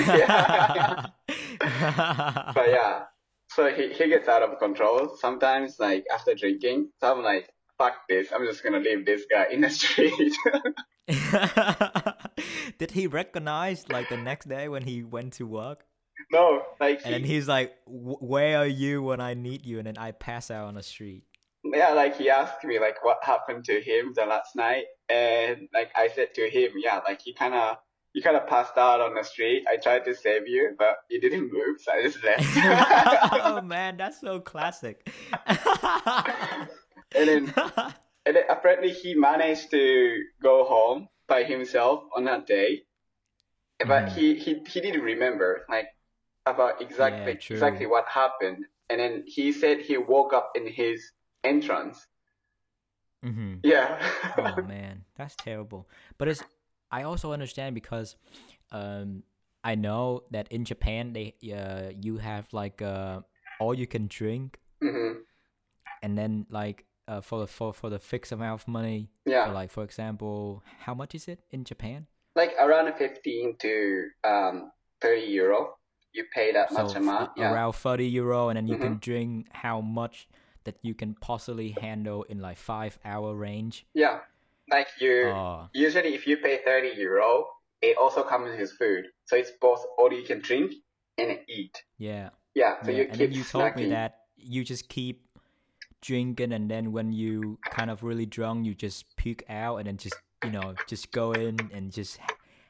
But 2.55 2.68
yeah, 2.68 3.05
so 3.55 3.70
he, 3.72 3.92
he 3.92 4.09
gets 4.09 4.28
out 4.28 4.42
of 4.42 4.59
control 4.59 5.16
sometimes. 5.20 5.78
Like 5.78 6.05
after 6.12 6.34
drinking, 6.34 6.90
so 7.00 7.12
I'm 7.14 7.22
like, 7.22 7.48
fuck 7.78 7.94
this. 8.09 8.28
I'm 8.32 8.44
just 8.46 8.62
gonna 8.62 8.78
leave 8.80 9.05
this 9.07 9.24
guy 9.30 9.46
in 9.50 9.61
the 9.62 9.70
street. 9.78 10.34
Did 12.78 12.92
he 12.92 13.07
recognize 13.07 13.88
like 13.88 14.09
the 14.09 14.16
next 14.16 14.48
day 14.48 14.68
when 14.68 14.82
he 14.82 15.03
went 15.03 15.34
to 15.34 15.46
work? 15.46 15.84
no, 16.30 16.62
like 16.80 17.00
And 17.05 17.24
he's 17.26 17.48
like, 17.48 17.72
"Wh- 17.86 18.22
"Where 18.22 18.59
are 18.59 18.66
you 18.66 19.03
when 19.03 19.20
I 19.20 19.34
need 19.34 19.66
you?" 19.66 19.78
And 19.78 19.86
then 19.86 19.98
I 19.98 20.12
pass 20.12 20.50
out 20.50 20.66
on 20.68 20.74
the 20.74 20.82
street. 20.82 21.24
yeah, 21.64 21.90
like 21.90 22.16
he 22.16 22.30
asked 22.30 22.64
me 22.64 22.78
like 22.78 23.05
what 23.05 23.18
happened 23.22 23.64
to 23.66 23.80
him 23.80 24.12
the 24.14 24.26
last 24.26 24.55
night, 24.55 24.84
and 25.09 25.68
like 25.74 25.90
I 25.96 26.09
said 26.09 26.34
to 26.34 26.48
him, 26.48 26.72
yeah, 26.76 27.00
like 27.07 27.20
he 27.22 27.34
kind 27.34 27.55
of. 27.55 27.78
You 28.14 28.22
kind 28.22 28.36
of 28.36 28.46
passed 28.46 28.76
out 28.76 29.00
on 29.00 29.14
the 29.14 29.22
street. 29.22 29.64
I 29.68 29.76
tried 29.76 30.04
to 30.04 30.14
save 30.14 30.46
you, 30.46 30.74
but 30.78 30.96
you 31.08 31.20
didn't 31.20 31.50
move, 31.52 31.80
so 31.80 31.92
I 31.92 32.02
just 32.02 32.22
left. 32.22 32.44
oh 33.32 33.60
man, 33.62 33.96
that's 33.96 34.20
so 34.20 34.40
classic. 34.40 35.08
and 35.46 37.28
then 37.28 37.54
And 38.26 38.36
then 38.36 38.44
apparently 38.50 38.90
he 38.90 39.14
managed 39.14 39.70
to 39.72 40.24
go 40.42 40.64
home 40.64 41.08
by 41.28 41.44
himself 41.44 42.04
on 42.16 42.24
that 42.24 42.46
day. 42.46 42.82
But 43.78 44.08
Mhm. 44.08 44.16
he, 44.16 44.34
he, 44.38 44.60
he 44.66 44.80
didn't 44.80 45.02
remember 45.02 45.64
like 45.68 45.88
about 46.46 46.80
exactly 46.82 47.32
Yeah, 47.32 47.38
exactly 47.50 47.86
what 47.86 48.08
happened. 48.08 48.66
And 48.88 49.00
then 49.00 49.24
he 49.26 49.52
said 49.52 49.80
he 49.80 49.96
woke 49.98 50.32
up 50.32 50.52
in 50.56 50.66
his 50.66 51.12
entrance. 51.44 52.06
hmm 53.22 53.54
Yeah. 53.62 53.98
Oh 54.36 54.56
man, 54.58 55.04
that's 55.16 55.36
terrible. 55.36 55.88
But 56.18 56.28
it's 56.28 56.42
I 56.93 57.03
also 57.05 57.32
understand 57.32 57.74
because 57.74 58.16
um 58.70 59.22
I 59.64 59.74
know 59.74 60.24
that 60.30 60.47
in 60.51 60.64
Japan 60.64 61.12
they 61.12 61.34
uh 61.53 61.93
you 62.01 62.18
have 62.18 62.47
like 62.53 62.82
uh 62.82 63.20
all 63.61 63.74
you 63.74 63.86
can 63.86 64.07
drink 64.09 64.59
hmm 64.80 65.12
and 66.03 66.18
then 66.18 66.47
like 66.51 66.84
uh 67.09 67.20
for 67.20 67.40
the 67.40 67.47
for 67.47 67.72
for 67.72 67.88
the 67.90 67.99
fixed 67.99 68.32
amount 68.32 68.61
of 68.62 68.68
money 68.68 69.09
Yeah. 69.24 69.47
for 69.47 69.53
like 69.53 69.70
for 69.70 69.84
example 69.84 70.62
how 70.86 70.95
much 70.95 71.14
is 71.14 71.28
it 71.28 71.40
in 71.51 71.64
Japan? 71.64 72.07
Like 72.34 72.53
around 72.61 72.93
15 72.97 73.57
to 73.59 74.09
um 74.24 74.72
30 75.01 75.22
euro. 75.32 75.76
You 76.14 76.24
pay 76.34 76.53
that 76.53 76.70
much 76.72 76.95
amount. 76.97 77.30
f- 77.30 77.36
Yeah. 77.36 77.53
around 77.53 77.72
30 77.72 78.07
euro 78.07 78.49
and 78.49 78.57
then 78.57 78.66
you 78.68 78.76
Mhm. 78.76 78.80
can 78.80 78.99
drink 78.99 79.49
how 79.53 79.80
much 79.80 80.28
that 80.64 80.76
you 80.82 80.95
can 80.95 81.14
possibly 81.14 81.70
handle 81.70 82.22
in 82.24 82.38
like 82.40 82.57
5 82.59 82.99
hour 83.05 83.34
range. 83.34 83.86
Yeah. 83.95 84.20
Like 84.70 84.88
you 85.00 85.26
Oh, 85.34 85.68
usually 85.74 86.14
if 86.14 86.26
you 86.26 86.36
pay 86.38 86.60
30 86.64 86.94
euro, 87.00 87.46
it 87.80 87.96
also 87.98 88.22
comes 88.22 88.56
with 88.58 88.72
food. 88.78 89.06
So 89.26 89.36
it's 89.36 89.50
both 89.60 89.84
all 89.98 90.12
you 90.12 90.22
can 90.22 90.40
drink 90.40 90.72
and 91.18 91.38
eat. 91.48 91.76
yeah. 91.98 92.30
Yeah, 92.54 92.82
so 92.82 92.90
yeah. 92.90 92.96
you 92.98 93.02
and 93.04 93.12
keep 93.12 93.30
then 93.30 93.32
you 93.32 93.44
told 93.44 93.76
me 93.76 93.86
that 93.86 94.18
you 94.36 94.64
just 94.64 94.88
keep 94.88 95.26
drinking 96.02 96.52
and 96.52 96.70
then 96.70 96.92
when 96.92 97.12
you 97.12 97.58
kind 97.70 97.90
of 97.90 98.02
really 98.02 98.26
drunk 98.26 98.66
you 98.66 98.74
just 98.74 99.16
puke 99.16 99.44
out 99.48 99.76
and 99.76 99.86
then 99.86 99.96
just 99.96 100.16
you 100.42 100.50
know 100.50 100.74
just 100.86 101.12
go 101.12 101.32
in 101.32 101.70
and 101.72 101.92
just 101.92 102.18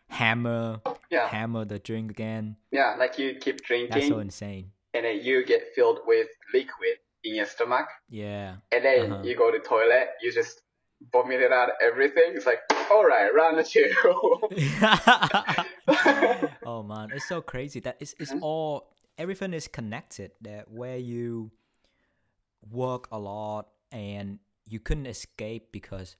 hammer 0.08 0.80
Yeah, 1.10 1.28
hammer 1.28 1.64
the 1.64 1.78
drink 1.78 2.10
again 2.10 2.56
yeah, 2.70 2.94
like 2.98 3.18
you 3.18 3.34
keep 3.40 3.64
drinking. 3.64 3.88
that's 3.94 4.08
so 4.08 4.18
insane 4.18 4.70
and 4.94 5.04
then 5.04 5.20
you 5.22 5.44
get 5.44 5.62
filled 5.74 6.00
with 6.06 6.28
liquid 6.52 6.96
in 7.24 7.34
your 7.36 7.46
stomach 7.46 7.86
yeah 8.10 8.56
and 8.70 8.84
then 8.84 9.10
Uh-huh. 9.12 9.22
you 9.24 9.36
go 9.36 9.50
to 9.50 9.58
toilet, 9.58 10.08
you 10.20 10.32
just 10.32 10.61
vomit 11.10 11.40
it 11.40 11.52
out 11.52 11.70
everything. 11.82 12.32
It's 12.34 12.46
like, 12.46 12.60
all 12.90 13.04
right, 13.04 13.32
round 13.34 13.64
two. 13.66 13.90
oh 16.64 16.82
man 16.82 17.10
it's 17.12 17.26
so 17.28 17.40
crazy 17.40 17.80
that 17.80 17.96
it's, 18.00 18.14
it's 18.18 18.32
Mhm. 18.32 18.38
all 18.42 18.94
everything 19.18 19.52
is 19.52 19.66
connected 19.68 20.30
that 20.40 20.70
where 20.70 20.96
you 20.96 21.50
work 22.70 23.08
a 23.10 23.18
lot 23.18 23.68
and 23.90 24.38
you 24.66 24.78
couldn't 24.80 25.06
escape 25.06 25.72
because 25.72 26.16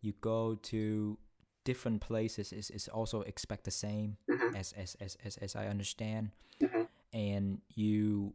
you 0.00 0.12
go 0.20 0.54
to 0.56 1.18
different 1.64 2.00
places 2.00 2.52
is, 2.52 2.70
is 2.70 2.88
also 2.88 3.22
expect 3.22 3.64
the 3.64 3.70
same 3.70 4.16
Mhm. 4.28 4.54
as, 4.56 4.72
as, 4.72 4.96
as, 5.00 5.16
as, 5.24 5.36
as 5.38 5.56
I 5.56 5.66
understand 5.68 6.30
Mhm. 6.60 6.88
and 7.12 7.60
you 7.74 8.34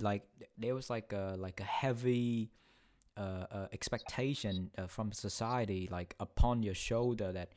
like 0.00 0.22
there 0.58 0.74
was 0.74 0.90
like 0.90 1.12
a 1.12 1.36
like 1.38 1.60
a 1.60 1.64
heavy 1.64 2.50
uh, 3.16 3.46
uh, 3.50 3.66
expectation 3.72 4.70
uh, 4.78 4.86
from 4.86 5.12
society 5.12 5.88
like 5.90 6.14
upon 6.20 6.62
your 6.62 6.74
shoulder 6.74 7.32
that 7.32 7.50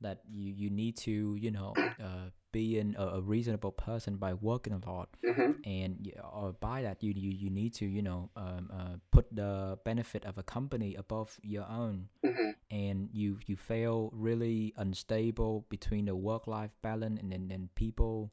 that 0.00 0.20
you, 0.28 0.52
you 0.52 0.70
need 0.70 0.96
to 0.96 1.36
you 1.36 1.50
know 1.50 1.74
uh, 1.78 2.30
be 2.52 2.78
in 2.78 2.94
a, 2.98 3.06
a 3.06 3.20
reasonable 3.20 3.72
person 3.72 4.16
by 4.16 4.32
working 4.32 4.72
a 4.72 4.90
lot. 4.90 5.08
Hmm 5.24 5.52
and 5.64 6.12
or 6.32 6.52
by 6.52 6.82
that 6.82 7.02
you, 7.02 7.12
you 7.16 7.30
you 7.30 7.50
need 7.50 7.74
to 7.74 7.86
you 7.86 8.02
know 8.02 8.30
um, 8.36 8.70
uh, 8.72 8.96
put 9.10 9.26
the 9.34 9.78
benefit 9.84 10.24
of 10.24 10.38
a 10.38 10.42
company 10.42 10.94
above 10.94 11.38
your 11.42 11.66
own. 11.68 12.08
Hmm 12.24 12.50
and 12.70 13.08
you 13.12 13.38
you 13.46 13.56
feel 13.56 14.10
really 14.12 14.74
unstable 14.76 15.66
between 15.68 16.04
the 16.04 16.14
work 16.14 16.46
life 16.46 16.70
balance 16.82 17.20
and 17.20 17.32
then, 17.32 17.48
then 17.48 17.68
people. 17.74 18.30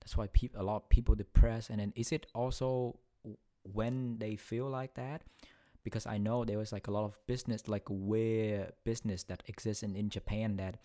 That's 0.00 0.18
why 0.18 0.26
people 0.28 0.60
a 0.60 0.64
lot 0.64 0.76
of 0.76 0.88
people 0.90 1.14
depressed. 1.14 1.70
And 1.70 1.80
then 1.80 1.92
is 1.96 2.12
it 2.12 2.26
also 2.34 2.98
when 3.62 4.18
they 4.18 4.36
feel 4.36 4.68
like 4.68 4.94
that 4.94 5.22
because 5.84 6.06
i 6.06 6.18
know 6.18 6.44
there 6.44 6.58
was 6.58 6.72
like 6.72 6.88
a 6.88 6.90
lot 6.90 7.04
of 7.04 7.16
business 7.26 7.68
like 7.68 7.84
weird 7.88 8.72
business 8.84 9.22
that 9.24 9.42
exists 9.46 9.82
in, 9.82 9.94
in 9.94 10.08
japan 10.08 10.56
that 10.56 10.76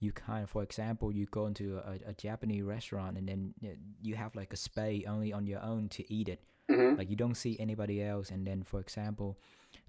you 0.00 0.12
kind 0.12 0.44
of 0.44 0.50
for 0.50 0.62
example 0.62 1.12
you 1.12 1.26
go 1.26 1.46
into 1.46 1.78
a, 1.78 2.10
a 2.10 2.12
japanese 2.14 2.62
restaurant 2.62 3.16
and 3.16 3.28
then 3.28 3.54
you 4.02 4.14
have 4.14 4.34
like 4.34 4.52
a 4.52 4.56
space 4.56 5.04
only 5.08 5.32
on 5.32 5.46
your 5.46 5.62
own 5.62 5.88
to 5.88 6.12
eat 6.12 6.28
it. 6.28 6.40
Hmm 6.70 6.96
like 6.96 7.08
you 7.10 7.16
don't 7.16 7.36
see 7.36 7.56
anybody 7.60 8.02
else. 8.02 8.30
And 8.30 8.46
then 8.46 8.62
for 8.62 8.80
example 8.80 9.38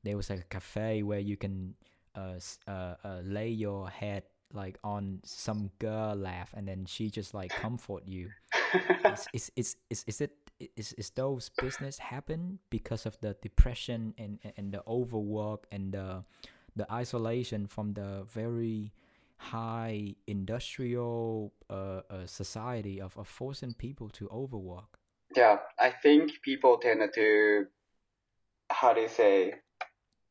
there 0.03 0.15
was 0.15 0.29
like 0.29 0.39
a 0.39 0.49
cafe 0.49 1.03
where 1.03 1.19
you 1.19 1.37
can 1.37 1.75
uh, 2.15 2.39
uh, 2.67 2.95
uh 3.03 3.19
lay 3.23 3.49
your 3.49 3.89
head 3.89 4.23
like 4.53 4.77
on 4.83 5.19
some 5.23 5.71
girl 5.79 6.15
lap 6.15 6.49
and 6.53 6.67
then 6.67 6.85
she 6.85 7.09
just 7.09 7.33
like 7.33 7.51
comfort 7.51 8.03
you. 8.05 8.29
Is 9.05 9.27
is 9.33 9.51
is 9.55 9.75
is, 9.89 10.03
is 10.07 10.21
it 10.21 10.31
is, 10.75 10.93
is 10.93 11.09
those 11.11 11.49
business 11.49 11.97
happen 11.99 12.59
because 12.69 13.05
of 13.05 13.19
the 13.21 13.35
depression 13.41 14.13
and 14.17 14.39
and- 14.57 14.71
the 14.73 14.83
overwork 14.87 15.67
and 15.71 15.93
the 15.93 16.23
the 16.75 16.91
isolation 16.91 17.67
from 17.67 17.93
the 17.93 18.25
very 18.29 18.91
high 19.37 20.15
industrial 20.27 21.53
uh, 21.69 22.01
uh 22.09 22.25
society 22.25 22.99
of, 23.01 23.17
of 23.17 23.27
forcing 23.27 23.73
people 23.73 24.09
to 24.09 24.27
overwork 24.29 24.99
Yeah, 25.35 25.59
I 25.79 25.91
think 25.91 26.31
people 26.43 26.77
tend 26.77 27.01
to, 27.15 27.65
how 28.71 28.93
do 28.93 29.01
you 29.01 29.07
say, 29.09 29.53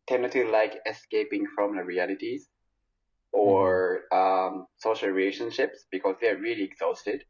tend 0.08 0.30
to 0.32 0.50
like 0.50 0.80
escaping 0.86 1.46
from 1.54 1.76
the 1.76 1.84
realities 1.84 2.48
or 3.32 4.02
um, 4.12 4.66
social 4.78 5.10
relationships 5.10 5.84
because 5.90 6.16
they're 6.20 6.38
really 6.38 6.64
exhausted. 6.64 7.24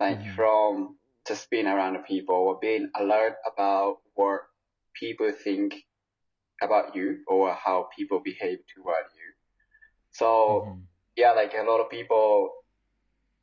Like 0.00 0.20
Mhm. 0.20 0.34
from 0.34 0.98
just 1.26 1.50
being 1.50 1.66
around 1.66 2.02
people 2.04 2.34
or 2.34 2.58
being 2.60 2.90
alert 2.96 3.36
about 3.46 3.98
what 4.14 4.40
people 4.94 5.32
think 5.32 5.74
about 6.62 6.94
you 6.94 7.18
or 7.26 7.52
how 7.54 7.88
people 7.96 8.20
behave 8.20 8.58
toward 8.74 9.06
you. 9.14 9.32
So 10.12 10.64
Mhm. 10.66 10.86
yeah, 11.16 11.32
like 11.32 11.54
a 11.54 11.62
lot 11.62 11.80
of 11.80 11.90
people 11.90 12.52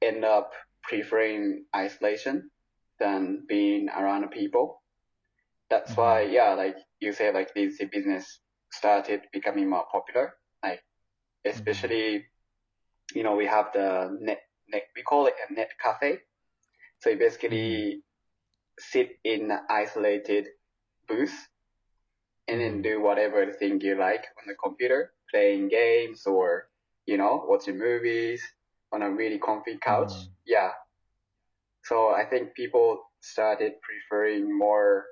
end 0.01 0.25
up 0.25 0.53
preferring 0.83 1.65
isolation 1.75 2.51
than 2.99 3.45
being 3.47 3.89
around 3.89 4.29
people. 4.31 4.81
That's 5.69 5.95
why, 5.95 6.21
yeah, 6.23 6.53
like 6.53 6.77
you 6.99 7.13
say, 7.13 7.31
like 7.31 7.53
this 7.53 7.81
business 7.91 8.39
started 8.71 9.21
becoming 9.31 9.69
more 9.69 9.85
popular. 9.91 10.35
Like, 10.63 10.83
especially, 11.45 12.25
you 13.15 13.23
know, 13.23 13.35
we 13.35 13.45
have 13.45 13.71
the 13.73 14.17
net, 14.19 14.41
net, 14.67 14.87
we 14.95 15.01
call 15.03 15.27
it 15.27 15.35
a 15.49 15.53
net 15.53 15.71
cafe. 15.81 16.19
So 17.01 17.09
you 17.11 17.17
basically 17.17 18.03
sit 18.79 19.19
in 19.25 19.51
an 19.51 19.65
isolated 19.69 20.47
booth 21.07 21.49
and 22.47 22.61
then 22.61 22.81
Mhm. 22.81 22.83
do 22.83 23.01
whatever 23.01 23.51
thing 23.53 23.81
you 23.81 23.95
like 23.95 24.25
on 24.39 24.47
the 24.47 24.55
computer, 24.55 25.13
playing 25.31 25.69
games 25.69 26.27
or, 26.27 26.69
you 27.07 27.17
know, 27.17 27.45
watching 27.47 27.79
movies 27.79 28.43
on 28.91 29.01
a 29.03 29.11
really 29.11 29.39
comfy 29.39 29.77
couch. 29.79 30.13
Mhm. 30.13 30.33
Yeah. 30.45 30.73
So 31.83 32.09
I 32.09 32.25
think 32.25 32.55
people 32.55 33.11
started 33.21 33.81
preferring 33.81 34.57
more 34.57 35.05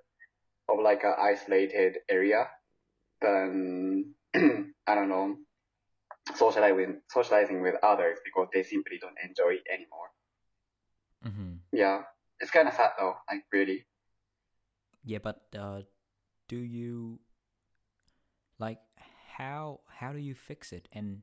of 0.70 0.80
like 0.80 1.04
an 1.04 1.16
isolated 1.20 2.00
area 2.10 2.50
than 3.22 4.16
I 4.36 4.96
don't 4.96 5.10
know 5.10 5.38
socializing 6.36 7.02
socializing 7.10 7.62
with 7.62 7.76
others 7.84 8.20
because 8.26 8.50
they 8.54 8.64
simply 8.64 8.98
don't 9.00 9.18
enjoy 9.24 9.56
it 9.56 9.68
anymore. 9.72 10.12
Mm-hmm. 11.26 11.59
Yeah, 11.72 12.04
it's 12.40 12.52
kind 12.52 12.68
of 12.68 12.74
sad 12.74 12.92
though. 13.00 13.16
Like 13.30 13.44
really. 13.52 13.86
Yeah, 15.04 15.20
but 15.22 15.42
uh, 15.58 15.82
do 16.48 16.58
you 16.58 17.20
like 18.60 18.80
how 19.38 19.80
how 19.88 20.12
do 20.12 20.20
you 20.20 20.36
fix 20.36 20.72
it? 20.74 20.88
And 20.92 21.22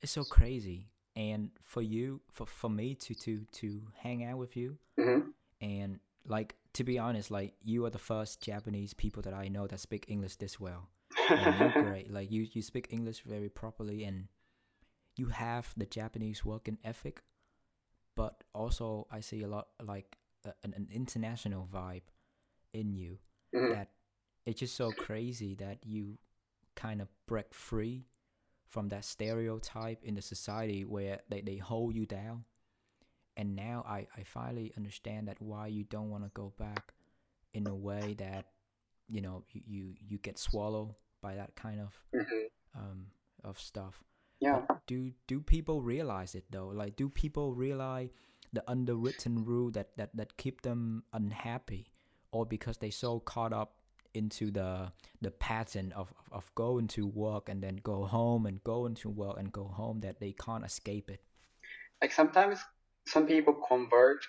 it's 0.00 0.12
so 0.12 0.24
crazy. 0.24 0.90
And 1.16 1.50
for 1.62 1.82
you, 1.82 2.20
for 2.30 2.46
for 2.46 2.70
me 2.70 2.94
to 2.94 3.14
to 3.14 3.44
to 3.52 3.82
hang 3.96 4.24
out 4.24 4.38
with 4.38 4.56
you, 4.56 4.78
hmm 4.98 5.30
and 5.60 5.98
like 6.26 6.56
to 6.74 6.84
be 6.84 6.98
honest, 6.98 7.30
like 7.30 7.54
you 7.62 7.84
are 7.86 7.90
the 7.90 7.98
first 7.98 8.40
Japanese 8.40 8.94
people 8.94 9.22
that 9.22 9.34
I 9.34 9.48
know 9.48 9.66
that 9.66 9.80
speak 9.80 10.04
English 10.08 10.36
this 10.36 10.60
well. 10.60 10.88
And 11.34 11.56
you're 11.56 11.70
great. 11.82 12.12
Like 12.12 12.30
you 12.30 12.46
you 12.52 12.62
speak 12.62 12.88
English 12.90 13.22
very 13.22 13.48
properly, 13.48 14.04
and 14.04 14.28
you 15.16 15.26
have 15.26 15.72
the 15.76 15.86
Japanese 15.86 16.44
working 16.44 16.78
ethic, 16.84 17.22
but 18.18 18.42
also 18.54 19.06
I 19.12 19.20
see 19.20 19.42
a 19.44 19.48
lot 19.48 19.68
like 19.82 20.18
a, 20.44 20.52
an, 20.64 20.74
an 20.76 20.88
international 20.92 21.68
vibe 21.72 22.02
in 22.74 22.92
you 22.92 23.18
hmm 23.54 23.72
that 23.72 23.90
it's 24.44 24.60
just 24.60 24.76
so 24.76 24.92
crazy 24.92 25.54
that 25.56 25.78
you 25.86 26.18
kind 26.74 27.00
of 27.00 27.08
break 27.26 27.54
free 27.54 28.06
from 28.68 28.88
that 28.88 29.04
stereotype 29.04 30.04
in 30.04 30.14
the 30.16 30.22
society 30.22 30.84
where 30.84 31.20
they, 31.30 31.42
they 31.42 31.56
hold 31.58 31.94
you 31.94 32.06
down. 32.06 32.44
And 33.36 33.54
now 33.54 33.84
I, 33.88 34.08
I 34.16 34.24
finally 34.24 34.72
understand 34.76 35.28
that 35.28 35.40
why 35.40 35.68
you 35.68 35.84
don't 35.84 36.10
want 36.10 36.24
to 36.24 36.30
go 36.34 36.52
back 36.58 36.92
in 37.54 37.66
a 37.68 37.74
way 37.74 38.16
that 38.18 38.46
you 39.08 39.22
know 39.22 39.44
you, 39.52 39.62
you, 39.66 39.94
you 40.08 40.18
get 40.18 40.38
swallowed 40.38 40.94
by 41.22 41.36
that 41.36 41.54
kind 41.56 41.80
of 41.80 41.94
hmm 42.14 42.46
um 42.74 43.06
of 43.44 43.58
stuff 43.58 44.02
Yeah. 44.40 44.62
but 44.68 44.86
do 44.86 45.12
do 45.26 45.40
people 45.40 45.82
realize 45.82 46.34
it 46.34 46.44
though? 46.50 46.68
Like 46.68 46.96
do 46.96 47.08
people 47.08 47.54
realize 47.54 48.10
the 48.52 48.62
underwritten 48.70 49.44
rule 49.44 49.70
that 49.72 49.96
that 49.96 50.14
that 50.16 50.36
keep 50.36 50.62
them 50.62 51.04
unhappy? 51.12 51.90
Or 52.30 52.46
because 52.46 52.78
they 52.78 52.90
so 52.90 53.20
caught 53.20 53.52
up 53.52 53.74
into 54.14 54.50
the 54.50 54.92
the 55.20 55.30
pattern 55.30 55.92
of 55.92 56.12
of 56.30 56.50
going 56.54 56.88
to 56.88 57.06
work 57.06 57.48
and 57.48 57.62
then 57.62 57.80
go 57.82 58.04
home 58.04 58.46
and 58.46 58.62
go 58.64 58.86
into 58.86 59.08
work 59.08 59.38
and 59.38 59.52
go 59.52 59.64
home 59.64 60.00
that 60.00 60.20
they 60.20 60.32
can't 60.32 60.64
escape 60.64 61.10
it? 61.10 61.20
Like 62.00 62.12
sometimes 62.12 62.60
some 63.06 63.26
people 63.26 63.54
convert 63.66 64.24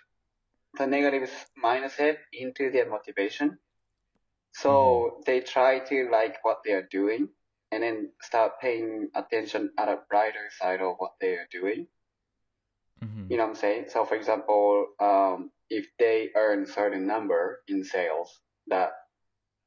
the 0.77 0.87
negative 0.87 1.31
mindset 1.63 2.17
into 2.33 2.71
their 2.71 2.89
motivation. 2.89 3.57
So 4.53 4.71
mm-hmm. 4.71 5.21
they 5.25 5.41
try 5.41 5.79
to 5.79 6.09
like 6.11 6.43
what 6.43 6.59
they 6.65 6.71
are 6.71 6.87
doing 6.89 7.29
and 7.71 7.83
then 7.83 8.11
start 8.21 8.59
paying 8.61 9.09
attention 9.15 9.71
at 9.77 9.87
a 9.89 9.99
brighter 10.09 10.49
side 10.59 10.81
of 10.81 10.95
what 10.97 11.13
they 11.21 11.33
are 11.35 11.47
doing. 11.51 11.87
mm-hmm. 13.03 13.25
You 13.29 13.37
know 13.37 13.43
what 13.43 13.49
I'm 13.49 13.55
saying? 13.55 13.85
So 13.89 14.05
for 14.05 14.15
example, 14.15 14.87
um, 14.99 15.51
if 15.69 15.87
they 15.99 16.29
earn 16.35 16.65
certain 16.65 17.05
number 17.07 17.61
in 17.67 17.83
sales 17.83 18.41
that 18.67 18.91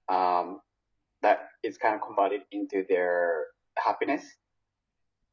um, 0.08 0.60
that 1.22 1.48
is 1.62 1.78
kind 1.78 1.94
of 1.94 2.00
converted 2.02 2.42
into 2.52 2.84
their 2.88 3.46
happiness, 3.78 4.24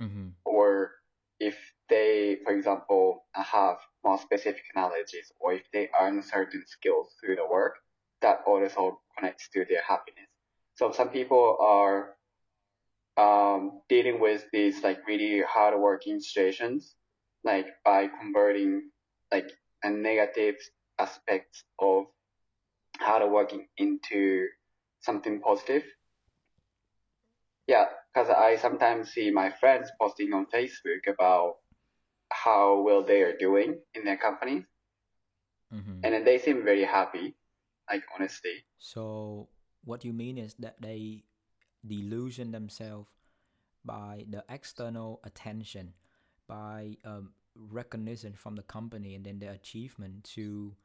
Mm-hmm. 0.02 0.30
or 0.46 0.92
if 1.40 1.58
they, 1.90 2.38
for 2.44 2.54
example, 2.54 3.26
have 3.34 3.78
more 4.04 4.18
specific 4.18 4.64
knowledges, 4.76 5.32
or 5.40 5.54
if 5.54 5.64
they 5.74 5.90
earn 6.00 6.22
certain 6.24 6.64
skills 6.68 7.16
through 7.20 7.36
the 7.36 7.46
work, 7.46 7.76
that 8.22 8.42
also 8.46 9.02
connects 9.18 9.50
to 9.50 9.66
their 9.66 9.82
happiness. 9.88 10.28
So 10.76 10.92
some 10.92 11.10
people 11.10 11.58
are 11.62 12.16
um, 13.20 13.82
dealing 13.90 14.20
with 14.22 14.46
these 14.54 14.84
like 14.84 15.06
really 15.08 15.44
hardworking 15.48 16.20
situations, 16.22 16.96
like 17.44 17.68
by 17.86 18.08
converting 18.08 18.90
like 19.32 19.52
a 19.84 19.90
negative 19.90 20.56
aspects 21.00 21.64
of 21.80 22.06
hardworking 23.00 23.68
into 23.78 24.48
something 25.02 25.42
positive. 25.42 25.84
Yeah, 27.68 27.86
because 28.14 28.30
I 28.30 28.56
sometimes 28.58 29.12
see 29.12 29.32
my 29.32 29.52
friends 29.52 29.92
posting 30.02 30.34
on 30.34 30.48
Facebook 30.48 31.08
about 31.08 31.58
how 32.32 32.82
well 32.82 33.04
they 33.04 33.22
are 33.22 33.38
doing 33.38 33.80
in 33.96 34.06
their 34.06 34.18
company, 34.18 34.66
Mm-hmm. 35.74 36.02
and 36.04 36.14
then 36.14 36.24
they 36.26 36.38
seem 36.40 36.64
very 36.64 36.84
happy, 36.84 37.36
like 37.90 38.04
honestly. 38.16 38.66
So 38.80 39.50
what 39.84 40.04
you 40.06 40.14
mean 40.14 40.38
is 40.38 40.56
that 40.60 40.82
they 40.82 41.26
delusion 41.86 42.52
themselves 42.52 43.10
by 43.86 44.26
the 44.30 44.44
external 44.50 45.20
attention, 45.24 45.94
by 46.48 46.96
um, 47.06 47.32
recognition 47.56 48.34
from 48.34 48.56
the 48.56 48.64
company, 48.64 49.16
and 49.16 49.26
then 49.26 49.40
their 49.40 49.54
achievement 49.54 50.24
to 50.24 50.76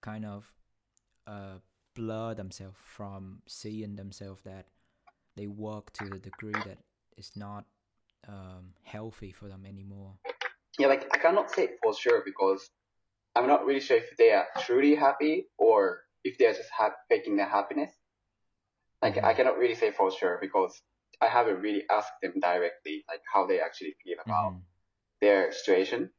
kind 0.00 0.24
of 0.24 0.52
uh, 1.26 1.58
blur 1.94 2.34
themselves 2.34 2.76
from 2.84 3.40
seeing 3.46 3.96
themselves 3.96 4.42
that 4.44 4.66
they 5.36 5.46
work 5.46 5.92
to 5.92 6.04
the 6.04 6.18
degree 6.18 6.52
that 6.52 6.78
it's 7.16 7.36
not 7.36 7.64
um, 8.28 8.72
healthy 8.82 9.32
for 9.32 9.48
them 9.48 9.64
anymore. 9.66 10.12
Yeah, 10.78 10.88
like 10.88 11.06
I 11.12 11.18
cannot 11.18 11.50
say 11.50 11.70
for 11.82 11.94
sure 11.94 12.22
because 12.24 12.70
I'm 13.34 13.46
not 13.46 13.64
really 13.64 13.80
sure 13.80 13.96
if 13.96 14.16
they 14.16 14.30
are 14.30 14.46
truly 14.60 14.94
happy 14.94 15.46
or 15.58 16.00
if 16.24 16.38
they 16.38 16.46
are 16.46 16.52
just 16.52 16.70
ha- 16.76 16.94
faking 17.08 17.36
their 17.36 17.48
happiness. 17.48 17.92
I 19.04 19.10
Mhm. 19.10 19.36
cannot 19.36 19.58
really 19.58 19.74
say 19.74 19.90
for 19.90 20.10
sure 20.10 20.38
because 20.40 20.80
I 21.20 21.28
haven't 21.28 21.60
really 21.60 21.84
asked 21.90 22.20
them 22.22 22.40
directly 22.40 23.04
like 23.08 23.22
how 23.32 23.46
they 23.46 23.60
actually 23.60 23.94
feel 24.02 24.18
about 24.20 24.52
Mhm. 24.52 24.62
their 25.20 25.52
situation. 25.52 26.10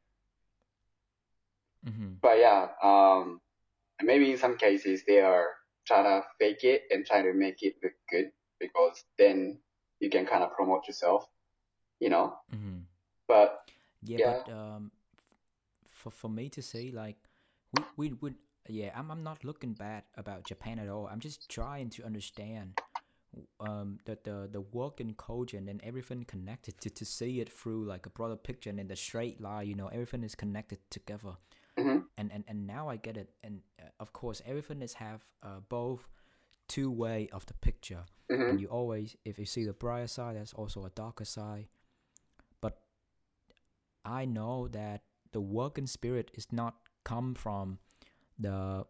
Mhm. 1.86 2.20
But 2.22 2.40
yeah, 2.40 2.70
um, 2.82 3.42
maybe 4.02 4.32
in 4.32 4.38
some 4.38 4.58
cases 4.58 5.04
they 5.08 5.22
are 5.22 5.48
trying 5.86 6.06
to 6.06 6.28
fake 6.40 6.64
it 6.64 6.84
and 6.92 7.06
trying 7.06 7.26
to 7.26 7.34
make 7.34 7.62
it 7.62 7.76
look 7.84 7.94
good 8.10 8.32
because 8.60 9.04
then 9.18 9.60
you 10.00 10.10
can 10.10 10.26
kind 10.26 10.44
of 10.44 10.52
promote 10.54 10.88
yourself, 10.88 11.28
you 12.00 12.10
know. 12.10 12.38
Mhm. 12.54 12.86
But 13.28 13.62
Yeah, 14.04 14.20
Yeah. 14.20 14.44
but 14.44 14.54
um, 14.54 14.92
for 15.90 16.12
for 16.12 16.30
me 16.30 16.50
to 16.50 16.62
say 16.62 16.92
like, 16.92 17.18
we 17.74 17.84
we 17.98 18.14
would 18.22 18.36
yeah, 18.68 18.92
I'm 18.96 19.12
I'm 19.12 19.24
not 19.24 19.44
looking 19.44 19.74
bad 19.74 20.04
about 20.18 20.44
Japan 20.44 20.80
at 20.80 20.90
all. 20.90 21.08
I'm 21.08 21.20
just 21.20 21.50
trying 21.50 21.90
to 21.92 22.06
understand 22.06 22.74
um 23.60 23.98
the 24.06 24.18
the 24.24 24.50
the 24.52 24.62
work 24.62 25.00
and 25.00 25.18
culture 25.18 25.58
and 25.58 25.82
everything 25.84 26.24
connected 26.26 26.80
to 26.82 26.90
to 26.90 27.06
see 27.06 27.42
it 27.42 27.52
through 27.52 27.86
like 27.86 28.06
a 28.06 28.10
broader 28.10 28.36
picture 28.38 28.70
and 28.70 28.80
in 28.80 28.88
the 28.88 28.96
straight 28.96 29.42
line. 29.42 29.68
You 29.68 29.76
know, 29.76 29.88
everything 29.88 30.24
is 30.24 30.36
connected 30.36 30.80
together. 30.90 31.38
mhm, 31.78 32.06
And 32.18 32.32
and 32.32 32.44
and 32.48 32.68
now 32.68 32.90
I 32.90 32.98
get 32.98 33.18
it. 33.18 33.30
And 33.44 33.62
uh, 33.82 33.90
of 34.00 34.14
course, 34.14 34.42
everything 34.46 34.82
is 34.82 34.94
have 34.96 35.26
uh, 35.44 35.60
both 35.70 36.08
two 36.68 36.92
way 36.92 37.30
of 37.32 37.46
the 37.48 37.54
picture 37.56 38.06
mhm, 38.30 38.50
and 38.50 38.60
you 38.62 38.68
always 38.68 39.16
if 39.26 39.40
you 39.40 39.46
see 39.46 39.66
the 39.66 39.74
brighter 39.74 40.08
side 40.08 40.36
there's 40.36 40.54
also 40.54 40.86
a 40.86 40.90
darker 40.92 41.26
side 41.26 41.68
but 42.62 42.80
i 44.04 44.26
know 44.26 44.68
that 44.68 45.02
the 45.32 45.42
working 45.42 45.88
spirit 45.88 46.32
is 46.34 46.48
not 46.52 46.76
come 47.04 47.34
from 47.34 47.80
the 48.40 48.86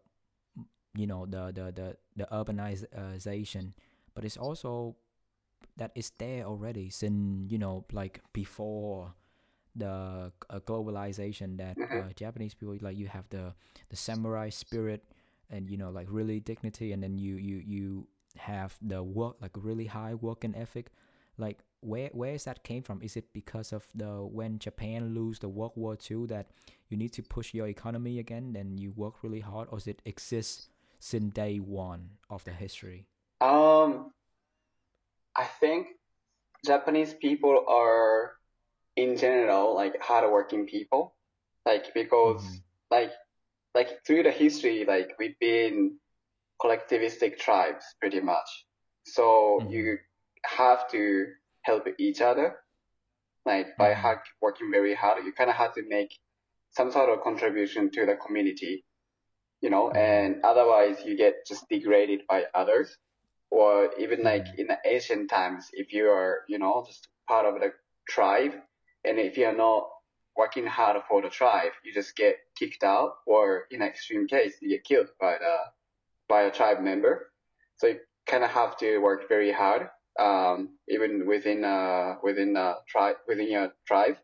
you 0.96 1.06
know 1.06 1.26
the 1.26 1.52
the 1.52 1.72
the, 1.72 1.96
the 2.16 2.26
urbanization 2.32 3.72
but 4.14 4.24
it's 4.24 4.36
also 4.36 4.96
that 5.76 5.90
it's 5.94 6.10
there 6.18 6.44
already 6.44 6.90
since 6.90 7.50
you 7.50 7.58
know 7.58 7.84
like 7.92 8.20
before 8.32 9.12
the 9.74 10.32
uh, 10.48 10.60
globalization 10.60 11.58
that 11.58 11.76
uh, 11.92 12.10
japanese 12.14 12.54
people 12.54 12.76
like 12.80 12.96
you 12.96 13.06
have 13.08 13.28
the 13.30 13.52
the 13.90 13.96
samurai 13.96 14.48
spirit 14.48 15.04
and 15.50 15.70
you 15.70 15.76
know 15.76 15.90
like 15.90 16.06
really 16.10 16.40
dignity 16.40 16.92
and 16.92 17.02
then 17.02 17.18
you 17.18 17.36
you 17.36 17.62
you 17.66 18.06
have 18.36 18.76
the 18.82 19.02
work 19.02 19.36
like 19.40 19.52
really 19.54 19.86
high 19.86 20.14
working 20.14 20.54
ethic. 20.56 20.90
Like 21.38 21.58
where 21.80 22.08
where 22.12 22.34
is 22.34 22.44
that 22.44 22.62
came 22.64 22.82
from 22.82 23.00
is 23.02 23.16
it 23.16 23.32
because 23.32 23.72
of 23.72 23.86
the 23.94 24.24
when 24.24 24.58
japan 24.58 25.14
lose 25.14 25.38
the 25.38 25.48
world 25.48 25.72
war 25.76 25.96
ii 26.10 26.26
that 26.26 26.46
you 26.88 26.96
need 26.96 27.12
to 27.12 27.22
push 27.22 27.54
your 27.54 27.68
economy 27.68 28.18
again 28.18 28.56
and 28.58 28.80
you 28.80 28.92
work 28.96 29.22
really 29.22 29.40
hard 29.40 29.68
or 29.70 29.78
does 29.78 29.86
it 29.86 30.00
exist 30.04 30.70
since 30.98 31.32
day 31.34 31.58
one 31.58 32.10
of 32.30 32.42
the 32.44 32.50
history 32.52 33.06
Um, 33.40 34.12
I 35.36 35.44
think 35.44 35.88
Japanese 36.64 37.14
people 37.14 37.64
are, 37.68 38.32
in 38.96 39.16
general, 39.16 39.74
like 39.74 40.00
hardworking 40.02 40.66
people. 40.66 41.14
Like 41.66 41.92
because, 41.94 42.42
Mhm. 42.42 42.62
like, 42.90 43.12
like 43.74 44.04
through 44.06 44.22
the 44.22 44.30
history, 44.30 44.84
like 44.86 45.10
we've 45.18 45.38
been 45.38 45.98
collectivistic 46.62 47.38
tribes 47.38 47.84
pretty 48.00 48.20
much. 48.20 48.48
So 49.04 49.60
Mhm. 49.60 49.70
you 49.70 49.98
have 50.46 50.88
to 50.92 51.26
help 51.66 51.86
each 51.98 52.20
other. 52.20 52.56
Like 53.44 53.76
by 53.76 53.90
mm-hmm. 53.90 54.00
hard, 54.02 54.18
working 54.40 54.70
very 54.70 54.94
hard, 54.94 55.24
you 55.24 55.32
kind 55.32 55.50
of 55.50 55.56
have 55.56 55.74
to 55.74 55.82
make 55.88 56.12
some 56.70 56.90
sort 56.90 57.08
of 57.10 57.22
contribution 57.22 57.90
to 57.92 58.06
the 58.06 58.16
community, 58.16 58.84
you 59.60 59.70
know, 59.70 59.86
mm-hmm. 59.86 59.96
and 59.96 60.44
otherwise 60.44 60.96
you 61.04 61.16
get 61.16 61.46
just 61.46 61.68
degraded 61.68 62.20
by 62.28 62.44
others. 62.54 62.96
Or 63.50 63.90
even 63.98 64.18
mm-hmm. 64.18 64.26
like 64.26 64.46
in 64.58 64.66
the 64.66 64.78
ancient 64.84 65.30
times, 65.30 65.66
if 65.72 65.92
you 65.92 66.06
are, 66.06 66.40
you 66.48 66.58
know, 66.58 66.84
just 66.86 67.08
part 67.28 67.46
of 67.46 67.60
the 67.60 67.72
tribe, 68.08 68.54
and 69.04 69.18
if 69.18 69.36
you're 69.38 69.56
not 69.56 69.88
working 70.36 70.66
hard 70.66 71.00
for 71.08 71.22
the 71.22 71.30
tribe, 71.30 71.72
you 71.84 71.94
just 71.94 72.16
get 72.16 72.36
kicked 72.58 72.82
out, 72.82 73.12
or 73.26 73.64
in 73.70 73.82
extreme 73.82 74.26
case, 74.26 74.54
you 74.60 74.68
get 74.68 74.84
killed 74.84 75.08
by 75.20 75.34
the 75.38 75.56
by 76.28 76.42
a 76.42 76.50
tribe 76.50 76.80
member. 76.80 77.30
So 77.76 77.86
you 77.86 78.00
kind 78.26 78.42
of 78.42 78.50
have 78.50 78.76
to 78.78 78.98
work 78.98 79.28
very 79.28 79.52
hard, 79.52 79.88
um, 80.18 80.78
even 80.88 81.26
within 81.26 81.64
uh 81.64 82.16
within 82.22 82.56
a 82.56 82.76
tribe 82.88 83.16
within 83.28 83.50
your 83.50 83.72
tribe. 83.86 84.16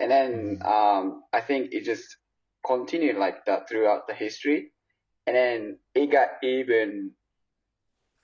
And 0.00 0.10
then 0.10 0.60
um, 0.64 1.24
I 1.32 1.40
think 1.40 1.72
it 1.72 1.84
just 1.84 2.16
continued 2.66 3.16
like 3.16 3.46
that 3.46 3.68
throughout 3.68 4.06
the 4.06 4.14
history, 4.14 4.72
and 5.26 5.36
then 5.36 5.78
it 5.94 6.06
got 6.10 6.42
even 6.42 7.12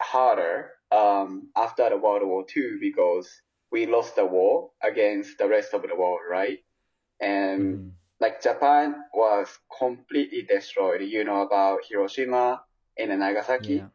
harder 0.00 0.72
um, 0.90 1.50
after 1.56 1.88
the 1.88 1.96
World 1.96 2.22
War 2.26 2.44
II 2.54 2.78
because 2.80 3.28
we 3.70 3.86
lost 3.86 4.16
the 4.16 4.26
war 4.26 4.70
against 4.82 5.38
the 5.38 5.48
rest 5.48 5.72
of 5.74 5.82
the 5.82 5.94
world, 5.96 6.20
right? 6.30 6.58
And 7.20 7.80
Mhm. 7.80 7.92
like 8.20 8.42
Japan 8.42 8.96
was 9.14 9.48
completely 9.78 10.42
destroyed. 10.42 11.02
You 11.02 11.24
know 11.24 11.42
about 11.42 11.80
Hiroshima 11.88 12.62
and 12.98 13.18
Nagasaki, 13.18 13.74
Yeah. 13.76 13.88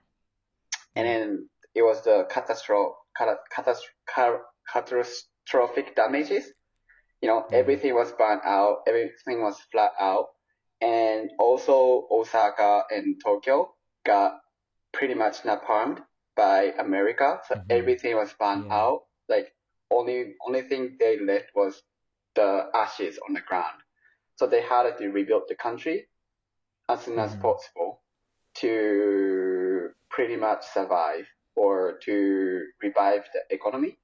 and 0.95 1.07
then 1.07 1.49
it 1.77 1.83
was 1.83 2.01
the 2.01 2.25
catastrophe, 2.29 2.95
catastrophic, 3.15 4.41
catastrophic 4.73 5.95
damages. 5.95 6.51
You 7.21 7.29
know, 7.29 7.45
Yeah. 7.49 7.57
everything 7.59 7.93
was 7.93 8.11
burned 8.13 8.41
out, 8.43 8.83
everything 8.87 9.41
was 9.41 9.59
flat 9.71 9.91
out, 9.99 10.29
and 10.81 11.31
also 11.39 12.07
Osaka 12.11 12.83
and 12.89 13.21
Tokyo 13.23 13.75
got 14.05 14.41
pretty 14.91 15.13
much 15.13 15.43
napalmed 15.43 16.03
by 16.35 16.73
America. 16.79 17.41
So 17.47 17.55
Mhm. 17.55 17.65
everything 17.69 18.15
was 18.15 18.33
burned 18.33 18.65
Yeah. 18.65 18.75
out. 18.81 19.05
Like 19.29 19.53
only 19.91 20.35
only 20.47 20.63
thing 20.63 20.97
they 20.99 21.19
left 21.19 21.53
was 21.55 21.83
the 22.33 22.69
ashes 22.73 23.19
on 23.19 23.33
the 23.33 23.41
ground. 23.41 23.79
So 24.37 24.47
they 24.47 24.61
had 24.61 24.97
to 24.97 25.07
rebuild 25.11 25.43
the 25.47 25.55
country 25.55 26.09
as 26.89 27.03
soon 27.03 27.19
as 27.19 27.35
Mhm. 27.35 27.41
possible 27.41 28.01
to 28.61 29.93
pretty 30.09 30.35
much 30.37 30.65
survive 30.65 31.27
or 31.57 31.99
to 32.05 32.67
revive 32.81 33.23
the 33.33 33.41
economy. 33.55 33.97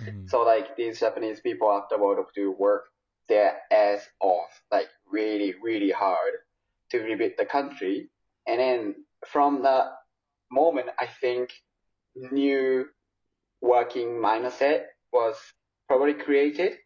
Mhm. 0.00 0.28
So 0.30 0.42
like 0.42 0.76
these 0.76 1.00
Japanese 1.00 1.40
people 1.40 1.70
after 1.70 1.98
World 1.98 2.18
War 2.18 2.28
II 2.36 2.48
work 2.58 2.84
their 3.28 3.60
ass 3.70 4.08
off, 4.20 4.50
like 4.70 4.88
really, 5.06 5.54
really 5.62 5.90
hard 5.90 6.34
to 6.90 6.98
rebuild 7.00 7.34
the 7.38 7.46
country. 7.46 8.10
And 8.46 8.60
then 8.60 9.06
from 9.26 9.62
that 9.62 9.86
moment, 10.50 10.88
I 10.98 11.06
think 11.06 11.52
new 12.14 12.88
working 13.60 14.08
mindset 14.18 14.86
was 15.12 15.36
probably 15.88 16.14
created 16.14 16.78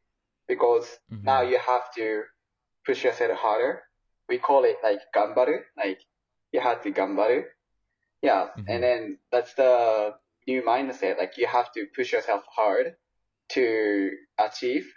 because 0.48 0.86
Mhm. 1.10 1.24
now 1.24 1.42
you 1.42 1.58
have 1.58 1.92
to 1.94 2.24
push 2.86 3.04
yourself 3.04 3.38
harder. 3.38 3.82
We 4.28 4.38
call 4.38 4.64
it 4.64 4.78
like 4.82 5.00
gambaru, 5.14 5.64
like 5.76 6.00
you 6.52 6.60
have 6.60 6.82
to 6.82 6.92
gambaru. 6.92 7.44
Yeah, 8.24 8.48
Mhm. 8.56 8.66
and 8.68 8.82
then 8.82 9.18
that's 9.30 9.52
the 9.54 10.14
new 10.48 10.62
mindset. 10.62 11.18
Like 11.18 11.36
you 11.36 11.46
have 11.46 11.70
to 11.74 11.86
push 11.94 12.12
yourself 12.12 12.44
hard 12.56 12.96
to 13.50 14.10
achieve 14.38 14.90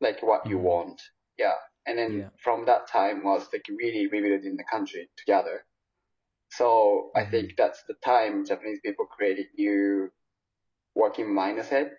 like 0.00 0.22
what 0.22 0.46
you 0.50 0.58
Mhm. 0.58 0.64
want. 0.64 1.00
Yeah, 1.38 1.54
and 1.86 1.98
then 1.98 2.10
Yeah. 2.20 2.28
from 2.44 2.66
that 2.66 2.88
time 2.88 3.24
was 3.24 3.48
like 3.52 3.64
really 3.70 4.06
rebuilding 4.06 4.56
the 4.58 4.64
country 4.64 5.08
together. 5.16 5.64
So 6.50 7.10
I 7.16 7.24
Mhm. 7.24 7.30
think 7.30 7.56
that's 7.56 7.84
the 7.84 7.94
time 8.04 8.44
Japanese 8.44 8.80
people 8.84 9.06
created 9.06 9.46
new 9.56 10.10
working 10.94 11.28
mindset. 11.28 11.92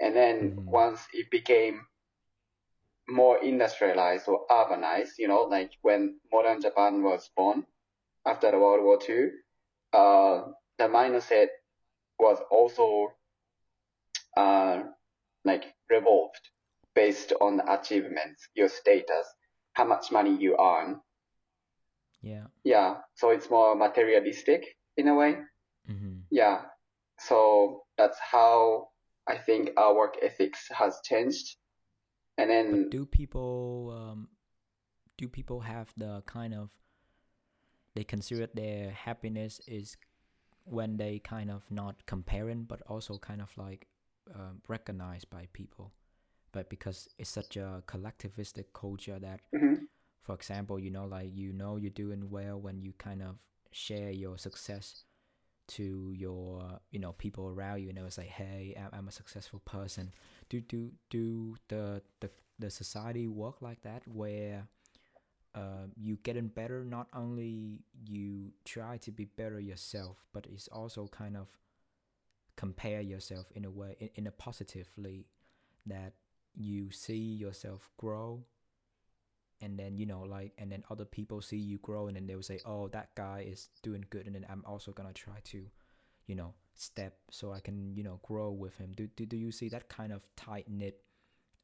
And 0.00 0.14
then 0.14 0.54
Mhm. 0.54 0.68
once 0.70 1.00
it 1.12 1.30
became 1.32 1.86
more 3.08 3.38
industrialized 3.42 4.28
or 4.28 4.46
urbanized, 4.48 5.18
you 5.18 5.26
know, 5.28 5.42
like 5.42 5.72
when 5.82 6.20
modern 6.32 6.60
Japan 6.60 7.02
was 7.02 7.28
born 7.36 7.66
after 8.26 8.50
the 8.52 8.58
World 8.58 8.84
War 8.84 8.98
II, 9.08 9.30
uh, 9.92 10.42
the 10.78 10.84
mindset 10.84 11.48
was 12.18 12.38
also 12.50 13.12
uh, 14.36 14.82
like 15.44 15.64
revolved 15.90 16.50
based 16.94 17.32
on 17.40 17.60
achievements, 17.68 18.48
your 18.54 18.68
status, 18.68 19.26
how 19.72 19.84
much 19.84 20.10
money 20.10 20.36
you 20.36 20.56
earn. 20.58 21.00
Yeah. 22.20 22.46
Yeah, 22.64 22.96
so 23.14 23.30
it's 23.30 23.48
more 23.50 23.76
materialistic 23.76 24.64
in 24.96 25.08
a 25.08 25.14
way. 25.14 25.38
Mhm. 25.88 26.22
Yeah, 26.30 26.64
so 27.18 27.84
that's 27.96 28.18
how 28.18 28.90
I 29.26 29.38
think 29.38 29.70
our 29.76 29.94
work 29.94 30.16
ethics 30.22 30.68
has 30.70 31.00
changed. 31.04 31.56
And 32.36 32.50
then 32.50 32.82
But 32.82 32.90
do 32.90 33.06
people 33.06 33.90
um, 33.96 34.28
do 35.16 35.28
people 35.28 35.60
have 35.60 35.92
the 35.96 36.22
kind 36.26 36.54
of 36.54 36.70
they 37.98 38.04
consider 38.04 38.46
their 38.54 38.92
happiness 38.92 39.60
is 39.66 39.96
when 40.64 40.96
they 40.98 41.18
kind 41.18 41.50
of 41.50 41.64
not 41.68 42.06
comparing 42.06 42.62
but 42.62 42.80
also 42.86 43.18
kind 43.18 43.42
of 43.42 43.50
like 43.56 43.88
um, 44.36 44.62
recognized 44.68 45.28
by 45.30 45.48
people 45.52 45.90
but 46.52 46.70
because 46.70 47.08
it's 47.18 47.28
such 47.30 47.56
a 47.56 47.82
collectivistic 47.88 48.66
culture 48.72 49.18
that 49.18 49.40
Mhm. 49.52 49.88
for 50.22 50.34
example 50.36 50.78
you 50.78 50.92
know 50.92 51.06
like 51.06 51.30
you 51.34 51.52
know 51.52 51.72
you're 51.76 51.90
doing 52.04 52.30
well 52.30 52.60
when 52.60 52.80
you 52.80 52.92
kind 52.98 53.20
of 53.20 53.34
share 53.72 54.12
your 54.12 54.38
success 54.38 55.04
to 55.66 56.12
your 56.16 56.78
you 56.92 57.00
know 57.00 57.12
people 57.24 57.48
around 57.48 57.82
you 57.82 57.88
and 57.88 57.98
they 57.98 58.02
will 58.02 58.10
say 58.22 58.26
hey 58.26 58.76
I'm, 58.80 58.90
I'm 59.00 59.08
a 59.08 59.12
successful 59.20 59.60
person 59.64 60.12
do 60.48 60.60
do 60.60 60.92
do 61.10 61.56
the 61.68 62.02
the, 62.20 62.30
the 62.60 62.70
society 62.70 63.26
work 63.26 63.60
like 63.60 63.82
that 63.82 64.06
where 64.06 64.68
uh, 65.58 65.86
you 65.96 66.16
getting 66.22 66.46
better 66.46 66.84
not 66.84 67.08
only 67.14 67.80
you 68.06 68.52
try 68.64 68.96
to 68.98 69.10
be 69.10 69.24
better 69.24 69.58
yourself 69.58 70.24
but 70.32 70.46
it's 70.52 70.68
also 70.68 71.08
kind 71.08 71.36
of 71.36 71.48
compare 72.56 73.00
yourself 73.00 73.46
in 73.56 73.64
a 73.64 73.70
way 73.70 73.96
in, 73.98 74.08
in 74.14 74.26
a 74.28 74.30
positively 74.30 75.26
that 75.86 76.12
you 76.54 76.90
see 76.92 77.16
yourself 77.16 77.90
grow 77.96 78.40
and 79.60 79.76
then 79.76 79.96
you 79.96 80.06
know 80.06 80.22
like 80.22 80.52
and 80.58 80.70
then 80.70 80.84
other 80.90 81.04
people 81.04 81.40
see 81.40 81.56
you 81.56 81.78
grow 81.78 82.06
and 82.06 82.16
then 82.16 82.26
they 82.26 82.36
will 82.36 82.42
say 82.42 82.60
oh 82.64 82.86
that 82.88 83.08
guy 83.16 83.44
is 83.44 83.68
doing 83.82 84.04
good 84.10 84.26
and 84.26 84.34
then 84.36 84.46
i'm 84.48 84.62
also 84.64 84.92
gonna 84.92 85.12
try 85.12 85.40
to 85.42 85.64
you 86.28 86.36
know 86.36 86.54
step 86.76 87.14
so 87.32 87.52
i 87.52 87.58
can 87.58 87.96
you 87.96 88.04
know 88.04 88.20
grow 88.22 88.52
with 88.52 88.76
him. 88.78 88.92
Do, 88.96 89.08
do, 89.16 89.26
do 89.26 89.36
you 89.36 89.50
see 89.50 89.68
that 89.70 89.88
kind 89.88 90.12
of 90.12 90.22
tight 90.36 90.66
knit 90.70 91.00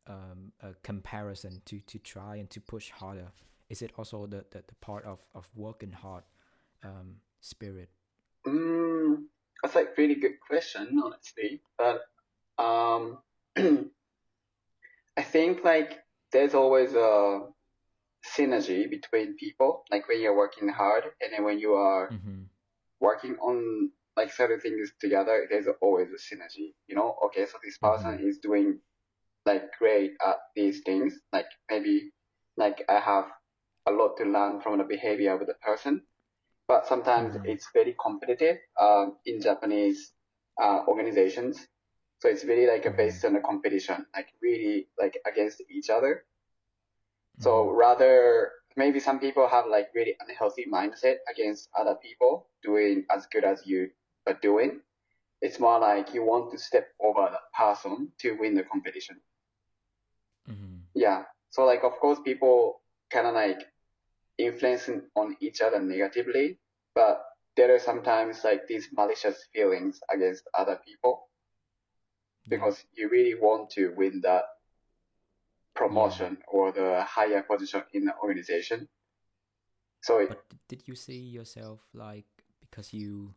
um, 0.09 0.53
uh, 0.61 0.73
comparison 0.83 1.63
to 1.67 1.79
to 1.81 1.99
try 1.99 2.37
and 2.37 2.51
to 2.51 2.61
push 2.61 2.91
harder 2.91 3.33
is 3.75 3.83
it 3.87 3.93
also 3.99 4.27
the, 4.35 4.41
the, 4.53 4.61
the 4.71 4.77
part 4.81 5.05
of, 5.13 5.19
of 5.35 5.51
working 5.67 5.95
hard 6.05 6.25
um, 6.89 7.09
spirit 7.41 7.91
Mm, 8.47 9.25
that's 9.63 9.75
like 9.75 9.97
really 9.97 10.17
good 10.17 10.39
question, 10.47 11.01
honestly. 11.03 11.63
But 11.79 12.03
um, 12.63 13.19
I 15.17 15.23
think 15.23 15.65
like 15.65 15.99
there's 16.33 16.55
always 16.55 16.95
a 16.95 17.41
synergy 18.37 18.89
between 18.89 19.37
people. 19.37 19.85
Like 19.91 20.09
when 20.09 20.21
you're 20.21 20.37
working 20.37 20.69
hard, 20.69 21.05
and 21.21 21.33
then 21.33 21.45
when 21.45 21.59
you 21.59 21.75
are 21.75 22.11
mm-hmm. 22.11 22.43
working 23.01 23.37
on 23.37 23.91
like 24.17 24.33
certain 24.33 24.61
things 24.61 24.93
together, 25.01 25.47
there's 25.51 25.67
always 25.81 26.09
a 26.09 26.35
synergy. 26.35 26.75
You 26.87 26.97
know, 26.97 27.17
okay, 27.27 27.47
so 27.47 27.59
this 27.65 27.79
person 27.79 28.21
is 28.23 28.39
doing 28.39 28.81
like 29.47 29.73
great 29.79 30.13
at 30.27 30.37
these 30.55 30.83
things. 30.85 31.19
Like 31.33 31.47
maybe 31.71 32.13
like 32.57 32.85
I 32.89 33.01
have 33.01 33.27
a 33.87 33.93
lot 33.93 34.17
to 34.17 34.25
learn 34.25 34.61
from 34.61 34.79
the 34.79 34.85
behavior 34.85 35.33
of 35.35 35.47
the 35.47 35.55
person 35.55 36.03
but 36.69 36.87
sometimes 36.87 37.37
Mhm. 37.37 37.45
it's 37.45 37.69
very 37.75 37.95
competitive 38.03 38.59
um, 38.81 39.17
in 39.27 39.41
Japanese 39.41 40.13
uh, 40.63 40.81
organizations. 40.89 41.67
So 42.21 42.29
it's 42.29 42.45
really 42.45 42.67
like 42.67 42.87
a 42.87 42.91
Mhm. 42.91 42.97
based 42.97 43.25
on 43.25 43.35
the 43.35 43.41
competition, 43.41 44.07
like 44.15 44.29
really 44.43 44.89
like 44.99 45.19
against 45.27 45.63
each 45.71 45.91
other. 45.91 46.25
So 47.39 47.71
Mhm. 47.71 47.71
rather, 47.71 48.53
maybe 48.77 49.01
some 49.01 49.21
people 49.21 49.49
have 49.49 49.67
like 49.67 49.91
really 49.95 50.17
unhealthy 50.21 50.67
mindset 50.73 51.17
against 51.31 51.69
other 51.79 51.97
people 51.97 52.49
doing 52.63 53.05
as 53.11 53.27
good 53.27 53.45
as 53.45 53.67
you 53.67 53.91
are 54.27 54.39
doing. 54.43 54.81
It's 55.41 55.61
more 55.61 55.79
like 55.79 56.15
you 56.15 56.25
want 56.25 56.51
to 56.53 56.59
step 56.59 56.89
over 57.01 57.29
that 57.31 57.53
person 57.57 58.13
to 58.21 58.33
win 58.39 58.55
the 58.55 58.65
competition. 58.65 59.21
Mhm. 60.47 60.89
Yeah. 60.95 61.25
So 61.51 61.65
like, 61.65 61.85
of 61.85 61.93
course, 62.01 62.19
people 62.25 62.81
kind 63.11 63.27
of 63.27 63.35
like 63.35 63.61
influencing 64.39 65.03
on 65.17 65.37
each 65.41 65.61
other 65.61 65.81
negatively, 65.81 66.59
but 66.95 67.25
there 67.57 67.75
are 67.75 67.79
sometimes 67.79 68.43
like 68.45 68.67
these 68.67 68.89
malicious 68.93 69.47
feelings 69.53 70.01
against 70.13 70.45
other 70.55 70.79
people 70.85 71.29
Yeah. 72.45 72.51
because 72.57 72.85
you 72.95 73.09
really 73.09 73.35
want 73.35 73.71
to 73.71 73.95
win 73.97 74.21
that 74.23 74.45
promotion 75.75 76.39
or 76.49 76.73
the 76.73 77.03
higher 77.05 77.43
position 77.43 77.83
in 77.93 78.05
the 78.05 78.15
organization. 78.23 78.89
So 80.03 80.27
But 80.27 80.45
did 80.69 80.83
you 80.87 80.95
see 80.95 81.19
yourself 81.19 81.81
like 81.95 82.27
because 82.61 82.93
you 82.93 83.35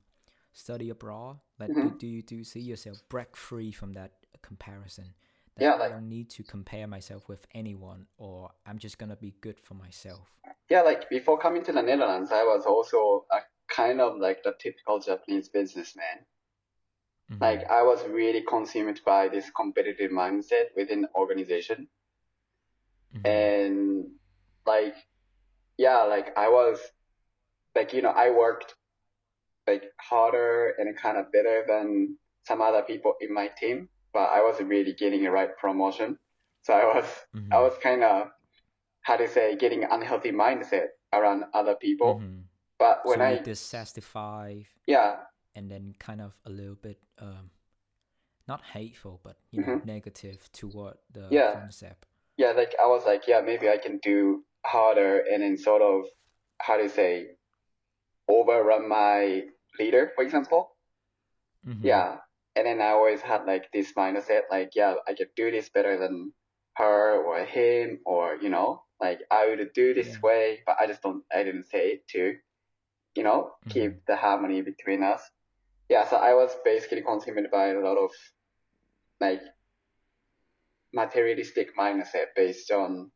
study 0.54 0.90
abroad? 0.90 1.40
Like, 1.60 1.72
Mhm. 1.72 1.92
do, 1.92 1.98
do 2.00 2.08
you 2.08 2.22
do 2.22 2.36
you 2.36 2.44
see 2.44 2.60
yourself 2.60 2.98
break 3.10 3.36
free 3.38 3.72
from 3.72 3.94
that 3.94 4.12
comparison? 4.42 5.14
That 5.56 5.64
Yeah, 5.64 5.76
I 5.76 5.90
don't 5.90 6.10
need 6.10 6.30
to 6.32 6.44
compare 6.44 6.88
myself 6.88 7.28
with 7.28 7.48
anyone, 7.54 8.08
or 8.18 8.52
I'm 8.66 8.78
just 8.78 8.98
gonna 8.98 9.16
be 9.16 9.34
good 9.42 9.60
for 9.60 9.74
myself. 9.76 10.28
Yeah, 10.70 10.82
like 10.82 11.10
before 11.10 11.38
coming 11.38 11.64
to 11.64 11.72
the 11.72 11.82
Netherlands, 11.82 12.32
I 12.32 12.44
was 12.44 12.66
also 12.66 13.26
a 13.32 13.40
kind 13.70 14.02
of 14.02 14.18
like 14.18 14.44
the 14.44 14.54
typical 14.60 15.00
Japanese 15.00 15.50
businessman. 15.50 16.26
Mhm. 17.32 17.42
Like 17.42 17.70
I 17.70 17.84
was 17.84 18.04
really 18.08 18.42
consumed 18.42 19.02
by 19.06 19.28
this 19.28 19.50
competitive 19.52 20.12
mindset 20.12 20.76
within 20.76 21.02
the 21.02 21.10
organization. 21.16 21.88
Mhm. 23.16 23.26
and 23.26 24.12
like 24.66 24.96
yeah 25.78 26.04
like 26.04 26.38
i 26.38 26.50
was 26.50 26.78
like 27.74 27.94
you 27.94 28.02
know 28.02 28.10
i 28.10 28.30
worked 28.30 28.76
like 29.66 29.84
harder 29.98 30.76
and 30.78 30.96
kind 30.98 31.18
of 31.18 31.32
better 31.32 31.64
than 31.68 32.18
some 32.46 32.62
other 32.62 32.82
people 32.84 33.14
in 33.22 33.34
my 33.34 33.48
team 33.48 33.88
but 34.14 34.30
i 34.38 34.42
wasn't 34.44 34.68
really 34.68 34.94
getting 34.94 35.24
the 35.24 35.32
right 35.32 35.58
promotion 35.58 36.20
so 36.64 36.74
i 36.74 36.84
was 36.96 37.06
Mhm. 37.34 37.48
i 37.54 37.60
was 37.62 37.74
kind 37.82 38.04
of 38.04 38.30
how 39.08 39.16
to 39.16 39.28
say 39.36 39.56
getting 39.56 39.82
unhealthy 39.96 40.34
mindset 40.44 40.88
around 41.18 41.40
other 41.60 41.76
people 41.76 42.20
Mhm. 42.20 42.44
but 42.78 42.98
when 43.08 43.20
so 43.20 43.26
i 43.32 43.34
dissatisfied 43.52 44.66
yeah 44.86 45.12
and 45.56 45.72
then 45.72 45.96
kind 46.08 46.22
of 46.28 46.32
a 46.50 46.52
little 46.60 46.76
bit 46.88 47.00
um 47.28 47.46
not 48.52 48.62
hateful 48.76 49.16
but 49.24 49.38
you 49.52 49.62
know 49.62 49.80
Mhm. 49.80 49.86
negative 49.86 50.40
toward 50.52 50.98
the 51.18 51.26
Yeah. 51.32 51.54
concept 51.54 52.04
yeah, 52.40 52.52
like 52.52 52.74
I 52.78 52.86
was 52.86 53.04
like, 53.04 53.24
yeah, 53.28 53.42
maybe 53.42 53.68
I 53.68 53.80
can 53.86 53.98
do 53.98 54.46
harder 54.64 55.14
and 55.26 55.42
then 55.42 55.58
sort 55.58 55.82
of, 55.82 56.06
how 56.62 56.78
to 56.78 56.88
say, 56.88 57.12
overrun 58.30 58.88
my 58.88 59.42
leader, 59.80 60.12
for 60.14 60.24
example. 60.24 60.78
Mhm. 61.66 61.82
Yeah. 61.82 62.20
And 62.56 62.68
then 62.68 62.80
I 62.80 62.90
always 62.90 63.22
had 63.22 63.46
like 63.46 63.72
this 63.72 63.94
mindset, 63.94 64.44
like, 64.52 64.76
yeah, 64.76 64.94
I 65.08 65.16
could 65.18 65.34
do 65.36 65.50
this 65.50 65.70
better 65.70 65.98
than 65.98 66.32
her 66.76 67.18
or 67.26 67.44
him, 67.44 68.02
or, 68.06 68.36
you 68.36 68.50
know, 68.50 68.84
like 69.02 69.22
I 69.32 69.48
would 69.48 69.74
do 69.74 69.94
this 69.94 70.18
Yeah. 70.18 70.22
way, 70.22 70.62
but 70.66 70.78
I 70.80 70.88
just 70.88 71.02
don't, 71.02 71.24
I 71.34 71.44
didn't 71.44 71.66
say 71.66 71.90
it 71.90 72.08
to, 72.10 72.36
you 73.16 73.24
know, 73.24 73.52
keep 73.70 74.06
the 74.08 74.16
harmony 74.16 74.62
between 74.62 75.04
us. 75.04 75.22
Yeah. 75.90 76.06
So 76.06 76.18
I 76.18 76.34
was 76.34 76.56
basically 76.64 77.02
consumed 77.02 77.48
by 77.52 77.68
a 77.68 77.80
lot 77.80 77.98
of 77.98 78.12
like 79.20 79.42
materialistic 80.94 81.76
mindset 81.78 82.28
based 82.36 82.72
on 82.72 83.12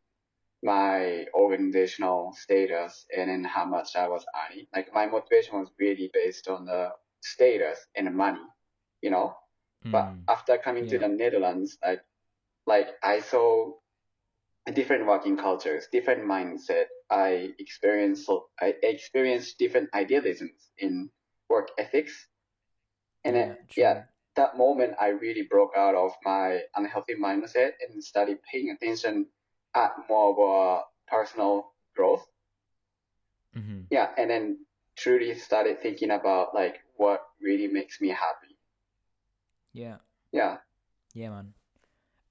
my 0.64 1.26
organizational 1.34 2.34
status 2.34 3.06
and 3.16 3.30
then 3.30 3.44
how 3.44 3.66
much 3.66 3.96
I 3.96 4.08
was 4.08 4.26
earning. 4.36 4.68
Like 4.74 4.94
my 4.94 5.06
motivation 5.08 5.60
was 5.60 5.72
really 5.80 6.10
based 6.14 6.48
on 6.48 6.66
the 6.66 6.90
status 7.22 7.88
and 7.96 8.08
the 8.08 8.12
money, 8.12 8.42
you 9.02 9.12
know. 9.12 9.36
But 9.92 10.14
Mm. 10.14 10.26
after 10.28 10.58
coming 10.58 10.88
to 10.88 11.00
the 11.00 11.08
Netherlands, 11.08 11.78
like 11.84 12.02
like 12.68 12.88
I 13.04 13.20
saw 13.20 13.74
different 14.74 15.06
working 15.08 15.38
cultures, 15.38 15.88
different 15.92 16.24
mindset. 16.24 16.86
I 17.10 17.54
experienced 17.60 18.30
I 18.60 18.76
experienced 18.84 19.58
different 19.58 19.90
idealisms 19.94 20.72
in 20.78 21.10
work 21.50 21.70
ethics. 21.78 22.28
And 23.24 23.36
yeah, 23.36 23.46
then 23.46 23.58
true. 23.70 23.84
yeah, 23.84 24.04
that 24.36 24.58
moment 24.58 24.96
I 25.00 25.10
really 25.10 25.44
broke 25.44 25.74
out 25.78 25.96
of 25.96 26.12
my 26.24 26.62
unhealthy 26.76 27.16
mindset 27.16 27.74
and 27.88 28.04
started 28.04 28.40
paying 28.44 28.70
attention 28.72 29.28
at 29.76 29.92
more 30.10 30.32
of 30.32 30.38
a 30.40 30.84
personal 31.08 31.74
growth. 31.96 32.26
Mhm. 33.56 33.88
Yeah, 33.90 34.14
and 34.18 34.30
then 34.30 34.66
truly 34.96 35.36
started 35.36 35.80
thinking 35.82 36.12
about 36.12 36.54
like 36.54 36.82
what 36.96 37.22
really 37.42 37.68
makes 37.68 38.00
me 38.02 38.10
happy. 38.10 38.58
yeah 39.74 39.98
Yeah. 40.32 40.58
Yeah, 41.14 41.30
man. 41.30 41.54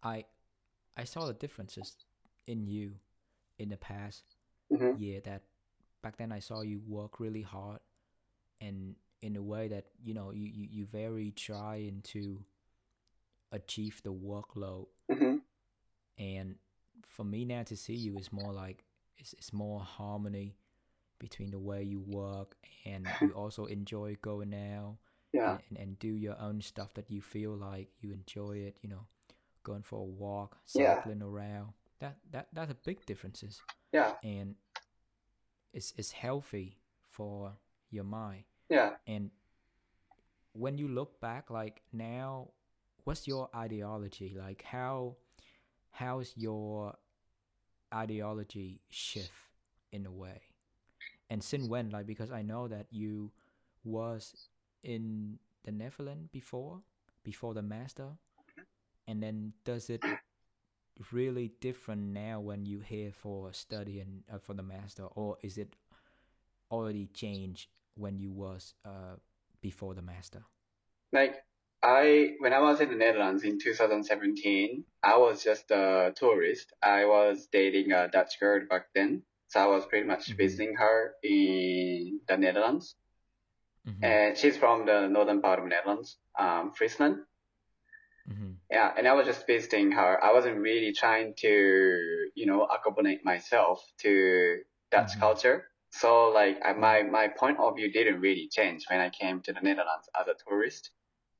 I 0.03 0.25
I 0.97 1.05
saw 1.05 1.27
the 1.27 1.35
differences 1.35 1.97
in 2.51 2.67
you 2.67 2.93
in 3.59 3.69
the 3.71 3.77
past 3.77 4.25
hmm 4.71 4.95
year 4.95 5.21
that 5.25 5.43
back 6.03 6.17
then 6.17 6.33
I 6.33 6.41
saw 6.41 6.63
you 6.63 6.81
work 6.87 7.21
really 7.21 7.43
hard 7.43 7.81
and 8.61 8.97
in 9.23 9.37
a 9.37 9.43
way 9.43 9.69
that, 9.69 9.87
you 10.03 10.15
know, 10.15 10.31
you, 10.33 10.47
you, 10.47 10.69
you 10.71 10.87
very 10.87 11.33
trying 11.33 12.01
to 12.05 12.43
achieve 13.53 14.01
the 14.05 14.13
workload 14.13 14.87
hmm 15.13 15.37
and 16.19 16.57
for 17.05 17.25
me 17.25 17.45
now 17.45 17.63
to 17.65 17.77
see 17.77 17.95
you 17.95 18.17
is 18.17 18.33
more 18.33 18.53
like 18.53 18.85
it's, 19.19 19.33
it's 19.35 19.53
more 19.53 19.81
harmony 19.81 20.57
between 21.19 21.51
the 21.51 21.59
way 21.59 21.83
you 21.83 22.01
work 22.01 22.57
and 22.87 23.05
you 23.21 23.33
also 23.33 23.67
enjoy 23.67 24.17
going 24.23 24.55
out 24.55 24.97
Yeah. 25.33 25.59
and, 25.71 25.79
and, 25.79 25.99
do 25.99 26.09
your 26.09 26.37
own 26.41 26.61
stuff 26.61 26.95
that 26.95 27.11
you 27.11 27.21
feel 27.21 27.53
like 27.57 27.89
you 28.01 28.13
enjoy 28.13 28.53
it 28.57 28.77
you 28.83 28.89
know 28.89 29.07
going 29.65 29.83
for 29.83 29.99
a 30.01 30.05
walk 30.05 30.57
Yeah. 30.75 31.03
cycling 31.03 31.23
around 31.23 31.73
that 32.01 32.17
that 32.31 32.49
that's 32.53 32.71
a 32.71 32.77
big 32.85 33.05
differences. 33.07 33.61
Yeah. 33.93 34.13
and 34.23 34.55
it's 35.73 35.93
it's 35.97 36.13
healthy 36.13 36.79
for 37.11 37.53
your 37.91 38.05
mind. 38.05 38.45
Yeah. 38.69 38.93
and 39.07 39.31
when 40.53 40.79
you 40.79 40.89
look 40.89 41.21
back 41.21 41.51
like 41.51 41.83
now 41.93 42.49
what's 43.05 43.27
your 43.27 43.49
ideology? 43.55 44.37
Like 44.39 44.63
how 44.63 45.17
how's 45.91 46.33
your 46.37 46.95
ideology 47.93 48.81
shift 48.89 49.31
in 49.93 50.07
a 50.07 50.11
way? 50.11 50.41
And 51.29 51.43
since 51.43 51.69
when? 51.69 51.91
Like 51.91 52.07
because 52.07 52.31
i 52.31 52.43
know 52.43 52.69
that 52.69 52.87
you 52.91 53.31
was 53.85 54.49
in 54.83 55.39
the 55.65 55.73
netherlands 55.73 56.29
before 56.33 56.81
before 57.25 57.55
the 57.55 57.63
master. 57.63 58.05
Mm-hmm. 58.05 58.63
And 59.09 59.23
then 59.23 59.53
does 59.65 59.91
it 59.91 60.03
really 61.13 61.53
different 61.61 62.03
now 62.03 62.41
when 62.41 62.67
you 62.67 62.81
here 62.81 63.13
for 63.13 63.53
study 63.53 64.01
and 64.01 64.23
uh, 64.33 64.39
for 64.39 64.55
the 64.55 64.63
master 64.63 65.05
or 65.05 65.37
is 65.43 65.59
it 65.59 65.75
already 66.71 67.07
changed 67.07 67.69
when 67.97 68.19
you 68.19 68.33
was 68.33 68.75
uh 68.85 69.17
before 69.61 69.95
the 69.95 70.03
master 70.03 70.45
Like 71.13 71.45
I, 71.83 72.35
when 72.41 72.53
I 72.53 72.59
was 72.61 72.81
in 72.81 72.91
the 72.91 72.97
Netherlands 72.97 73.45
in 73.45 73.59
2017, 73.59 74.85
I 75.03 75.17
was 75.17 75.43
just 75.43 75.71
a 75.71 76.13
tourist. 76.17 76.73
I 76.83 77.05
was 77.07 77.47
dating 77.51 77.93
a 77.93 78.09
Dutch 78.09 78.39
girl 78.41 78.67
back 78.69 78.87
then. 78.95 79.23
So 79.49 79.61
I 79.61 79.67
was 79.67 79.87
pretty 79.87 80.07
much 80.07 80.29
Mhm. 80.29 80.37
visiting 80.37 80.75
her 80.77 81.15
in 81.23 82.21
the 82.29 82.37
Netherlands. 82.37 82.97
mm-hmm. 83.87 84.05
And 84.05 84.37
she's 84.37 84.57
from 84.57 84.87
the 84.87 85.09
northern 85.09 85.41
part 85.43 85.59
of 85.59 85.67
Netherlands, 85.67 86.19
um, 86.39 86.73
Friesland. 86.73 87.25
Mm-hmm. 88.31 88.53
Yeah, 88.71 88.93
and 88.97 89.09
I 89.09 89.13
was 89.15 89.27
just 89.27 89.47
visiting 89.47 89.93
her. 89.93 90.23
I 90.23 90.33
wasn't 90.33 90.59
really 90.59 90.93
trying 90.93 91.35
to, 91.39 92.31
you 92.35 92.47
know, 92.47 92.65
accommodate 92.65 93.25
myself 93.25 93.83
to 93.99 94.63
Dutch 94.91 95.13
Mhm. 95.17 95.21
culture. 95.21 95.69
So 95.91 96.29
like 96.31 96.59
I, 96.65 96.73
my 96.75 97.03
my 97.03 97.29
point 97.29 97.59
of 97.59 97.77
view 97.77 97.91
didn't 97.93 98.21
really 98.21 98.49
change 98.49 98.87
when 98.89 99.01
I 99.01 99.11
came 99.11 99.41
to 99.43 99.53
the 99.53 99.61
Netherlands 99.61 100.09
as 100.19 100.29
a 100.29 100.35
tourist, 100.47 100.91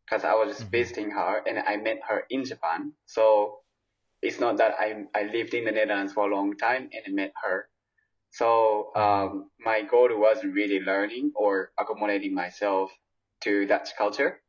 because 0.07 0.25
I 0.25 0.35
was 0.35 0.49
just 0.57 0.71
Mhm. 0.71 0.73
visiting 0.73 1.11
her 1.13 1.43
and 1.47 1.59
I 1.61 1.77
met 1.77 2.01
her 2.09 2.27
in 2.31 2.45
Japan. 2.45 2.93
So 3.07 3.61
it's 4.23 4.41
not 4.41 4.57
that 4.59 4.75
I 4.81 5.07
I 5.15 5.25
lived 5.25 5.55
in 5.55 5.65
the 5.65 5.73
Netherlands 5.73 6.13
for 6.13 6.31
a 6.31 6.35
long 6.35 6.57
time 6.57 6.91
and 6.93 7.03
I 7.07 7.11
met 7.11 7.33
her. 7.45 7.69
So 8.31 8.95
um, 8.97 9.51
my 9.59 9.83
goal 9.83 10.09
wasn't 10.19 10.55
really 10.55 10.81
learning 10.81 11.33
or 11.35 11.73
accommodating 11.79 12.35
myself 12.35 12.93
to 13.43 13.67
Dutch 13.67 13.97
culture, 13.97 14.43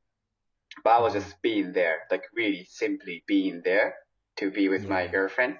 but 0.83 0.89
I 0.91 0.99
was 0.99 1.13
just 1.13 1.41
being 1.41 1.73
there, 1.73 1.99
like 2.09 2.23
really 2.35 2.65
simply 2.69 3.23
being 3.27 3.61
there 3.63 3.95
to 4.37 4.51
be 4.51 4.69
with 4.69 4.87
my 4.87 5.07
girlfriend. 5.07 5.57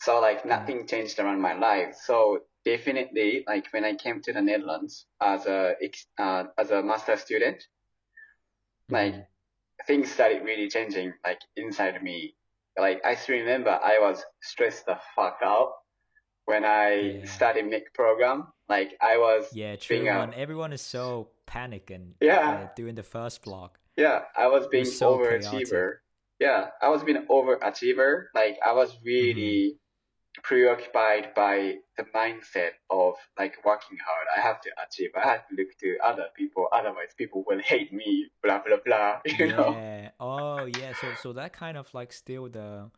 So 0.00 0.20
like 0.20 0.44
nothing 0.44 0.86
changed 0.86 1.18
around 1.18 1.40
my 1.40 1.54
life. 1.54 1.94
So 2.04 2.40
definitely, 2.64 3.44
like 3.46 3.66
when 3.72 3.84
I 3.84 3.94
came 3.94 4.20
to 4.22 4.32
the 4.32 4.42
Netherlands 4.42 5.06
as 5.20 5.46
a 5.46 5.74
uh, 6.18 6.44
as 6.58 6.70
a 6.70 6.82
master 6.82 7.16
student, 7.16 7.62
like 8.90 9.14
Mhm. 9.14 9.26
things 9.86 10.10
started 10.10 10.42
really 10.44 10.68
changing, 10.68 11.14
like 11.24 11.40
inside 11.56 12.02
me. 12.02 12.36
Like 12.78 13.04
I 13.04 13.14
still 13.14 13.36
remember 13.38 13.70
I 13.70 13.98
was 14.00 14.24
stressed 14.42 14.86
the 14.86 14.98
fuck 15.14 15.38
out 15.42 15.72
when 16.46 16.64
I 16.64 16.94
Yeah. 16.94 17.24
studied 17.26 17.66
MIC 17.66 17.92
program. 17.94 18.52
Like 18.68 18.96
I 19.00 19.18
was 19.18 19.48
yeah 19.52 19.76
true 19.76 20.08
a 20.08 20.32
everyone 20.34 20.72
is 20.72 20.80
so 20.82 21.30
panicking 21.46 22.14
Yeah. 22.20 22.64
uh, 22.64 22.68
during 22.74 22.94
the 22.94 23.02
first 23.02 23.42
block 23.42 23.78
Yeah, 23.96 24.22
I 24.36 24.46
was 24.48 24.66
being 24.68 24.84
was 24.84 24.98
so 24.98 25.18
overachiever. 25.18 25.96
Yeah, 26.38 26.68
I 26.80 26.88
was 26.88 27.02
being 27.02 27.24
overachiever. 27.30 28.24
Like 28.34 28.58
I 28.64 28.72
was 28.72 28.96
really 29.04 29.78
preoccupied 30.42 31.34
by 31.34 31.74
the 31.98 32.04
mindset 32.14 32.70
of 32.90 33.14
like 33.38 33.54
working 33.64 33.98
hard. 34.04 34.26
I 34.36 34.40
have 34.40 34.60
to 34.62 34.70
achieve. 34.86 35.10
I 35.14 35.28
have 35.28 35.46
to 35.48 35.54
look 35.54 35.68
to 35.80 35.96
other 36.02 36.26
people. 36.36 36.68
Otherwise, 36.72 37.10
people 37.16 37.44
will 37.46 37.60
hate 37.60 37.92
me. 37.92 38.28
Blah 38.42 38.62
blah 38.66 38.78
blah. 38.84 39.20
You 39.38 39.48
know. 39.48 40.10
oh 40.20 40.64
yeah 40.64 40.92
so 41.00 41.08
so 41.22 41.32
that 41.34 41.52
kind 41.52 41.76
of 41.76 41.92
like 41.94 42.12
still 42.12 42.48
the 42.48 42.90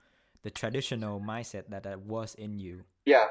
the 0.43 0.51
traditional 0.51 1.21
mindset 1.21 1.71
that, 1.71 1.83
that 1.85 2.01
was 2.01 2.35
in 2.35 2.59
you. 2.59 2.85
Yeah. 3.05 3.27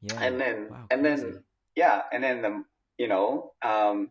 Yeah. 0.00 0.20
And 0.20 0.40
then 0.40 0.68
Wow, 0.70 0.86
and 0.90 1.02
crazy. 1.02 1.22
then 1.22 1.44
yeah, 1.76 2.02
and 2.12 2.24
then 2.24 2.42
the 2.42 2.64
you 3.00 3.08
know, 3.08 3.52
um, 3.62 4.10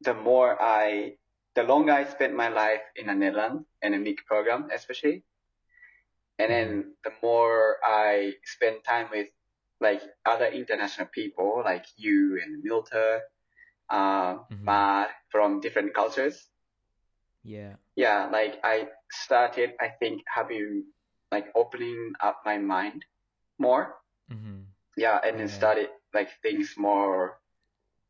the 0.00 0.12
more 0.12 0.60
I, 0.60 1.14
the 1.54 1.62
longer 1.62 1.92
I 1.92 2.04
spent 2.04 2.34
my 2.34 2.48
life 2.48 2.82
in 2.96 3.06
the 3.06 3.14
Netherlands 3.14 3.66
and 3.82 3.94
a 3.94 3.98
MIG 3.98 4.24
program, 4.26 4.68
especially, 4.72 5.24
and 6.38 6.50
then 6.50 6.94
the 7.04 7.12
more 7.22 7.76
I 7.84 8.34
spend 8.44 8.84
time 8.84 9.08
with 9.10 9.28
like 9.80 10.02
other 10.24 10.46
international 10.46 11.08
people 11.12 11.62
like 11.64 11.84
you 11.96 12.40
and 12.42 12.62
Milter, 12.62 13.20
uh, 13.90 14.38
Mhm. 14.50 14.64
Matt 14.64 15.10
from 15.30 15.60
different 15.60 15.94
cultures. 15.94 16.48
yeah. 17.42 17.76
Yeah, 17.96 18.26
like 18.32 18.58
I 18.64 18.88
started, 19.10 19.74
I 19.80 19.88
think, 19.88 20.22
having 20.26 20.84
like 21.30 21.46
opening 21.54 22.12
up 22.20 22.42
my 22.44 22.58
mind 22.58 23.04
more 23.58 23.96
Mm-hmm. 24.30 24.62
yeah 24.96 25.18
and 25.24 25.38
then 25.38 25.48
Yeah. 25.48 25.48
started 25.48 25.88
like 26.14 26.28
things 26.42 26.74
more 26.76 27.38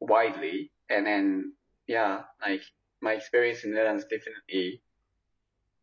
widely 0.01 0.71
and 0.91 1.07
then 1.07 1.53
yeah 1.87 2.23
like 2.43 2.63
my 3.05 3.13
experience 3.13 3.65
in 3.65 3.73
Netherlands 3.75 4.05
definitely 4.11 4.83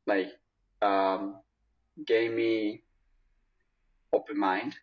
like 0.08 0.30
um 0.82 1.42
gave 2.06 2.32
me 2.34 2.84
open 4.14 4.38
mind 4.40 4.76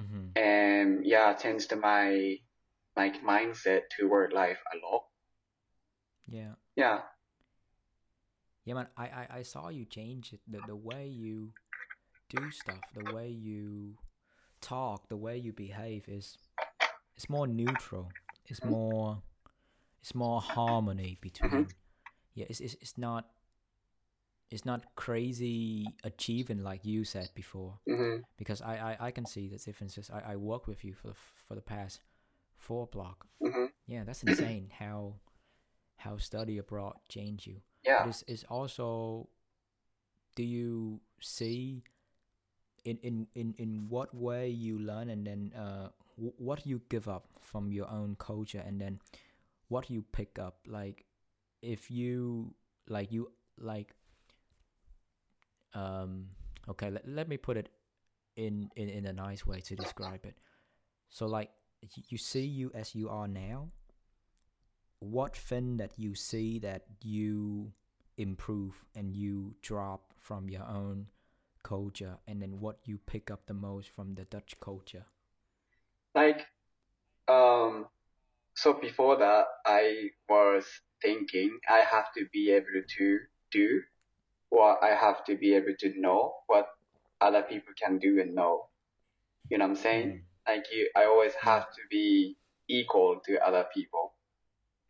Mm-hmm. 0.00 0.28
and 0.40 1.04
yeah 1.04 1.34
changed 1.34 1.74
my 1.76 2.36
like 2.96 3.22
mindset 3.22 3.82
toward 3.98 4.32
life 4.32 4.58
a 4.72 4.76
lot 4.86 5.04
Yeah. 6.26 6.54
yeah 6.76 7.00
Yeah, 8.64 8.74
man. 8.74 8.88
I, 8.96 9.04
I, 9.04 9.26
I 9.38 9.42
saw 9.42 9.68
you 9.68 9.84
change 9.84 10.32
it. 10.32 10.40
The, 10.48 10.60
the 10.60 10.76
way 10.76 11.06
you 11.08 11.52
do 12.28 12.50
stuff, 12.50 12.84
the 12.94 13.02
way 13.02 13.28
you 13.28 13.96
talk, 14.60 15.08
the 15.08 15.16
way 15.16 15.36
you 15.36 15.52
behave 15.52 16.08
is 16.08 16.38
it's 17.16 17.28
more 17.28 17.46
neutral. 17.46 18.14
It's 18.46 18.64
more 18.64 19.22
it's 20.00 20.14
more 20.14 20.40
harmony 20.40 21.18
between. 21.20 21.68
Yeah, 22.34 22.46
it's, 22.48 22.60
it's 22.60 22.74
it's 22.80 22.98
not 22.98 23.26
it's 24.50 24.64
not 24.64 24.84
crazy 24.96 25.94
achieving 26.04 26.62
like 26.62 26.84
you 26.84 27.04
said 27.04 27.30
before. 27.34 27.78
hmm 27.86 28.16
Because 28.36 28.62
I, 28.62 28.96
I, 29.00 29.06
I 29.06 29.10
can 29.10 29.26
see 29.26 29.48
the 29.48 29.58
differences. 29.58 30.10
I, 30.12 30.32
I 30.32 30.36
work 30.36 30.66
with 30.66 30.84
you 30.84 30.94
for 30.94 31.08
the, 31.08 31.14
for 31.46 31.54
the 31.54 31.60
past 31.60 32.00
four 32.56 32.86
block. 32.86 33.26
hmm 33.40 33.66
Yeah, 33.86 34.04
that's 34.04 34.22
insane 34.24 34.70
how 34.78 35.14
how 35.96 36.16
study 36.16 36.58
abroad 36.58 36.94
change 37.08 37.46
you. 37.46 37.56
yeah 37.84 37.98
But 38.02 38.08
it's, 38.08 38.24
it's 38.26 38.44
also 38.44 39.28
do 40.36 40.42
you 40.42 41.00
see 41.20 41.82
in, 42.84 42.98
in, 43.02 43.26
in, 43.34 43.54
in 43.58 43.86
what 43.88 44.14
way 44.14 44.48
you 44.48 44.78
learn 44.78 45.10
and 45.10 45.26
then 45.26 45.52
uh, 45.56 45.88
w- 46.16 46.32
what 46.38 46.66
you 46.66 46.80
give 46.88 47.08
up 47.08 47.26
from 47.40 47.72
your 47.72 47.88
own 47.90 48.16
culture 48.18 48.62
and 48.66 48.80
then 48.80 48.98
what 49.70 49.88
you 49.88 50.04
pick 50.12 50.38
up 50.38 50.58
like 50.66 51.04
if 51.62 51.90
you 51.90 52.54
like 52.88 53.10
you 53.10 53.30
like 53.58 53.94
um 55.74 56.26
okay 56.68 56.90
let, 56.90 57.08
let 57.08 57.28
me 57.28 57.36
put 57.36 57.56
it 57.56 57.70
in, 58.36 58.70
in 58.76 58.88
in 58.88 59.06
a 59.06 59.12
nice 59.12 59.46
way 59.46 59.60
to 59.60 59.76
describe 59.76 60.24
it. 60.24 60.36
So 61.10 61.26
like 61.26 61.50
you 62.08 62.18
see 62.18 62.44
you 62.44 62.70
as 62.74 62.94
you 62.94 63.08
are 63.08 63.28
now. 63.28 63.68
What 65.00 65.36
thing 65.36 65.78
that 65.78 65.98
you 65.98 66.14
see 66.14 66.58
that 66.58 66.84
you 67.00 67.72
improve 68.18 68.84
and 68.94 69.16
you 69.16 69.54
drop 69.62 70.12
from 70.20 70.50
your 70.50 70.66
own 70.66 71.06
culture 71.62 72.18
and 72.26 72.42
then 72.42 72.60
what 72.60 72.76
you 72.84 72.98
pick 72.98 73.30
up 73.30 73.46
the 73.46 73.54
most 73.54 73.88
from 73.88 74.14
the 74.14 74.24
dutch 74.24 74.54
culture? 74.60 75.06
Like 76.14 76.46
um 77.28 77.86
so 78.60 78.74
before 78.74 79.16
that 79.16 79.44
i 79.64 79.82
was 80.28 80.66
thinking 81.00 81.50
i 81.68 81.80
have 81.80 82.08
to 82.16 82.26
be 82.32 82.50
able 82.52 82.82
to 82.98 83.18
do 83.50 83.80
what 84.50 84.78
i 84.82 84.90
have 85.04 85.24
to 85.24 85.36
be 85.36 85.54
able 85.54 85.74
to 85.78 85.88
know 85.98 86.20
what 86.46 86.66
other 87.20 87.42
people 87.42 87.72
can 87.82 87.98
do 87.98 88.20
and 88.20 88.34
know. 88.34 88.54
You 89.50 89.58
know 89.58 89.64
what 89.66 89.70
i'm 89.70 89.76
saying? 89.76 90.08
Mhm. 90.08 90.52
like 90.52 90.66
you 90.72 90.82
i 90.96 91.04
always 91.04 91.34
have 91.34 91.64
to 91.76 91.82
be 91.90 92.36
equal 92.68 93.20
to 93.26 93.32
other 93.48 93.64
people. 93.74 94.14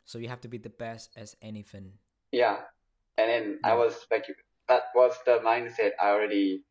So 0.05 0.19
you 0.19 0.29
have 0.29 0.41
to 0.47 0.49
be 0.49 0.59
the 0.59 0.75
best 0.85 1.17
as 1.17 1.37
anything. 1.43 1.87
Yeah. 2.33 2.57
And 3.19 3.27
then 3.33 3.45
i 3.65 3.75
was 3.75 3.95
like 4.11 4.27
that 4.69 4.85
was 4.95 5.15
the 5.27 5.37
mindset 5.51 5.93
i 6.01 6.09
already 6.11 6.65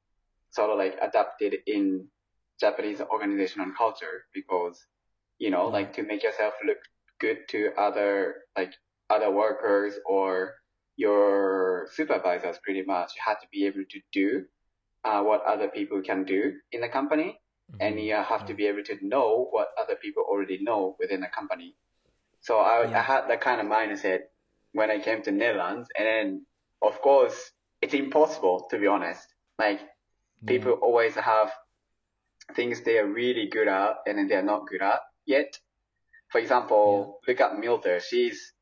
sort 0.58 0.70
of 0.72 0.78
like 0.84 0.96
adapted 1.08 1.54
in 1.76 2.08
japanese 2.60 3.02
organizational 3.02 3.72
culture 3.78 4.16
because 4.34 4.88
you 5.40 5.50
know 5.50 5.68
like 5.68 5.94
to 5.94 6.04
make 6.04 6.24
yourself 6.24 6.54
look 6.66 6.78
good 7.20 7.40
to 7.50 7.72
other 7.78 8.36
like 8.58 8.74
other 9.10 9.32
workers 9.32 9.96
or 10.06 10.56
your 10.98 11.88
supervisors 11.94 12.60
pretty 12.64 12.84
much 12.84 13.14
you 13.16 13.22
have 13.26 13.40
to 13.42 13.48
be 13.52 13.66
able 13.66 13.84
to 13.90 14.00
do 14.12 14.46
uh, 15.06 15.22
what 15.24 15.44
other 15.46 15.70
people 15.70 16.02
can 16.02 16.24
do 16.26 16.54
in 16.72 16.82
the 16.82 16.90
company 16.90 17.40
and 17.80 17.96
Mhm. 17.96 18.04
you 18.06 18.16
have 18.16 18.46
to 18.46 18.54
be 18.54 18.68
able 18.68 18.84
to 18.84 18.98
know 19.02 19.48
what 19.52 19.70
other 19.82 19.96
people 19.96 20.24
already 20.24 20.60
know 20.62 20.96
within 21.00 21.22
the 21.22 21.28
company. 21.28 21.76
So 22.42 22.60
I, 22.60 22.90
Yeah. 22.90 23.00
I 23.00 23.02
had 23.02 23.28
that 23.30 23.42
kind 23.42 23.62
of 23.62 23.68
mindset 23.68 24.22
when 24.74 24.92
I 24.92 25.00
came 25.00 25.22
to 25.24 25.32
Netherlands, 25.32 25.90
and 25.98 26.06
then 26.08 26.46
of 26.82 27.02
course 27.02 27.52
it's 27.82 27.94
impossible 27.94 28.68
to 28.72 28.78
be 28.80 28.88
honest. 28.88 29.26
Like 29.58 29.80
Yeah. 30.42 30.48
people 30.48 30.74
always 30.74 31.16
have 31.16 31.52
things 32.56 32.82
they 32.82 32.98
are 32.98 33.08
really 33.08 33.48
good 33.48 33.68
at 33.68 33.98
and 34.08 34.18
then 34.18 34.28
they're 34.28 34.44
not 34.44 34.68
good 34.68 34.82
at 34.82 35.02
yet. 35.30 35.60
For 36.32 36.40
example, 36.40 37.22
look 37.28 37.42
at 37.42 37.58
Milter. 37.60 38.00
She's 38.02 38.54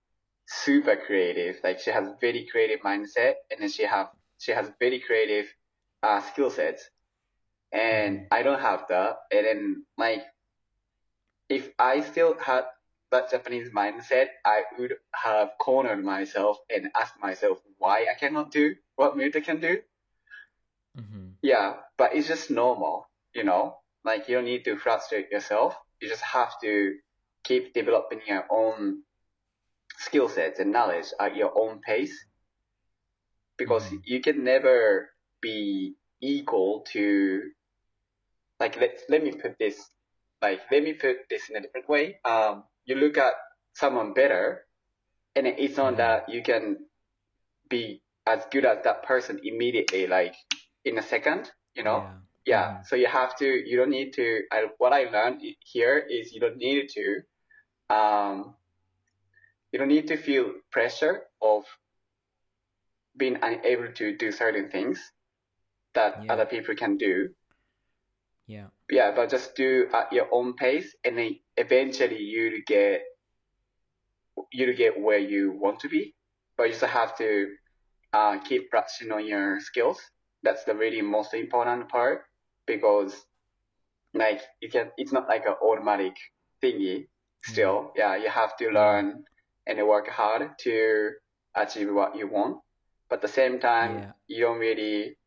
super 0.48 0.96
creative. 0.98 1.60
Like 1.64 1.80
she 1.80 1.92
has 1.92 2.10
very 2.22 2.48
creative 2.52 2.82
mindset 2.82 3.36
and 3.52 3.62
then 3.62 3.70
she 3.70 3.84
have 3.84 4.10
she 4.40 4.52
has 4.52 4.72
very 4.80 5.00
creative 5.00 5.48
uh, 6.04 6.22
skill 6.22 6.52
sets. 6.52 6.90
And 7.72 8.22
Mhm. 8.22 8.28
I 8.32 8.44
don't 8.44 8.62
have 8.62 8.88
that. 8.90 9.18
And 9.32 9.46
then 9.46 9.86
like 9.98 10.24
if 11.50 11.70
I 11.80 12.02
still 12.02 12.38
had 12.40 12.66
that 13.12 13.32
Japanese 13.32 13.70
mindset, 13.72 14.30
I 14.46 14.64
would 14.78 14.96
have 15.14 15.52
cornered 15.60 16.04
myself 16.04 16.58
and 16.70 16.92
asked 16.96 17.20
myself 17.22 17.60
why 17.78 18.08
I 18.12 18.16
cannot 18.20 18.52
do 18.52 18.76
what 18.96 19.18
Milter 19.18 19.42
can 19.42 19.60
do. 19.60 19.82
Mhm. 20.98 21.38
Yeah, 21.42 21.82
but 21.98 22.16
it's 22.16 22.28
just 22.28 22.50
normal, 22.52 23.10
you 23.34 23.44
know? 23.44 23.82
Like 24.04 24.28
you 24.28 24.36
don't 24.36 24.46
need 24.46 24.66
to 24.66 24.78
frustrate 24.78 25.32
yourself. 25.32 25.76
You 26.00 26.10
just 26.10 26.24
have 26.24 26.60
to 26.62 26.96
keep 27.44 27.74
developing 27.74 28.22
your 28.28 28.46
own 28.52 29.04
skill 29.98 30.30
sets 30.30 30.60
and 30.60 30.72
knowledge 30.72 31.08
at 31.20 31.36
your 31.36 31.58
own 31.58 31.80
pace. 31.82 32.14
Because 33.58 33.90
Mhm. 33.90 34.02
you 34.06 34.22
can 34.22 34.44
never 34.44 35.10
be 35.42 35.96
equal 36.22 36.82
to 36.94 37.52
like 38.60 38.76
let 38.78 39.00
let 39.10 39.24
me 39.24 39.32
put 39.32 39.58
this 39.60 39.78
like 40.42 40.62
let 40.72 40.84
me 40.84 40.94
put 40.94 41.18
this 41.30 41.50
in 41.50 41.56
a 41.58 41.62
different 41.62 41.90
way. 41.90 42.20
Um 42.26 42.64
you 42.86 42.96
look 42.96 43.18
at 43.18 43.34
someone 43.74 44.14
better 44.14 44.66
and 45.36 45.48
it's 45.48 45.78
not 45.78 45.94
Mhm. 45.94 45.98
that 45.98 46.30
you 46.30 46.42
can 46.44 46.90
be 47.70 48.04
as 48.26 48.46
good 48.52 48.66
as 48.66 48.84
that 48.84 49.04
person 49.04 49.40
immediately 49.44 50.08
like 50.08 50.36
in 50.86 50.98
a 50.98 51.02
second, 51.02 51.52
you 51.76 51.84
know? 51.84 52.00
yeah 52.02 52.27
Yeah. 52.48 52.80
Mhm. 52.80 52.86
So 52.88 52.96
you 52.96 53.08
have 53.08 53.36
to, 53.38 53.46
you 53.46 53.76
don't 53.76 53.90
need 53.90 54.14
to, 54.14 54.44
I, 54.52 54.68
what 54.78 54.94
I 54.94 55.04
learned 55.12 55.42
here 55.60 55.98
is 56.00 56.32
you 56.34 56.40
don't 56.40 56.56
need 56.56 56.88
to, 56.96 57.22
um, 57.94 58.56
you 59.72 59.80
don't 59.80 59.90
need 59.90 60.08
to 60.08 60.16
feel 60.18 60.54
pressure 60.72 61.24
of 61.42 61.66
being 63.18 63.38
unable 63.42 63.92
to 63.92 64.16
do 64.16 64.32
certain 64.32 64.70
things 64.70 64.98
that 65.94 66.24
Yeah. 66.24 66.34
other 66.34 66.46
people 66.46 66.74
can 66.76 66.96
do. 66.98 67.36
yeah 68.48 68.68
Yeah, 68.90 69.12
but 69.12 69.30
just 69.30 69.56
do 69.56 69.90
at 69.92 70.14
your 70.14 70.28
own 70.32 70.54
pace 70.56 70.96
and 71.04 71.18
then 71.18 71.40
eventually 71.58 72.22
you 72.24 72.64
get, 72.64 73.04
you 74.54 74.74
get 74.74 74.98
where 74.98 75.20
you 75.20 75.52
want 75.52 75.82
to 75.82 75.90
be. 75.90 76.16
But 76.56 76.68
you 76.68 76.74
just 76.80 76.86
have 76.86 77.18
to, 77.18 77.58
uh, 78.14 78.40
keep 78.40 78.70
practicing 78.72 79.12
on 79.12 79.26
your 79.28 79.60
skills. 79.60 80.00
That's 80.44 80.64
the 80.64 80.76
really 80.76 81.02
most 81.02 81.34
important 81.34 81.90
part 81.90 82.24
because 82.68 83.26
like 84.14 84.42
you 84.62 84.70
can 84.70 84.92
it's 84.98 85.12
not 85.12 85.28
like 85.28 85.46
an 85.46 85.56
automatic 85.64 86.16
thingy 86.62 87.08
still. 87.44 87.78
Mm-hmm. 87.78 87.98
Yeah, 87.98 88.16
you 88.18 88.30
have 88.30 88.56
to 88.58 88.70
learn 88.70 89.24
and 89.66 89.88
work 89.88 90.08
hard 90.08 90.58
to 90.60 91.12
achieve 91.56 91.92
what 91.92 92.16
you 92.16 92.28
want. 92.28 92.58
But 93.10 93.18
at 93.18 93.22
the 93.22 93.28
same 93.28 93.60
time 93.60 93.98
Yeah. 93.98 94.12
you 94.28 94.42
don't 94.46 94.60
really 94.60 95.18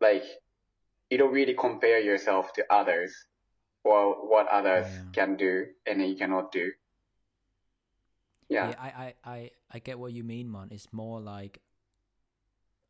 like 0.00 0.24
you 1.10 1.18
don't 1.18 1.32
really 1.32 1.54
compare 1.54 2.00
yourself 2.00 2.52
to 2.54 2.64
others 2.70 3.14
or 3.84 4.28
what 4.28 4.48
others 4.48 4.86
Yeah. 4.86 5.10
can 5.12 5.36
do 5.36 5.66
and 5.86 6.02
you 6.02 6.16
cannot 6.16 6.52
do. 6.52 6.72
Yeah. 8.48 8.70
Yeah 8.70 8.76
I, 8.78 8.88
I 9.04 9.14
i 9.24 9.50
i 9.74 9.78
get 9.78 9.98
what 9.98 10.12
you 10.12 10.24
mean 10.24 10.50
man. 10.50 10.68
It's 10.70 10.92
more 10.92 11.20
like 11.20 11.60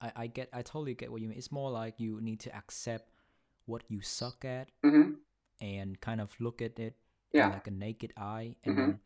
I, 0.00 0.12
I 0.16 0.26
get 0.26 0.48
I 0.52 0.62
totally 0.62 0.94
get 0.94 1.10
what 1.10 1.20
you 1.22 1.28
mean. 1.28 1.38
It's 1.38 1.52
more 1.52 1.70
like 1.70 1.98
you 1.98 2.20
need 2.20 2.40
to 2.40 2.54
accept 2.56 3.10
what 3.66 3.82
you 3.88 4.00
suck 4.00 4.44
at 4.44 4.70
hmm 4.82 5.12
and 5.60 5.98
kind 6.00 6.20
of 6.20 6.30
look 6.38 6.60
at 6.62 6.78
it 6.78 6.96
Yeah. 7.32 7.48
like 7.50 7.66
a 7.66 7.70
naked 7.70 8.12
eye 8.16 8.56
and 8.62 8.76
Mhm. 8.76 8.98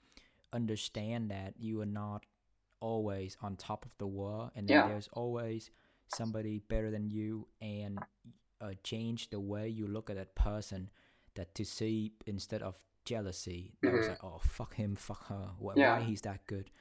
understand 0.52 1.30
that 1.30 1.54
you 1.58 1.80
are 1.80 1.86
not 1.86 2.26
always 2.80 3.36
on 3.42 3.56
top 3.56 3.84
of 3.84 3.96
the 3.98 4.06
world 4.06 4.50
and 4.56 4.68
Yeah. 4.68 4.88
there's 4.88 5.08
always 5.12 5.70
somebody 6.08 6.58
better 6.58 6.90
than 6.90 7.08
you 7.08 7.46
and 7.60 8.02
uh, 8.60 8.72
change 8.82 9.30
the 9.30 9.38
way 9.40 9.68
you 9.68 9.86
look 9.86 10.10
at 10.10 10.16
that 10.16 10.34
person 10.34 10.90
that 11.34 11.54
to 11.54 11.64
see 11.64 12.12
instead 12.26 12.62
of 12.62 12.76
jealousy 13.04 13.72
that 13.82 13.92
was 13.92 14.06
Mhm. 14.06 14.10
like 14.10 14.24
oh 14.24 14.38
fuck 14.42 14.74
him 14.74 14.96
fuck 14.96 15.26
her 15.28 15.52
why, 15.58 15.74
Yeah. 15.76 15.94
why 15.94 16.00
he's 16.00 16.22
that 16.22 16.46
good 16.46 16.70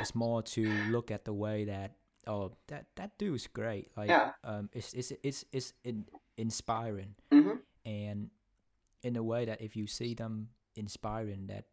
it's 0.00 0.14
more 0.14 0.42
to 0.42 0.84
look 0.84 1.10
at 1.10 1.24
the 1.24 1.32
way 1.34 1.64
that 1.64 1.96
oh 2.26 2.52
that 2.68 2.86
that 2.96 3.16
dude's 3.18 3.46
great 3.46 3.90
like 3.96 4.08
Yeah. 4.08 4.32
um 4.44 4.68
it's 4.72 4.92
it's 4.94 5.12
it's, 5.22 5.44
it's 5.52 5.72
in, 5.84 6.04
inspiring 6.36 7.14
hmm 7.32 7.56
and 7.84 8.30
in 9.02 9.16
a 9.16 9.22
way 9.22 9.44
that 9.44 9.60
if 9.60 9.74
you 9.74 9.86
see 9.86 10.14
them 10.14 10.48
inspiring 10.76 11.46
that 11.48 11.64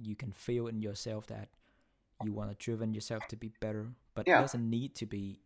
you 0.00 0.14
can 0.14 0.30
feel 0.32 0.68
in 0.68 0.80
yourself 0.80 1.26
that 1.26 1.48
you 2.22 2.32
want 2.32 2.50
to 2.50 2.56
driven 2.64 2.94
yourself 2.94 3.26
to 3.28 3.36
be 3.36 3.50
better 3.60 3.88
but 4.14 4.26
Yeah. 4.28 4.38
it 4.38 4.42
doesn't 4.42 4.68
need 4.70 4.94
to 4.96 5.06
be 5.06 5.40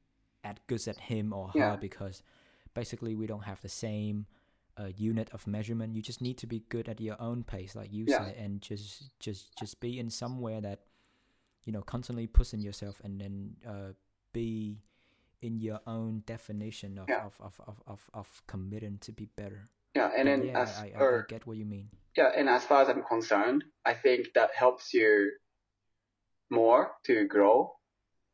as 0.44 0.56
good 0.66 0.86
as 0.88 0.98
him 0.98 1.32
or 1.32 1.48
her 1.48 1.58
Yeah. 1.58 1.76
because 1.76 2.22
basically 2.74 3.14
we 3.14 3.26
don't 3.26 3.44
have 3.44 3.60
the 3.62 3.68
same 3.68 4.26
uh, 4.76 4.90
unit 4.96 5.30
of 5.32 5.46
measurement 5.46 5.94
you 5.94 6.02
just 6.02 6.20
need 6.20 6.36
to 6.38 6.46
be 6.46 6.60
good 6.68 6.88
at 6.88 7.00
your 7.00 7.16
own 7.20 7.44
pace 7.44 7.74
like 7.74 7.92
you 7.92 8.04
Yeah. 8.06 8.18
said 8.26 8.34
and 8.36 8.60
just 8.60 9.18
just 9.20 9.56
just 9.56 9.80
be 9.80 9.98
in 9.98 10.10
somewhere 10.10 10.60
that 10.60 10.80
you 11.64 11.72
know 11.72 11.80
constantly 11.82 12.26
pushing 12.26 12.60
yourself 12.60 13.00
and 13.04 13.20
then 13.20 13.56
uh, 13.66 13.92
be 14.34 14.82
in 15.40 15.56
your 15.60 15.80
own 15.86 16.22
definition 16.26 16.98
of, 16.98 17.08
Yeah. 17.08 17.24
of, 17.24 17.34
of, 17.40 17.54
of, 17.66 17.76
of, 17.86 18.00
of 18.12 18.28
committing 18.46 18.98
to 19.06 19.12
be 19.12 19.26
better 19.36 19.62
Yeah. 19.94 20.10
And 20.16 20.26
then 20.28 20.40
yeah, 20.44 20.60
as 20.62 20.70
I, 20.76 20.92
I, 20.98 21.00
I 21.00 21.20
get 21.28 21.46
what 21.46 21.56
you 21.56 21.64
mean. 21.64 21.88
Yeah, 22.18 22.30
and 22.34 22.48
as 22.48 22.64
far 22.66 22.82
as 22.82 22.88
I'm 22.90 23.02
concerned, 23.02 23.64
I 23.86 23.94
think 23.94 24.34
that 24.34 24.50
helps 24.54 24.92
you 24.92 25.30
more 26.50 26.92
to 27.06 27.26
grow 27.26 27.74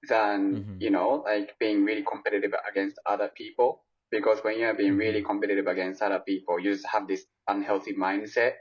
than, 0.08 0.64
Mhm. 0.64 0.80
you 0.80 0.90
know, 0.90 1.22
like 1.24 1.58
being 1.58 1.84
really 1.84 2.02
competitive 2.02 2.52
against 2.70 2.98
other 3.06 3.28
people. 3.28 3.84
Because 4.10 4.42
when 4.42 4.58
you're 4.58 4.74
being 4.74 4.96
really 4.96 5.20
Mhm. 5.22 5.26
competitive 5.26 5.66
against 5.68 6.02
other 6.02 6.18
people, 6.20 6.58
you 6.58 6.72
just 6.72 6.86
have 6.86 7.06
this 7.06 7.24
unhealthy 7.46 7.94
mindset 7.94 8.54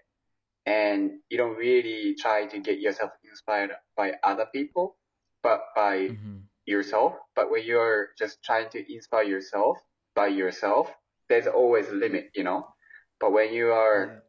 and 0.65 1.19
you 1.29 1.37
don't 1.37 1.57
really 1.57 2.15
try 2.15 2.45
to 2.45 2.59
get 2.59 2.79
yourself 2.79 3.11
inspired 3.23 3.71
by 3.95 4.13
other 4.23 4.45
people, 4.53 4.97
but 5.41 5.61
by 5.75 6.09
hmm 6.09 6.39
yourself. 6.69 7.13
But 7.35 7.51
when 7.51 7.65
you're 7.65 8.09
just 8.17 8.43
trying 8.43 8.69
to 8.69 8.93
inspire 8.93 9.23
yourself 9.23 9.77
by 10.15 10.27
yourself, 10.27 10.91
there's 11.27 11.47
always 11.47 11.89
a 11.89 11.95
limit, 11.95 12.29
you 12.35 12.43
know. 12.43 12.67
But 13.19 13.31
when 13.31 13.53
you 13.53 13.71
are 13.71 14.23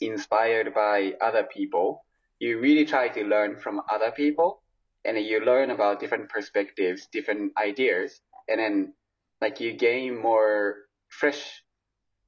inspired 0.00 0.74
by 0.74 1.14
other 1.20 1.44
people, 1.44 2.04
you 2.38 2.60
really 2.60 2.84
try 2.84 3.08
to 3.08 3.24
learn 3.24 3.56
from 3.56 3.80
other 3.90 4.10
people 4.10 4.62
and 5.04 5.18
you 5.18 5.40
learn 5.40 5.70
about 5.70 6.00
different 6.00 6.28
perspectives, 6.28 7.08
different 7.12 7.52
ideas, 7.58 8.20
and 8.48 8.60
then 8.60 8.94
like 9.40 9.60
you 9.60 9.72
gain 9.72 10.20
more 10.20 10.76
fresh, 11.08 11.62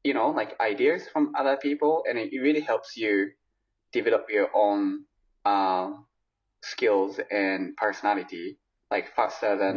you 0.05 0.15
know, 0.15 0.31
like 0.31 0.59
ideas 0.61 1.09
from 1.13 1.33
other 1.37 1.57
people 1.57 2.05
and 2.09 2.19
it 2.19 2.31
really 2.41 2.61
helps 2.61 2.97
you 2.97 3.31
develop 3.93 4.27
your 4.31 4.49
own 4.55 5.05
um, 5.45 6.07
skills 6.63 7.21
and 7.31 7.77
personality 7.77 8.59
like 8.91 9.15
faster 9.15 9.57
than 9.57 9.77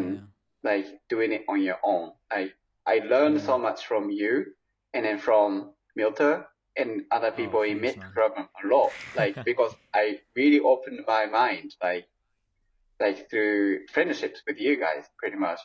yeah. 0.63 0.71
like 0.71 0.85
doing 1.09 1.31
it 1.31 1.45
on 1.47 1.61
your 1.61 1.79
own. 1.83 2.11
I 2.31 2.51
I 2.85 2.99
learned 2.99 3.41
so 3.41 3.57
Mm. 3.57 3.61
much 3.61 3.85
from 3.85 4.09
you 4.09 4.45
and 4.93 5.05
then 5.05 5.19
from 5.19 5.73
Milton 5.95 6.43
and 6.75 7.05
other 7.11 7.31
people 7.31 7.61
in 7.63 7.79
thanks, 7.81 7.97
Mid 7.97 8.13
program 8.13 8.49
a 8.63 8.67
lot. 8.67 8.91
Like 9.15 9.43
because 9.43 9.73
I 9.93 10.19
really 10.35 10.59
opened 10.59 11.01
my 11.07 11.25
mind 11.25 11.75
like 11.83 12.07
like 12.99 13.29
through 13.29 13.87
friendships 13.87 14.41
with 14.47 14.59
you 14.59 14.77
guys 14.77 15.05
pretty 15.17 15.37
much. 15.37 15.59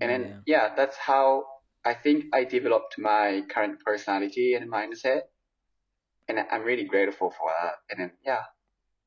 And 0.00 0.10
then 0.10 0.42
yeah, 0.46 0.74
that's 0.74 0.96
how 0.96 1.46
I 1.84 1.94
think 1.94 2.26
I 2.32 2.44
developed 2.44 2.98
my 2.98 3.42
current 3.48 3.80
personality 3.84 4.54
and 4.54 4.70
mindset. 4.70 5.22
And 6.28 6.38
I'm 6.38 6.62
really 6.62 6.84
grateful 6.84 7.30
for 7.30 7.50
that. 7.60 7.74
And 7.90 8.00
then 8.00 8.12
yeah. 8.24 8.42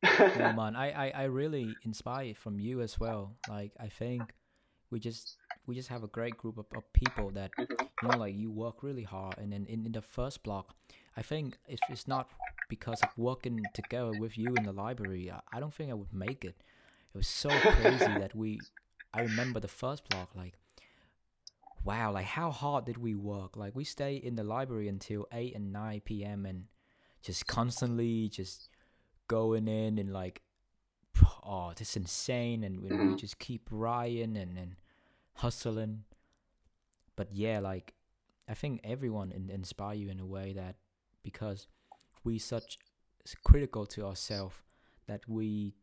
No 0.03 0.53
man, 0.53 0.75
I, 0.85 0.91
I, 1.07 1.11
I 1.15 1.23
really 1.25 1.75
inspired 1.83 2.37
from 2.37 2.59
you 2.59 2.81
as 2.81 2.99
well. 2.99 3.35
Like 3.49 3.71
I 3.79 3.87
think 3.87 4.23
we 4.89 4.99
just 4.99 5.37
we 5.67 5.75
just 5.75 5.89
have 5.89 6.03
a 6.03 6.07
great 6.07 6.37
group 6.37 6.57
of, 6.57 6.65
of 6.75 6.91
people 6.93 7.29
that 7.31 7.51
Mhm. 7.57 7.87
you 8.01 8.09
know 8.09 8.17
like 8.17 8.35
you 8.35 8.49
work 8.49 8.81
really 8.83 9.03
hard 9.03 9.37
and 9.37 9.53
then 9.53 9.65
in, 9.67 9.85
in 9.85 9.91
the 9.91 10.01
first 10.01 10.41
block 10.43 10.75
I 11.15 11.21
think 11.21 11.57
if 11.67 11.79
it's 11.89 12.07
not 12.07 12.27
because 12.67 12.99
of 13.03 13.09
working 13.17 13.63
together 13.73 14.13
with 14.13 14.37
you 14.37 14.55
in 14.55 14.63
the 14.63 14.71
library, 14.71 15.29
I, 15.29 15.41
I 15.53 15.59
don't 15.59 15.73
think 15.73 15.91
I 15.91 15.93
would 15.93 16.13
make 16.13 16.43
it. 16.45 16.55
It 17.13 17.17
was 17.17 17.27
so 17.27 17.49
crazy 17.49 18.15
that 18.19 18.33
we 18.33 18.59
I 19.13 19.21
remember 19.21 19.59
the 19.59 19.67
first 19.67 20.07
block 20.09 20.29
like 20.35 20.55
wow, 21.83 22.11
like 22.11 22.25
how 22.25 22.51
hard 22.51 22.85
did 22.85 22.97
we 22.97 23.15
work? 23.15 23.57
Like 23.57 23.75
we 23.75 23.83
stay 23.83 24.15
in 24.15 24.35
the 24.35 24.43
library 24.43 24.87
until 24.87 25.27
eight 25.31 25.55
and 25.55 25.71
nine 25.73 26.01
PM 26.01 26.45
and 26.45 26.65
just 27.23 27.45
constantly 27.47 28.29
just 28.29 28.69
going 29.37 29.67
in 29.67 29.97
and 30.01 30.11
like 30.13 30.41
oh 31.45 31.71
this 31.77 31.89
is 31.91 31.95
insane 32.03 32.63
and 32.65 32.73
we, 32.83 32.89
we 32.89 32.95
Mhm. 32.97 33.17
just 33.17 33.37
keep 33.39 33.63
writing 33.71 34.35
and, 34.43 34.57
and 34.57 34.71
hustling 35.43 36.03
but 37.15 37.27
yeah 37.31 37.59
like 37.59 37.93
i 38.47 38.53
think 38.53 38.79
everyone 38.83 39.31
in, 39.31 39.49
inspire 39.49 39.95
you 39.95 40.09
in 40.09 40.19
a 40.19 40.25
way 40.25 40.53
that 40.53 40.75
because 41.23 41.67
we 42.23 42.37
such 42.53 42.77
critical 43.43 43.85
to 43.85 44.05
ourselves 44.05 44.55
that 45.07 45.21
we 45.27 45.73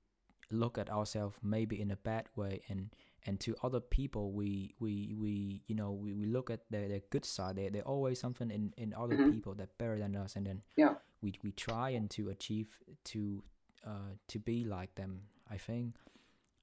look 0.50 0.78
at 0.78 0.88
ourselves 0.90 1.36
maybe 1.42 1.80
in 1.80 1.90
a 1.90 1.96
bad 1.96 2.24
way 2.36 2.60
and 2.68 2.90
and 3.26 3.38
to 3.40 3.54
other 3.62 3.80
people 3.80 4.32
we 4.32 4.74
we 4.80 5.14
we 5.22 5.62
you 5.68 5.74
know 5.74 5.90
we, 5.92 6.10
we 6.14 6.26
look 6.26 6.48
at 6.50 6.60
their, 6.70 6.88
their 6.88 7.02
good 7.10 7.24
side 7.24 7.56
there 7.56 7.70
there 7.70 7.82
always 7.82 8.18
something 8.18 8.50
in 8.50 8.72
in 8.76 8.94
other 8.94 9.16
Mhm. 9.16 9.30
people 9.32 9.54
that 9.54 9.76
better 9.78 9.98
than 9.98 10.16
us 10.16 10.36
and 10.36 10.46
then 10.46 10.62
Yeah. 10.76 10.94
We 11.20 11.34
we 11.42 11.52
try 11.52 11.90
and 11.90 12.10
to 12.10 12.28
achieve 12.28 12.78
to 13.04 13.42
uh 13.86 14.14
to 14.28 14.38
be 14.38 14.64
like 14.64 14.94
them 14.94 15.22
i 15.50 15.56
think. 15.56 15.94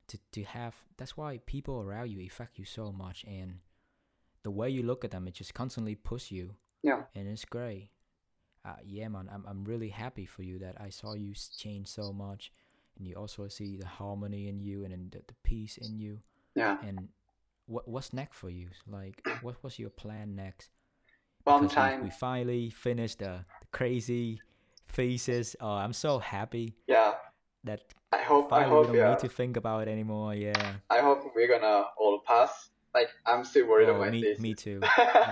To 0.09 0.19
to 0.33 0.43
have 0.43 0.75
that's 0.97 1.17
why 1.17 1.39
people 1.47 1.81
around 1.81 2.11
you 2.11 2.25
affect 2.25 2.59
you 2.59 2.65
so 2.65 2.91
much 2.91 3.25
and 3.27 3.59
the 4.43 4.51
way 4.51 4.69
you 4.69 4.83
look 4.83 5.03
at 5.03 5.09
them 5.11 5.27
it 5.27 5.33
just 5.33 5.53
constantly 5.53 5.95
push 5.95 6.29
you. 6.29 6.55
Yeah. 6.83 7.03
and 7.15 7.27
it's 7.27 7.45
great. 7.45 7.89
Uh, 8.63 8.75
yeah 8.83 9.07
man 9.07 9.29
I'm, 9.33 9.43
I'm 9.47 9.63
really 9.63 9.89
happy 9.89 10.25
for 10.25 10.43
you 10.43 10.59
that 10.59 10.75
i 10.79 10.89
saw 10.89 11.13
you 11.13 11.33
change 11.57 11.87
so 11.87 12.11
much 12.11 12.51
and 12.97 13.07
you 13.07 13.15
also 13.15 13.47
see 13.47 13.77
the 13.77 13.87
harmony 13.87 14.47
in 14.47 14.59
you 14.59 14.85
and 14.85 15.11
the, 15.11 15.21
the 15.27 15.35
peace 15.43 15.77
in 15.77 15.99
you. 15.99 16.19
Yeah. 16.55 16.77
and 16.87 17.09
what 17.67 17.87
what's 17.87 18.13
next 18.13 18.37
for 18.37 18.49
you? 18.49 18.67
Like 18.87 19.21
what 19.41 19.61
was 19.63 19.79
your 19.79 19.89
plan 19.89 20.35
next? 20.35 20.69
I'm 21.47 21.67
because 21.67 21.97
we, 21.97 22.03
we 22.05 22.09
finally 22.09 22.69
finished 22.69 23.19
the 23.19 23.45
crazy 23.79 24.39
thesis 24.87 25.55
oh 25.59 25.75
i'm 25.83 25.91
so 25.93 26.11
happy 26.19 26.67
Yeah. 26.87 27.11
that 27.65 27.81
I 28.13 28.21
hope. 28.31 28.53
I 28.53 28.63
hope. 28.63 28.85
don't 28.87 28.95
Yeah. 28.95 29.09
need 29.09 29.19
to 29.27 29.27
think 29.39 29.57
about 29.57 29.79
it 29.83 29.91
anymore 29.91 30.33
yeah 30.33 30.65
I 30.89 30.99
hope 31.05 31.19
we're 31.35 31.51
gonna 31.55 31.77
all 32.01 32.17
pass. 32.25 32.69
Like 32.93 33.09
I'm 33.25 33.43
still 33.43 33.67
worried 33.67 33.89
oh, 33.89 33.95
about 33.97 34.11
me, 34.15 34.21
this. 34.21 34.39
me 34.39 34.53
too 34.53 34.79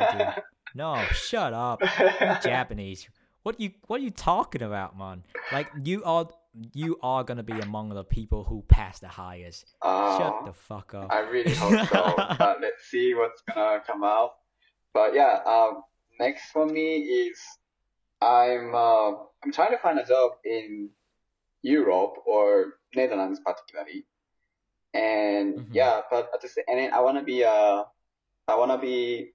no 0.76 0.90
shut 1.30 1.54
up 1.54 1.80
you 1.82 2.30
Japanese. 2.44 3.08
What 3.44 3.60
you 3.62 3.70
what 3.88 4.02
are 4.02 4.04
you 4.04 4.12
talking 4.12 4.62
about, 4.70 4.98
man? 4.98 5.24
Like 5.56 5.68
you 5.84 6.04
are 6.04 6.28
you 6.74 6.98
are 7.02 7.24
gonna 7.24 7.44
be 7.54 7.58
among 7.68 7.90
the 8.00 8.04
people 8.04 8.44
who 8.50 8.64
pass 8.68 9.00
the 9.00 9.08
highest. 9.08 9.62
Shut 9.84 10.34
Uh, 10.42 10.46
the 10.46 10.54
fuck 10.54 10.94
up. 10.94 11.08
I 11.12 11.20
really 11.36 11.54
hope 11.56 11.88
so. 11.90 12.14
but 12.40 12.58
let's 12.66 12.84
see 12.92 13.14
what's 13.16 13.42
gonna 13.48 13.80
come 13.88 14.04
out. 14.04 14.32
But 14.94 15.14
yeah, 15.14 15.40
um, 15.46 15.84
next 16.20 16.52
for 16.52 16.66
me 16.66 16.88
is 17.24 17.40
I'm 18.24 18.76
uh, 18.76 19.12
I'm 19.44 19.52
trying 19.52 19.72
to 19.72 19.78
find 19.78 20.00
a 20.00 20.06
job 20.06 20.32
in 20.46 20.90
Europe 21.62 22.16
or 22.26 22.80
Netherlands 22.96 23.40
particularly. 23.46 24.06
And 24.94 25.56
Mhm. 25.60 25.74
yeah, 25.74 26.02
but 26.10 26.30
at 26.34 26.42
the 26.42 26.48
same, 26.48 26.66
and 26.68 26.80
then 26.80 26.94
I 26.94 27.02
wanna 27.02 27.24
be 27.24 27.42
a 27.44 27.86
I 28.48 28.56
wanna 28.56 28.78
be 28.78 29.34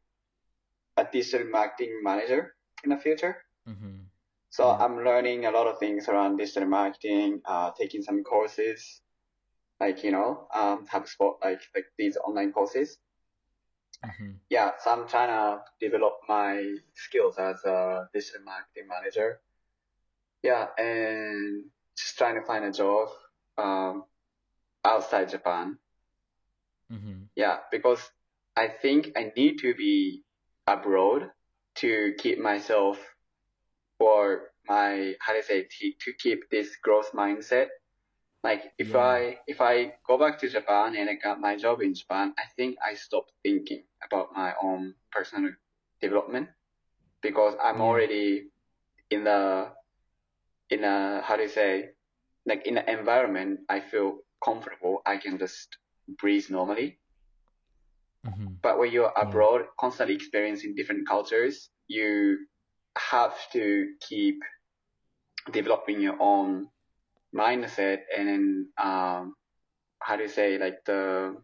a 0.97 1.05
digital 1.05 1.47
marketing 1.48 2.01
manager 2.02 2.55
in 2.85 2.90
the 2.90 2.97
future. 2.97 3.36
hmm 3.66 4.09
So 4.51 4.65
Yeah. 4.65 4.85
I'm 4.85 5.05
learning 5.05 5.44
a 5.44 5.51
lot 5.51 5.66
of 5.66 5.78
things 5.78 6.09
around 6.09 6.39
digital 6.39 6.66
marketing, 6.69 7.43
uh, 7.44 7.70
taking 7.77 8.02
some 8.02 8.24
courses, 8.24 9.02
like, 9.81 10.02
you 10.02 10.10
know, 10.10 10.48
um, 10.55 10.86
HubSpot, 10.86 11.36
like, 11.44 11.60
like 11.74 11.86
these 11.98 12.16
online 12.16 12.52
courses. 12.52 12.98
hmm 14.02 14.32
Yeah, 14.48 14.73
so 14.78 14.90
I'm 14.90 15.06
trying 15.06 15.28
to 15.28 15.62
develop 15.81 16.07
my 16.29 16.77
skills 16.95 17.39
as 17.39 17.65
a 17.65 18.09
digital 18.13 18.43
marketing 18.45 18.89
manager. 18.89 19.41
Yeah, 20.43 20.67
and 20.79 21.65
just 21.97 22.17
trying 22.19 22.37
to 22.37 22.43
find 22.43 22.65
a 22.65 22.73
job, 22.73 23.09
um, 23.57 24.05
outside 24.85 25.29
Japan. 25.31 25.79
Mm-hmm. 26.93 27.25
Yeah, 27.37 27.59
because 27.71 28.01
I 28.57 28.69
think 28.69 29.13
I 29.17 29.33
need 29.37 29.59
to 29.61 29.75
be 29.75 30.25
abroad 30.67 31.31
to 31.77 32.15
keep 32.19 32.39
myself 32.39 32.99
or 33.99 34.53
my 34.69 35.15
how 35.21 35.33
do 35.33 35.39
you 35.39 35.43
say 35.43 35.63
to, 35.65 35.93
to 36.01 36.13
keep 36.19 36.51
this 36.51 36.77
growth 36.83 37.13
mindset. 37.13 37.69
Like 38.45 38.73
if 38.79 38.95
Yeah. 38.95 38.99
I 38.99 39.39
if 39.47 39.61
I 39.61 39.95
go 40.07 40.19
back 40.19 40.39
to 40.41 40.49
Japan 40.49 40.97
and 40.97 41.11
I 41.11 41.15
got 41.15 41.41
my 41.41 41.57
job 41.57 41.81
in 41.83 41.95
Japan, 41.95 42.35
I 42.39 42.45
think 42.57 42.77
I 42.85 42.95
stopped 42.95 43.33
thinking 43.43 43.85
about 44.03 44.33
my 44.35 44.55
own 44.63 44.95
personal 45.13 45.53
development 46.01 46.49
because 47.23 47.55
I'm 47.62 47.81
Yeah. 47.81 47.83
already 47.83 48.51
in 49.11 49.25
the 49.25 49.69
in 50.70 50.85
a 50.85 51.23
how 51.25 51.37
do 51.37 51.43
you 51.43 51.49
say 51.49 51.91
like 52.47 52.66
in 52.66 52.79
an 52.79 52.89
environment 52.89 53.61
I 53.69 53.81
feel 53.81 54.19
comfortable. 54.45 55.03
I 55.07 55.16
can 55.19 55.39
just 55.39 55.77
breathe 56.19 56.47
normally. 56.51 56.99
Mm-hmm. 58.27 58.55
But 58.62 58.79
when 58.79 58.93
you're 58.93 59.12
Yeah. 59.16 59.23
abroad, 59.23 59.62
constantly 59.79 60.15
experiencing 60.15 60.75
different 60.75 61.07
cultures, 61.09 61.70
you 61.89 62.39
have 62.97 63.35
to 63.53 63.95
keep 64.09 64.37
developing 65.53 66.01
your 66.01 66.20
own 66.20 66.69
mindset 67.35 68.01
and 68.16 68.29
then 68.29 68.69
um, 68.83 69.35
how 70.01 70.16
do 70.16 70.23
you 70.23 70.29
say 70.29 70.59
like 70.59 70.79
the 70.87 71.37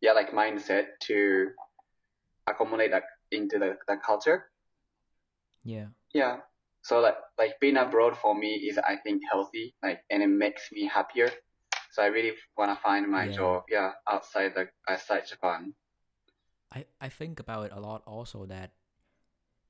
yeah 0.00 0.12
like 0.12 0.30
mindset 0.30 0.86
to 1.02 1.48
accommodate 2.46 2.92
that 2.92 3.04
into 3.32 3.58
the, 3.58 3.76
the 3.88 3.96
culture. 3.98 4.50
Yeah. 5.64 5.86
Yeah. 6.14 6.38
So 6.82 7.00
like 7.00 7.16
like 7.38 7.60
being 7.60 7.76
abroad 7.76 8.16
for 8.16 8.34
me 8.34 8.54
is 8.68 8.78
I 8.78 8.96
think 8.96 9.22
healthy 9.30 9.74
like 9.82 10.02
and 10.10 10.22
it 10.22 10.28
makes 10.28 10.70
me 10.72 10.86
happier. 10.86 11.30
So 11.92 12.02
I 12.02 12.06
really 12.06 12.32
want 12.56 12.76
to 12.76 12.82
find 12.82 13.06
my 13.08 13.26
Yeah. 13.26 13.36
job 13.36 13.64
yeah 13.68 13.92
outside 14.08 14.54
the 14.54 14.68
outside 14.88 15.26
Japan. 15.26 15.74
I, 16.72 16.84
I 17.00 17.08
think 17.08 17.40
about 17.40 17.66
it 17.66 17.72
a 17.72 17.80
lot 17.80 18.02
also 18.06 18.46
that 18.46 18.72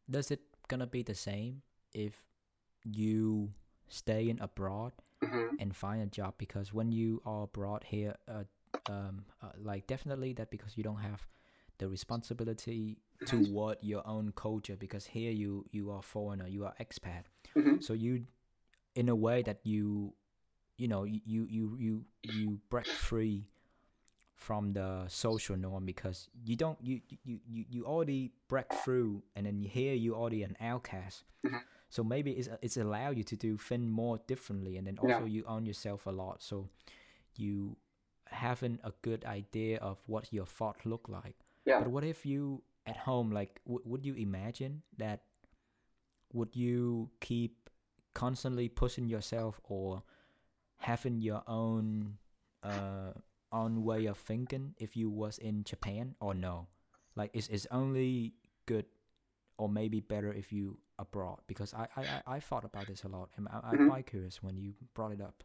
does 0.08 0.30
it 0.30 0.40
gonna 0.68 0.86
be 0.86 1.02
the 1.02 1.14
same 1.14 1.62
if 1.92 2.24
you 2.84 3.52
stay 3.88 4.28
in 4.28 4.38
abroad 4.40 4.92
hmm 5.22 5.56
and 5.58 5.74
find 5.76 6.02
a 6.02 6.06
job 6.06 6.34
because 6.38 6.72
when 6.72 6.92
you 6.92 7.20
are 7.26 7.44
abroad 7.44 7.84
here 7.84 8.16
uh, 8.28 8.44
um 8.88 9.24
uh, 9.42 9.50
like 9.62 9.86
definitely 9.86 10.32
that 10.34 10.50
because 10.50 10.76
you 10.76 10.84
don't 10.84 11.00
have 11.00 11.26
the 11.80 11.88
responsibility 11.88 12.98
toward 13.26 13.76
your 13.82 14.02
own 14.06 14.32
culture 14.36 14.76
because 14.76 15.04
here 15.06 15.32
you 15.32 15.64
you 15.72 15.90
are 15.90 16.02
foreigner 16.02 16.46
you 16.46 16.64
are 16.64 16.74
expat. 16.80 17.24
Hmm 17.54 17.80
so 17.80 17.92
you 17.94 18.24
in 18.94 19.08
a 19.08 19.14
way 19.26 19.42
that 19.42 19.58
you 19.64 20.14
you 20.76 20.88
know 20.88 21.04
you 21.04 21.20
you 21.26 21.76
you 21.78 22.04
you, 22.22 22.60
break 22.70 22.86
free 22.86 23.48
from 24.34 24.72
the 24.72 25.04
social 25.08 25.56
norm 25.56 25.84
because 25.84 26.28
you 26.44 26.56
don't 26.56 26.78
you 26.80 27.00
you 27.24 27.38
you, 27.46 27.64
you 27.74 27.84
already 27.84 28.32
break 28.48 28.72
through 28.72 29.22
and 29.36 29.44
then 29.46 29.62
here 29.62 29.94
you 29.94 30.14
already 30.14 30.42
an 30.42 30.56
outcast. 30.60 31.24
Mhm. 31.44 31.60
so 31.90 32.04
maybe 32.04 32.30
it's 32.32 32.48
it's 32.62 32.76
allow 32.76 33.10
you 33.10 33.24
to 33.24 33.36
do 33.36 33.56
things 33.68 33.90
more 33.90 34.18
differently 34.26 34.76
and 34.78 34.86
then 34.86 34.96
Yeah. 34.96 35.14
also 35.14 35.24
you 35.26 35.44
own 35.46 35.66
yourself 35.66 36.06
a 36.06 36.10
lot. 36.22 36.42
So 36.42 36.68
you 37.36 37.76
having 38.26 38.78
a 38.84 38.92
good 39.02 39.24
idea 39.24 39.78
of 39.78 39.98
what 40.06 40.32
your 40.32 40.46
thought 40.46 40.86
look 40.86 41.08
like 41.08 41.36
Yeah. 41.70 41.80
but 41.80 41.88
what 41.94 42.04
if 42.04 42.26
you 42.26 42.62
at 42.86 42.96
home 42.96 43.30
like 43.30 43.60
w- 43.66 43.82
would 43.86 44.04
you 44.04 44.14
imagine 44.14 44.82
that 44.98 45.22
would 46.32 46.54
you 46.54 47.10
keep 47.20 47.70
constantly 48.14 48.68
pushing 48.68 49.06
yourself 49.06 49.60
or 49.64 50.02
having 50.78 51.20
your 51.20 51.42
own 51.46 52.18
uh 52.62 53.12
own 53.52 53.82
way 53.84 54.06
of 54.06 54.18
thinking 54.18 54.74
if 54.78 54.96
you 54.96 55.10
was 55.10 55.38
in 55.38 55.64
Japan 55.64 56.14
or 56.20 56.34
no 56.34 56.68
like 57.16 57.30
is 57.34 57.48
is 57.48 57.66
only 57.70 58.34
good 58.66 58.86
or 59.58 59.68
maybe 59.68 60.00
better 60.00 60.32
if 60.32 60.52
you 60.52 60.78
abroad 60.98 61.38
because 61.46 61.74
I 61.74 61.86
I, 61.96 62.02
I- 62.26 62.40
thought 62.40 62.64
about 62.64 62.86
this 62.86 63.04
a 63.04 63.08
lot 63.08 63.30
and 63.36 63.48
I, 63.48 63.60
I'm 63.70 63.78
Mhm. 63.78 63.88
quite 63.88 64.06
curious 64.06 64.42
when 64.42 64.56
you 64.56 64.74
brought 64.94 65.12
it 65.12 65.20
up 65.20 65.44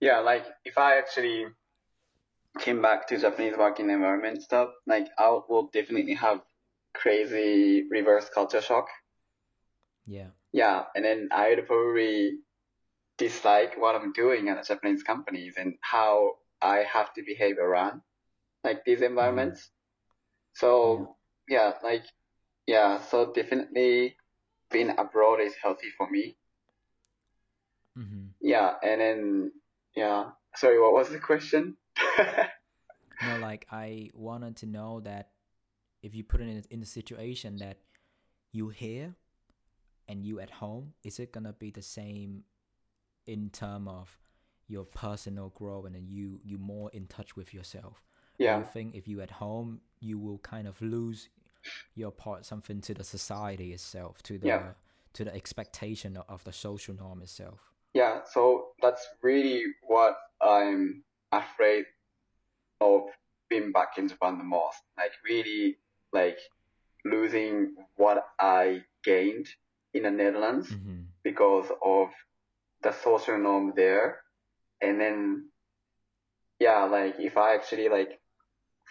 Yeah, 0.00 0.20
like 0.20 0.46
if 0.64 0.78
I 0.78 0.98
actually 0.98 1.46
came 2.58 2.82
back 2.82 3.06
to 3.08 3.18
Japanese 3.18 3.56
working 3.56 3.90
environment 3.90 4.42
stuff, 4.42 4.70
like 4.86 5.08
I 5.18 5.28
will 5.48 5.70
definitely 5.72 6.14
have 6.14 6.42
crazy 6.94 7.86
reverse 7.90 8.28
culture 8.30 8.60
shock. 8.62 8.88
yeah 10.06 10.30
Yeah, 10.52 10.84
and 10.94 11.04
then 11.04 11.28
I'd 11.32 11.66
probably 11.66 12.38
dislike 13.18 13.76
what 13.78 13.94
I'm 13.96 14.12
doing 14.12 14.48
at 14.48 14.66
Japanese 14.66 15.02
companies 15.02 15.54
and 15.56 15.74
how 15.80 16.38
I 16.62 16.78
have 16.84 17.12
to 17.14 17.22
behave 17.22 17.58
around 17.58 18.02
like 18.64 18.84
these 18.84 19.02
environments. 19.02 19.70
So 20.54 21.16
yeah, 21.48 21.74
like 21.82 22.04
yeah, 22.66 23.00
so 23.00 23.32
definitely 23.32 24.16
being 24.70 24.90
abroad 24.98 25.40
is 25.40 25.54
healthy 25.62 25.88
for 25.96 26.08
me. 26.10 26.36
mm-hmm. 27.98 28.26
Yeah, 28.40 28.74
and 28.82 29.00
then 29.00 29.52
yeah. 29.96 30.30
Sorry, 30.56 30.80
what 30.80 30.92
was 30.92 31.10
the 31.10 31.18
question? 31.20 31.76
No, 33.26 33.38
like 33.38 33.66
I 33.70 34.10
wanted 34.14 34.56
to 34.58 34.66
know 34.66 35.00
that 35.00 35.30
if 36.02 36.14
you 36.14 36.22
put 36.22 36.40
it 36.40 36.48
in 36.48 36.64
in 36.70 36.80
the 36.80 36.86
situation 36.86 37.56
that 37.56 37.78
you 38.52 38.68
here 38.68 39.14
and 40.06 40.24
you 40.24 40.40
at 40.40 40.50
home, 40.50 40.94
is 41.02 41.18
it 41.18 41.32
gonna 41.32 41.52
be 41.52 41.70
the 41.70 41.82
same 41.82 42.44
in 43.26 43.50
term 43.50 43.88
of 43.88 44.18
your 44.68 44.84
personal 44.84 45.48
growth 45.50 45.86
and 45.86 46.08
you 46.08 46.40
you 46.44 46.58
more 46.58 46.90
in 46.92 47.06
touch 47.06 47.36
with 47.36 47.52
yourself? 47.52 48.02
Yeah. 48.38 48.58
you 48.58 48.64
think 48.64 48.94
if 48.94 49.08
you 49.08 49.20
at 49.20 49.32
home, 49.32 49.80
you 49.98 50.16
will 50.16 50.38
kind 50.38 50.68
of 50.68 50.80
lose 50.80 51.28
your 51.96 52.12
part 52.12 52.46
something 52.46 52.80
to 52.82 52.94
the 52.94 53.02
society 53.02 53.72
itself, 53.72 54.22
to 54.22 54.38
the 54.38 54.46
Yeah. 54.46 54.72
to 55.14 55.24
the 55.24 55.34
expectation 55.34 56.16
of 56.28 56.44
the 56.44 56.52
social 56.52 56.94
norm 56.94 57.20
itself. 57.20 57.72
Yeah, 57.94 58.22
so 58.22 58.68
that's 58.80 59.04
really 59.22 59.64
what 59.82 60.16
I'm 60.40 61.02
afraid 61.32 61.84
of 62.80 63.02
being 63.48 63.72
back 63.72 63.98
in 63.98 64.08
Japan 64.08 64.38
the 64.38 64.44
most. 64.44 64.78
Like 64.96 65.12
really 65.24 65.76
like 66.12 66.38
losing 67.04 67.74
what 67.96 68.24
I 68.38 68.82
gained 69.04 69.48
in 69.94 70.02
the 70.04 70.10
Netherlands 70.10 70.68
Mm-hmm. 70.70 71.02
because 71.22 71.70
of 71.84 72.08
the 72.82 72.92
social 72.92 73.38
norm 73.38 73.72
there. 73.76 74.20
And 74.80 75.00
then 75.00 75.48
yeah, 76.60 76.84
like 76.84 77.16
if 77.18 77.36
I 77.36 77.54
actually 77.54 77.88
like 77.88 78.20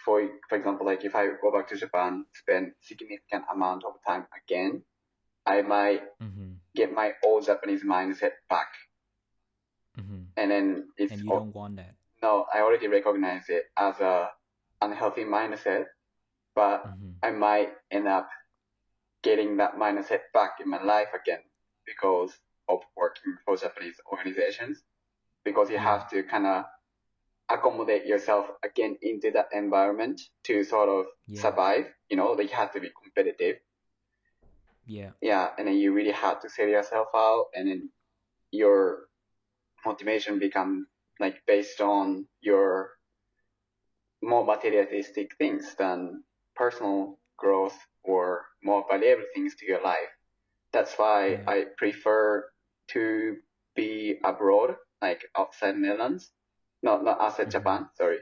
for 0.04 0.22
for 0.48 0.56
example, 0.56 0.86
like 0.86 1.04
if 1.04 1.14
I 1.14 1.26
go 1.42 1.52
back 1.52 1.68
to 1.68 1.76
Japan, 1.76 2.24
spend 2.34 2.72
significant 2.80 3.44
amount 3.52 3.84
of 3.84 3.94
time 4.06 4.26
again, 4.44 4.82
I 5.46 5.62
might 5.62 6.02
Mm-hmm. 6.22 6.52
get 6.74 6.92
my 6.92 7.12
old 7.24 7.46
Japanese 7.46 7.82
mindset 7.84 8.32
back. 8.48 8.68
Mm-hmm. 9.98 10.22
And 10.36 10.50
then 10.50 10.88
it's 10.96 11.12
And 11.12 11.24
you 11.24 11.32
al- 11.32 11.40
don't 11.40 11.54
want 11.54 11.76
that. 11.76 11.94
No, 12.22 12.46
I 12.52 12.60
already 12.60 12.88
recognize 12.88 13.48
it 13.48 13.64
as 13.76 13.98
a 14.00 14.30
unhealthy 14.80 15.24
mindset, 15.24 15.86
but 16.54 16.84
Mm-hmm. 16.86 17.12
I 17.22 17.30
might 17.30 17.70
end 17.90 18.08
up 18.08 18.28
getting 19.22 19.56
that 19.58 19.76
mindset 19.76 20.20
back 20.32 20.60
in 20.60 20.68
my 20.68 20.82
life 20.82 21.08
again 21.14 21.40
because 21.86 22.32
of 22.68 22.80
working 22.96 23.36
for 23.44 23.56
Japanese 23.56 24.00
organizations. 24.10 24.82
Because 25.44 25.70
you 25.70 25.76
Yeah. 25.76 25.84
have 25.84 26.10
to 26.10 26.22
kind 26.24 26.46
of 26.46 26.64
accommodate 27.48 28.06
yourself 28.06 28.46
again 28.62 28.96
into 29.02 29.30
that 29.32 29.48
environment 29.52 30.20
to 30.44 30.64
sort 30.64 30.88
of 30.88 31.06
Yeah. 31.26 31.40
survive. 31.40 31.86
You 32.10 32.16
know, 32.16 32.32
like 32.32 32.50
you 32.50 32.56
have 32.56 32.72
to 32.72 32.80
be 32.80 32.90
competitive. 33.02 33.56
Yeah. 34.86 35.10
Yeah, 35.20 35.50
and 35.58 35.66
then 35.68 35.76
you 35.76 35.92
really 35.92 36.12
have 36.12 36.40
to 36.42 36.48
sell 36.48 36.68
yourself 36.68 37.08
out, 37.14 37.46
and 37.54 37.68
then 37.68 37.90
your 38.50 39.08
motivation 39.84 40.38
becomes 40.38 40.86
like 41.20 41.42
based 41.46 41.80
on 41.80 42.26
your 42.40 42.90
more 44.22 44.44
materialistic 44.44 45.36
things 45.38 45.74
than 45.78 46.24
personal 46.56 47.18
growth 47.36 47.78
or 48.02 48.46
more 48.62 48.84
valuable 48.90 49.24
things 49.34 49.54
to 49.56 49.66
your 49.66 49.82
life. 49.82 50.10
That's 50.72 50.94
why. 50.98 51.38
I 51.46 51.66
prefer 51.76 52.50
to 52.88 53.36
be 53.74 54.18
abroad, 54.24 54.76
like 55.00 55.24
outside 55.36 55.76
Netherlands, 55.76 56.30
not 56.82 57.04
not 57.04 57.20
outside 57.20 57.48
Mhm. 57.48 57.52
Japan. 57.52 57.88
Sorry, 57.94 58.18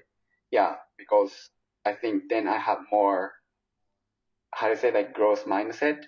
yeah, 0.51 0.77
because 0.99 1.51
I 1.85 1.93
think 1.95 2.29
then 2.29 2.47
I 2.47 2.59
have 2.59 2.79
more 2.93 3.33
how 4.53 4.69
to 4.69 4.77
say 4.77 4.93
like 4.93 5.13
growth 5.13 5.45
mindset, 5.45 6.05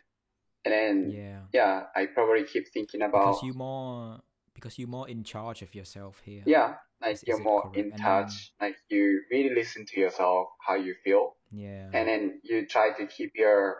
and 0.65 0.73
then 0.73 1.11
Yeah. 1.13 1.43
yeah, 1.53 1.87
I 1.97 2.07
probably 2.07 2.45
keep 2.45 2.69
thinking 2.73 3.03
about 3.03 3.25
because 3.25 3.43
you 3.43 3.55
more 3.55 4.21
because 4.59 4.79
you're 4.79 4.89
more 4.99 5.09
in 5.09 5.23
charge 5.23 5.63
of 5.63 5.75
yourself 5.75 6.21
here. 6.25 6.43
yeah, 6.47 6.75
like 7.01 7.15
Is- 7.15 7.23
is 7.23 7.29
you're 7.29 7.41
it 7.41 7.45
more 7.45 7.71
in 7.75 7.93
touch, 7.93 8.53
like 8.61 8.77
you 8.91 9.23
really 9.31 9.55
listen 9.55 9.87
to 9.87 10.01
yourself, 10.01 10.49
how 10.67 10.75
you 10.75 10.95
feel, 11.05 11.37
Yeah. 11.53 11.91
and 11.95 12.09
then 12.09 12.41
you 12.43 12.67
try 12.67 12.91
to 12.99 13.07
keep 13.07 13.33
your 13.35 13.79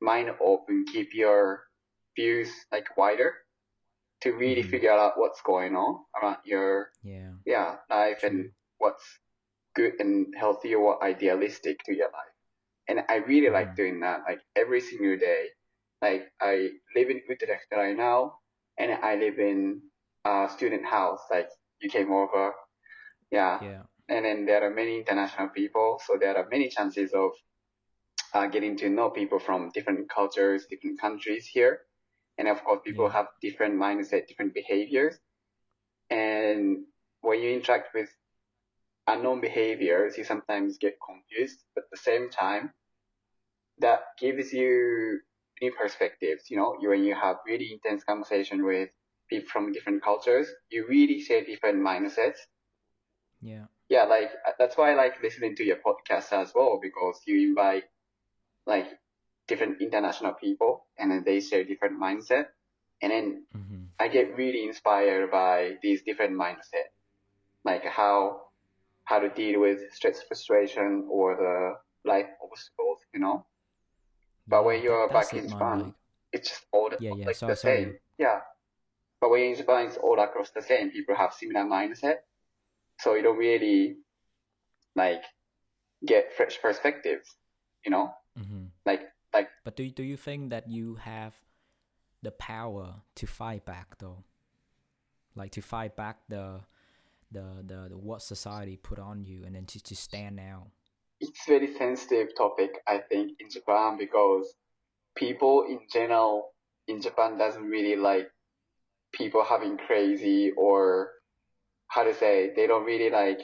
mind 0.00 0.28
open, 0.40 0.84
keep 0.92 1.14
your 1.14 1.64
views 2.16 2.50
like 2.70 2.96
wider 2.96 3.30
to 4.20 4.32
really 4.32 4.62
Mhm. 4.62 4.70
figure 4.70 4.92
out 4.92 5.16
what's 5.16 5.40
going 5.40 5.74
on 5.74 6.04
around 6.16 6.38
your 6.44 6.92
yeah. 7.02 7.32
yeah 7.46 7.78
life 7.88 8.20
True. 8.20 8.28
and 8.28 8.52
what's 8.78 9.06
good 9.74 9.94
and 10.00 10.34
healthy 10.36 10.74
or 10.74 11.02
idealistic 11.02 11.76
to 11.86 11.94
your 11.94 12.10
life. 12.12 12.34
And 12.88 13.04
I 13.08 13.16
really 13.30 13.48
Mm. 13.48 13.52
like 13.58 13.74
doing 13.76 14.00
that, 14.00 14.18
like 14.28 14.40
every 14.56 14.80
single 14.80 15.16
day. 15.16 15.42
Like 16.02 16.32
I 16.40 16.54
live 16.96 17.08
in 17.10 17.22
Utrecht 17.28 17.68
right 17.72 17.96
now, 17.96 18.40
and 18.76 18.90
I 18.92 19.14
live 19.16 19.38
in 19.38 19.89
a 20.24 20.48
student 20.50 20.84
house. 20.84 21.20
Like 21.30 21.48
you 21.80 21.90
came 21.90 22.12
over, 22.12 22.54
yeah. 23.30 23.58
Yeah. 23.62 23.82
And 24.08 24.24
then 24.24 24.44
there 24.44 24.64
are 24.64 24.70
many 24.74 24.98
international 24.98 25.48
people, 25.48 26.00
so 26.04 26.16
there 26.18 26.36
are 26.36 26.48
many 26.50 26.68
chances 26.68 27.12
of 27.12 27.30
uh, 28.34 28.46
getting 28.48 28.76
to 28.78 28.88
know 28.88 29.10
people 29.10 29.38
from 29.38 29.70
different 29.72 30.08
cultures, 30.10 30.66
different 30.68 31.00
countries 31.00 31.46
here. 31.46 31.82
And 32.38 32.48
of 32.48 32.62
course, 32.64 32.80
people 32.84 33.06
Yeah. 33.06 33.12
have 33.12 33.28
different 33.40 33.74
mindset, 33.74 34.26
different 34.26 34.54
behaviors. 34.54 35.18
And 36.10 36.86
when 37.20 37.40
you 37.40 37.50
interact 37.50 37.94
with 37.94 38.10
unknown 39.06 39.40
behaviors, 39.40 40.18
you 40.18 40.24
sometimes 40.24 40.78
get 40.78 40.98
confused. 41.04 41.64
But 41.74 41.84
at 41.84 41.90
the 41.90 41.98
same 41.98 42.30
time, 42.30 42.72
that 43.78 44.00
gives 44.18 44.52
you 44.52 45.20
new 45.62 45.72
perspectives. 45.72 46.50
You 46.50 46.56
know, 46.58 46.76
when 46.80 47.04
you 47.04 47.14
have 47.14 47.36
really 47.46 47.72
intense 47.72 48.04
conversation 48.04 48.64
with 48.64 48.90
people 49.30 49.48
from 49.48 49.72
different 49.72 50.02
cultures, 50.02 50.48
you 50.70 50.86
really 50.88 51.20
share 51.20 51.44
different 51.44 51.78
mindsets. 51.78 52.38
Yeah. 53.40 53.64
Yeah, 53.88 54.04
like 54.04 54.30
that's 54.58 54.76
why 54.76 54.92
I 54.92 54.94
like 54.94 55.22
listening 55.22 55.56
to 55.56 55.64
your 55.64 55.78
podcast 55.78 56.32
as 56.32 56.52
well 56.54 56.78
because 56.82 57.20
you 57.26 57.48
invite 57.48 57.84
like 58.66 58.86
different 59.48 59.80
international 59.80 60.34
people 60.34 60.86
and 60.98 61.10
then 61.10 61.24
they 61.24 61.40
share 61.40 61.64
different 61.64 61.98
mindset, 62.00 62.46
and 63.02 63.10
then 63.12 63.46
hmm 63.52 63.84
I 63.98 64.08
get 64.08 64.34
really 64.36 64.64
inspired 64.64 65.30
by 65.30 65.76
these 65.82 66.00
different 66.02 66.32
mindset, 66.34 66.88
like 67.64 67.84
how 67.84 68.42
how 69.04 69.18
to 69.18 69.28
deal 69.28 69.60
with 69.60 69.80
stress, 69.92 70.22
frustration, 70.22 71.06
or 71.10 71.36
the 71.36 72.10
life 72.10 72.28
obstacles. 72.42 73.00
You 73.12 73.20
know, 73.20 73.44
But 74.46 74.64
when 74.64 74.82
you're 74.82 75.08
back 75.08 75.32
in 75.34 75.48
Japan, 75.48 75.94
it's 76.32 76.48
just 76.48 76.64
all 76.72 76.88
the, 76.90 76.96
Yeah, 77.00 77.12
yeah, 77.18 77.26
like 77.26 77.36
so- 77.36 77.48
the 77.48 77.56
sorry. 77.56 77.82
same. 77.84 77.98
Yeah, 78.18 78.40
but 79.20 79.30
when 79.30 79.54
Japan, 79.54 79.86
it's 79.86 79.96
all 79.96 80.18
across 80.18 80.50
the 80.50 80.62
same. 80.62 80.90
People 80.90 81.14
have 81.14 81.32
similar 81.34 81.64
mindset, 81.66 82.18
so 82.98 83.14
you 83.14 83.22
don't 83.22 83.38
really 83.38 83.96
like 84.96 85.22
get 86.06 86.32
fresh 86.34 86.60
perspectives. 86.60 87.36
You 87.84 87.90
know, 87.92 88.14
hmm 88.36 88.66
like 88.86 89.02
like 89.32 89.48
But 89.64 89.76
do 89.76 89.88
do 89.90 90.02
you 90.02 90.16
think 90.16 90.50
that 90.50 90.68
you 90.68 90.96
have 90.96 91.34
the 92.22 92.30
power 92.32 93.02
to 93.16 93.26
fight 93.26 93.64
back 93.64 93.98
though? 93.98 94.24
Like 95.34 95.52
to 95.52 95.62
fight 95.62 95.96
back 95.96 96.18
the 96.28 96.60
the 97.30 97.44
the, 97.66 97.88
the 97.90 97.96
what 97.98 98.22
society 98.22 98.76
put 98.76 98.98
on 98.98 99.24
you 99.24 99.44
and 99.44 99.54
then 99.54 99.66
to, 99.66 99.82
to 99.82 99.96
stand 99.96 100.40
out. 100.40 100.68
it's 101.20 101.46
very 101.46 101.74
sensitive 101.76 102.34
topic, 102.36 102.70
I 102.86 102.98
think, 102.98 103.32
in 103.40 103.50
Japan 103.50 103.96
because 103.98 104.54
people 105.16 105.64
in 105.68 105.80
general 105.92 106.52
in 106.88 107.00
Japan 107.00 107.36
doesn't 107.38 107.62
really 107.64 107.96
like 107.96 108.30
people 109.12 109.44
having 109.44 109.76
crazy 109.78 110.52
or 110.56 111.10
how 111.88 112.04
to 112.04 112.14
say 112.14 112.52
they 112.56 112.66
don't 112.66 112.84
really 112.84 113.10
like 113.10 113.40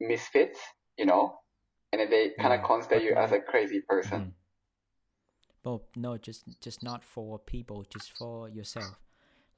misfits, 0.00 0.60
you 0.98 1.04
know, 1.06 1.38
and 1.92 2.00
then 2.00 2.10
they 2.10 2.30
kind 2.40 2.54
of 2.54 2.62
Yeah, 2.62 2.66
consider 2.66 2.98
you 2.98 3.14
as 3.14 3.32
a 3.32 3.40
crazy 3.40 3.80
person. 3.88 4.20
Mhm. 4.20 4.34
Well, 5.64 5.82
no, 5.96 6.16
just 6.16 6.44
just 6.60 6.82
not 6.82 7.04
for 7.04 7.38
people, 7.38 7.84
just 7.88 8.12
for 8.12 8.48
yourself. 8.48 9.00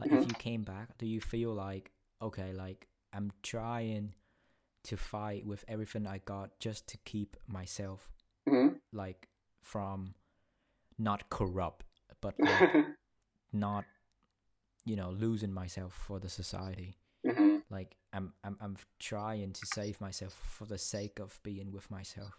Like 0.00 0.14
if 0.14 0.24
Mhm. 0.24 0.26
you 0.26 0.34
came 0.34 0.62
back, 0.62 0.96
do 0.98 1.06
you 1.06 1.20
feel 1.20 1.52
like 1.54 1.92
okay, 2.22 2.52
like 2.52 2.88
I'm 3.12 3.30
trying 3.42 4.14
to 4.84 4.96
fight 4.96 5.46
with 5.46 5.64
everything 5.68 6.06
I 6.06 6.18
got 6.18 6.58
just 6.60 6.88
to 6.88 6.98
keep 6.98 7.36
myself 7.48 8.10
hmm 8.46 8.68
like 8.92 9.28
from 9.62 10.14
not 10.98 11.30
corrupt, 11.30 11.84
but 12.20 12.36
like 12.44 12.66
not 13.52 13.84
you 14.84 14.96
know 14.96 15.10
losing 15.10 15.52
myself 15.52 15.92
for 16.06 16.18
the 16.18 16.28
society. 16.28 16.96
hmm 17.24 17.58
Like 17.70 17.96
I'm 18.12 18.32
I'm 18.44 18.56
I'm 18.60 18.76
trying 18.98 19.52
to 19.52 19.66
save 19.66 20.00
myself 20.00 20.32
for 20.32 20.64
the 20.64 20.78
sake 20.78 21.18
of 21.20 21.38
being 21.42 21.72
with 21.72 21.90
myself. 21.90 22.32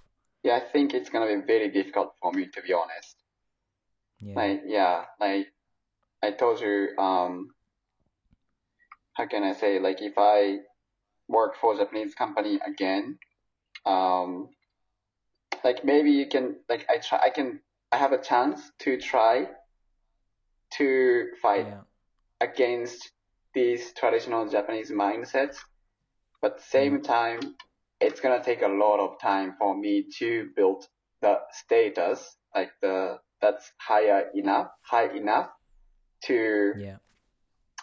Yeah, 0.44 0.56
I 0.56 0.62
think 0.72 0.94
it's 0.94 1.10
gonna 1.10 1.28
be 1.28 1.46
very 1.46 1.70
difficult 1.70 2.14
for 2.22 2.32
me 2.32 2.48
to 2.48 2.62
be 2.62 2.74
honest. 2.74 3.16
Yeah. 4.20 4.36
Like, 4.36 4.62
yeah, 4.66 5.06
like 5.20 5.48
I 6.22 6.32
told 6.32 6.60
you, 6.60 6.90
um, 6.98 7.52
how 9.14 9.28
can 9.28 9.44
I 9.44 9.54
say, 9.54 9.80
like 9.80 10.02
if 10.02 10.14
I 10.18 10.58
work 11.28 11.56
for 11.56 11.76
Japanese 11.78 12.16
company 12.16 12.60
again, 12.66 13.18
um, 13.86 14.50
like 15.64 15.86
maybe 15.86 16.12
you 16.12 16.28
can, 16.28 16.58
like 16.70 16.86
I 16.90 16.98
try, 16.98 17.20
I 17.24 17.30
can, 17.30 17.62
I 17.92 17.98
have 17.98 18.12
a 18.12 18.22
chance 18.22 18.72
to 18.80 19.00
try 19.00 19.48
to 20.78 21.28
fight 21.42 21.68
yeah. 21.68 21.82
against 22.42 23.12
these 23.54 23.94
traditional 23.94 24.48
Japanese 24.48 24.92
mindsets, 24.92 25.58
but 26.42 26.52
at 26.52 26.58
the 26.58 26.64
same 26.64 27.00
mm. 27.00 27.04
time, 27.04 27.56
it's 28.00 28.20
gonna 28.20 28.44
take 28.44 28.62
a 28.62 28.68
lot 28.68 29.00
of 29.00 29.20
time 29.20 29.56
for 29.58 29.76
me 29.76 30.06
to 30.20 30.50
build 30.56 30.88
the 31.22 31.40
status, 31.52 32.38
like 32.56 32.72
the 32.82 33.20
that's 33.42 33.72
higher 33.78 34.30
enough, 34.34 34.68
high 34.82 35.10
enough 35.16 35.50
to, 36.26 36.74
Yeah. 36.78 36.98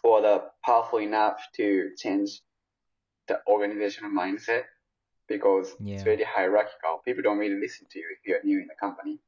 or 0.02 0.20
the 0.20 0.50
powerful 0.64 0.98
enough 0.98 1.40
to 1.54 1.94
change 1.96 2.42
the 3.26 3.40
organizational 3.48 4.10
mindset 4.10 4.64
because 5.26 5.74
Yeah. 5.80 5.94
it's 5.94 6.02
very 6.02 6.22
hierarchical. 6.22 6.98
People 7.04 7.22
don't 7.22 7.38
really 7.38 7.58
listen 7.58 7.86
to 7.90 7.98
you 7.98 8.08
if 8.16 8.26
you're 8.26 8.42
new 8.44 8.60
in 8.60 8.68
the 8.68 8.74
company. 8.74 9.18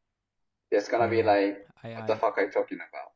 It's 0.71 0.89
gonna 0.89 1.09
be 1.09 1.23
like, 1.23 1.67
I, 1.83 1.95
what 1.95 2.03
I 2.03 2.07
the 2.07 2.17
fuck 2.17 2.39
are 2.39 2.45
you 2.45 2.51
talking 2.51 2.79
about? 2.79 3.13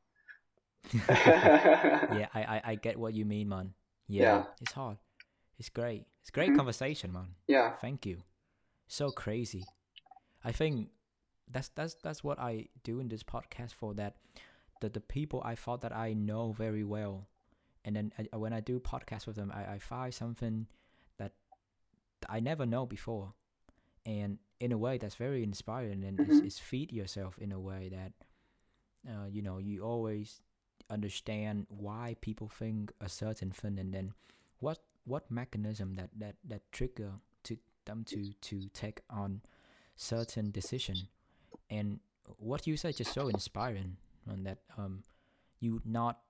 yeah, 1.08 2.28
I, 2.34 2.42
I, 2.42 2.62
I 2.64 2.74
get 2.74 2.98
what 2.98 3.14
you 3.14 3.24
mean, 3.24 3.48
man. 3.48 3.74
Yeah, 4.08 4.22
Yeah. 4.22 4.44
it's 4.60 4.72
hard. 4.72 4.98
It's 5.58 5.68
great. 5.68 6.06
It's 6.20 6.30
great 6.30 6.50
Mhm. 6.50 6.56
conversation, 6.56 7.12
man. 7.12 7.34
Yeah. 7.46 7.76
Thank 7.76 8.04
you. 8.06 8.22
So 8.88 9.10
crazy. 9.10 9.64
I 10.44 10.52
think 10.52 10.88
that's 11.50 11.68
that's 11.68 11.94
that's 12.02 12.24
what 12.24 12.38
I 12.38 12.68
do 12.82 13.00
in 13.00 13.08
this 13.08 13.22
podcast 13.22 13.72
for 13.74 13.94
that 13.94 14.16
the 14.80 14.88
the 14.88 15.00
people 15.00 15.40
I 15.44 15.54
thought 15.54 15.80
that 15.82 15.94
I 15.94 16.12
know 16.14 16.52
very 16.52 16.84
well, 16.84 17.28
and 17.84 17.94
then 17.96 18.12
I, 18.32 18.36
when 18.36 18.52
I 18.52 18.60
do 18.60 18.80
podcast 18.80 19.26
with 19.26 19.36
them, 19.36 19.52
I, 19.54 19.74
I 19.74 19.78
find 19.78 20.12
something 20.12 20.66
that 21.18 21.32
I 22.28 22.40
never 22.40 22.66
know 22.66 22.86
before, 22.86 23.34
and 24.04 24.38
in 24.58 24.72
a 24.72 24.78
way 24.78 24.98
that's 24.98 25.14
very 25.16 25.42
inspiring 25.42 26.04
and 26.04 26.20
it's, 26.20 26.40
Mhm. 26.40 26.44
it's 26.46 26.58
feed 26.58 26.92
yourself 26.92 27.36
in 27.38 27.50
a 27.52 27.58
way 27.60 27.88
that 27.88 28.12
uh, 29.08 29.26
you 29.26 29.42
know 29.42 29.58
you 29.58 29.82
always 29.84 30.40
understand 30.90 31.66
why 31.68 32.16
people 32.20 32.48
think 32.48 32.92
a 33.00 33.08
certain 33.08 33.50
thing 33.50 33.78
and 33.78 33.92
then 33.92 34.12
what 34.60 34.78
what 35.04 35.30
mechanism 35.30 35.94
that 35.94 36.10
that 36.18 36.36
that 36.44 36.62
trigger 36.72 37.12
to 37.44 37.56
them 37.84 38.04
to 38.04 38.32
to 38.40 38.68
take 38.72 39.00
on 39.10 39.40
certain 39.96 40.50
decision. 40.50 40.96
And 41.70 42.00
what 42.38 42.66
you 42.66 42.76
said 42.76 42.96
just 42.96 43.12
so 43.12 43.28
inspiring 43.28 43.96
and 44.28 44.46
that 44.46 44.58
um 44.78 45.02
you 45.60 45.80
not 45.84 46.20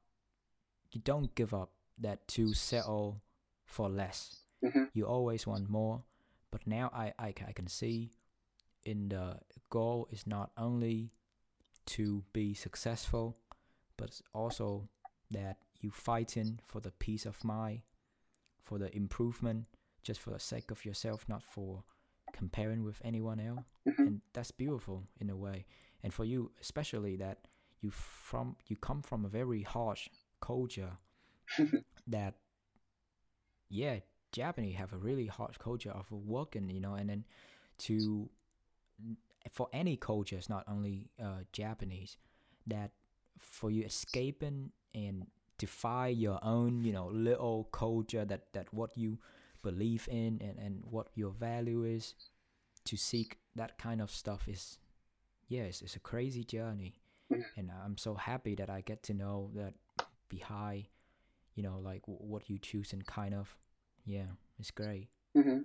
you 0.92 1.00
don't 1.04 1.34
give 1.34 1.54
up 1.54 1.70
that 1.98 2.26
to 2.28 2.54
settle 2.54 3.22
for 3.66 3.88
less. 3.88 4.38
Mhm. 4.62 4.90
you 4.94 5.04
always 5.06 5.44
want 5.46 5.68
more 5.68 6.04
but 6.52 6.64
now 6.66 6.88
I, 6.94 7.12
I 7.18 7.34
I 7.48 7.52
can 7.52 7.66
see 7.66 8.12
in 8.84 9.08
the 9.08 9.38
goal 9.70 10.06
is 10.12 10.24
not 10.26 10.52
only 10.56 11.10
to 11.86 12.22
be 12.32 12.54
successful 12.54 13.36
but 14.02 14.20
also 14.34 14.88
that 15.30 15.56
you 15.80 15.90
fighting 15.90 16.58
for 16.66 16.80
the 16.80 16.90
peace 17.04 17.24
of 17.26 17.44
mind 17.44 17.80
for 18.64 18.78
the 18.78 18.90
improvement 18.96 19.66
just 20.02 20.20
for 20.20 20.30
the 20.30 20.40
sake 20.40 20.70
of 20.70 20.84
yourself 20.84 21.28
not 21.28 21.42
for 21.54 21.84
comparing 22.32 22.82
with 22.88 23.00
anyone 23.04 23.40
else 23.40 23.66
Mhm. 23.86 24.06
and 24.06 24.20
that's 24.32 24.50
beautiful 24.50 24.98
in 25.20 25.30
a 25.30 25.36
way 25.36 25.64
and 26.02 26.12
for 26.14 26.24
you 26.24 26.50
especially 26.60 27.16
that 27.16 27.38
you 27.80 27.90
from 27.90 28.56
you 28.68 28.76
come 28.76 29.02
from 29.02 29.24
a 29.24 29.28
very 29.28 29.62
harsh 29.62 30.08
culture 30.40 30.92
that 32.16 32.34
yeah 33.68 33.98
japanese 34.32 34.76
have 34.76 34.92
a 34.92 34.98
really 35.08 35.26
harsh 35.26 35.56
culture 35.58 35.90
of 35.90 36.10
working 36.10 36.68
you 36.70 36.80
know 36.80 36.94
and 36.94 37.08
then 37.10 37.24
to 37.78 38.30
for 39.50 39.68
any 39.72 39.96
culture 39.96 40.36
it's 40.36 40.48
not 40.48 40.64
only 40.68 41.10
uh, 41.22 41.40
japanese 41.52 42.16
that 42.66 42.90
for 43.38 43.70
you 43.70 43.84
escaping 43.84 44.70
and 44.94 45.26
defy 45.58 46.08
your 46.08 46.38
own 46.42 46.84
you 46.84 46.92
know 46.92 47.06
little 47.08 47.64
culture 47.72 48.24
that 48.24 48.52
that 48.52 48.72
what 48.74 48.96
you 48.96 49.18
believe 49.62 50.08
in 50.10 50.40
and 50.42 50.58
and 50.58 50.82
what 50.90 51.08
your 51.14 51.30
value 51.30 51.84
is 51.84 52.14
to 52.84 52.96
seek 52.96 53.38
that 53.54 53.78
kind 53.78 54.00
of 54.02 54.10
stuff 54.10 54.48
is 54.48 54.78
yes 55.48 55.82
it's 55.82 55.94
a 55.96 56.00
crazy 56.00 56.42
journey 56.44 56.94
Mhm. 57.30 57.44
and 57.56 57.70
i'm 57.84 57.96
so 57.96 58.14
happy 58.14 58.54
that 58.56 58.68
i 58.70 58.80
get 58.80 59.02
to 59.04 59.14
know 59.14 59.50
that 59.54 59.74
behind 60.28 60.86
you 61.54 61.62
know 61.62 61.78
like 61.78 62.02
w- 62.02 62.18
what 62.20 62.50
you 62.50 62.58
choose 62.58 62.92
and 62.92 63.06
kind 63.06 63.34
of 63.34 63.56
yeah 64.04 64.26
it's 64.58 64.70
great 64.72 65.08
hmm 65.34 65.60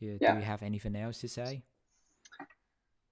Do, 0.00 0.18
Yeah. 0.20 0.32
do 0.32 0.38
you 0.38 0.44
have 0.44 0.62
anything 0.62 0.96
else 0.96 1.20
to 1.20 1.28
say? 1.28 1.62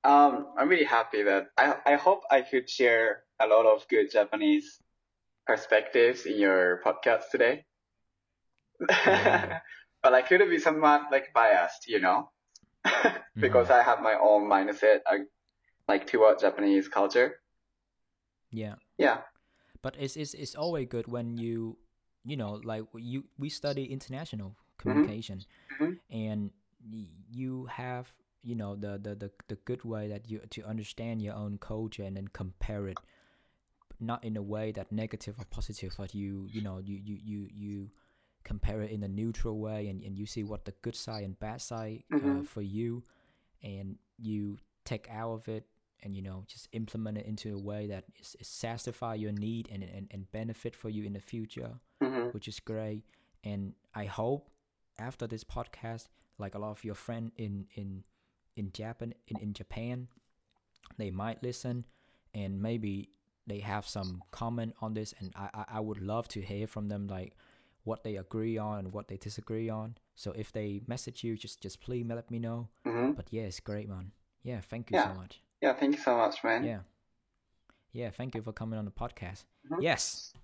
Um, 0.05 0.55
I'm 0.56 0.68
really 0.68 0.85
happy 0.89 1.22
that 1.24 1.48
I 1.59 1.77
I 1.85 1.94
hope 1.97 2.22
I 2.31 2.40
could 2.43 2.68
share 2.70 3.24
a 3.39 3.47
lot 3.47 3.66
of 3.66 3.86
good 3.89 4.10
Japanese 4.10 4.81
perspectives 5.47 6.24
in 6.27 6.39
your 6.39 6.81
podcast 6.85 7.28
today. 7.31 7.64
Yeah. 8.89 9.60
but 10.02 10.14
I 10.14 10.22
could 10.22 10.40
be 10.48 10.59
somewhat 10.59 11.12
like 11.12 11.32
biased, 11.35 11.86
you 11.89 12.01
know, 12.01 12.31
because 13.36 13.68
Mhm. 13.68 13.77
I 13.81 13.82
have 13.82 14.01
my 14.01 14.14
own 14.14 14.48
mindset 14.48 15.01
uh, 15.06 15.18
like 15.89 16.06
toward 16.06 16.39
Japanese 16.40 16.89
culture. 16.89 17.40
yeah. 18.51 18.74
Yeah. 18.98 19.22
but 19.82 19.97
it's 19.98 20.16
it's 20.16 20.35
it's 20.35 20.55
always 20.55 20.89
good 20.90 21.06
when 21.09 21.39
you 21.39 21.78
you 22.24 22.36
know 22.36 22.60
like 22.64 22.85
you 22.98 23.24
we 23.39 23.48
study 23.48 23.85
international 23.89 24.52
communication 24.77 25.40
Mhm. 25.81 25.97
and 26.10 26.51
you 27.32 27.64
have 27.72 28.12
you 28.43 28.55
know 28.55 28.75
the, 28.77 28.99
the 28.99 29.15
the 29.15 29.31
the 29.49 29.57
good 29.65 29.85
way 29.85 30.09
that 30.09 30.31
you 30.31 30.41
to 30.51 30.62
understand 30.65 31.21
your 31.23 31.35
own 31.35 31.59
culture 31.59 32.03
and 32.03 32.17
then 32.17 32.29
compare 32.29 32.89
it 32.89 32.99
not 33.99 34.25
in 34.25 34.37
a 34.37 34.43
way 34.43 34.73
that 34.73 34.91
negative 34.91 35.35
or 35.39 35.45
positive 35.51 35.93
but 35.99 36.15
you 36.15 36.47
you 36.51 36.62
know 36.62 36.79
you 36.79 36.97
you 37.05 37.19
you, 37.23 37.49
you 37.53 37.91
compare 38.45 38.81
it 38.81 38.91
in 38.91 39.03
a 39.03 39.09
neutral 39.09 39.59
way 39.59 39.89
and, 39.89 40.03
and 40.03 40.17
you 40.19 40.25
see 40.25 40.43
what 40.43 40.65
the 40.65 40.73
good 40.81 40.97
side 40.97 41.23
and 41.25 41.39
bad 41.39 41.61
side 41.61 42.03
uh, 42.12 42.17
Mhm. 42.17 42.47
for 42.47 42.62
you 42.62 43.03
and 43.62 43.99
you 44.19 44.59
take 44.87 45.07
out 45.11 45.33
of 45.33 45.49
it 45.49 45.67
and 46.03 46.17
you 46.17 46.23
know 46.23 46.45
just 46.47 46.67
implement 46.73 47.19
it 47.19 47.27
into 47.27 47.55
a 47.55 47.59
way 47.59 47.87
that 47.89 48.05
is, 48.19 48.35
is 48.41 48.49
satisfy 48.49 49.15
your 49.15 49.33
need 49.33 49.69
and, 49.71 49.83
and 49.83 50.09
and 50.11 50.33
benefit 50.33 50.75
for 50.75 50.89
you 50.89 51.05
in 51.05 51.12
the 51.12 51.21
future 51.21 51.73
hmm 52.01 52.29
which 52.33 52.49
is 52.49 52.59
great 52.61 53.03
and 53.45 53.75
i 53.95 54.07
hope 54.07 54.49
after 54.99 55.27
this 55.27 55.45
podcast 55.45 56.09
like 56.39 56.55
a 56.55 56.59
lot 56.59 56.71
of 56.71 56.83
your 56.83 56.95
friend 56.95 57.33
in 57.37 57.67
in 57.75 58.03
in 58.56 58.70
japan 58.72 59.14
in, 59.28 59.36
in 59.39 59.52
japan 59.52 60.09
they 60.98 61.10
might 61.10 61.43
listen 61.43 61.85
and 62.35 62.60
maybe 62.60 63.09
they 63.47 63.59
have 63.60 63.86
some 63.86 64.22
comment 64.31 64.74
on 64.81 64.94
this 64.94 65.14
and 65.18 65.32
I, 65.36 65.48
I 65.55 65.64
i 65.77 65.81
would 65.81 66.01
love 66.01 66.28
to 66.28 66.40
hear 66.40 66.66
from 66.66 66.89
them 66.89 67.06
like 67.06 67.35
what 67.85 68.05
they 68.05 68.16
agree 68.16 68.59
on 68.59 68.78
and 68.81 68.93
what 68.93 69.09
they 69.09 69.16
disagree 69.16 69.70
on. 69.70 69.97
So 70.14 70.32
if 70.32 70.52
they 70.52 70.82
message 70.86 71.24
you 71.24 71.35
just 71.39 71.62
just 71.62 71.81
please 71.81 72.05
let 72.06 72.31
me 72.31 72.39
know. 72.39 72.68
Hmm 72.86 73.12
but 73.12 73.27
yeah 73.31 73.44
it's 73.44 73.59
great 73.59 73.89
man. 73.89 74.12
Yeah 74.43 74.60
thank 74.60 74.90
you 74.90 74.98
Yeah. 74.98 75.09
so 75.09 75.14
much. 75.18 75.40
Yeah. 75.62 75.72
Thank 75.72 75.97
you 75.97 76.02
so 76.02 76.16
much, 76.18 76.44
man. 76.44 76.62
yeah. 76.64 76.81
Yeah 77.93 78.10
thank 78.10 78.35
you 78.35 78.43
for 78.43 78.52
coming 78.52 78.78
on 78.78 78.85
the 78.85 78.90
podcast. 78.90 79.44
Mhm. 79.70 79.81
yes. 79.81 80.35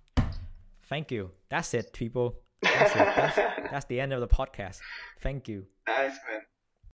Thank 0.89 1.11
you. 1.11 1.29
That's 1.49 1.73
it 1.75 1.93
people. 1.93 2.39
That's 2.63 2.91
it. 2.95 2.97
That's, 3.15 3.35
that's 3.71 3.85
the 3.85 3.99
end 3.99 4.13
of 4.13 4.19
the 4.19 4.27
podcast. 4.27 4.79
Thank 5.21 5.47
you. 5.47 5.67
Nice, 5.87 6.17
man. 6.27 6.41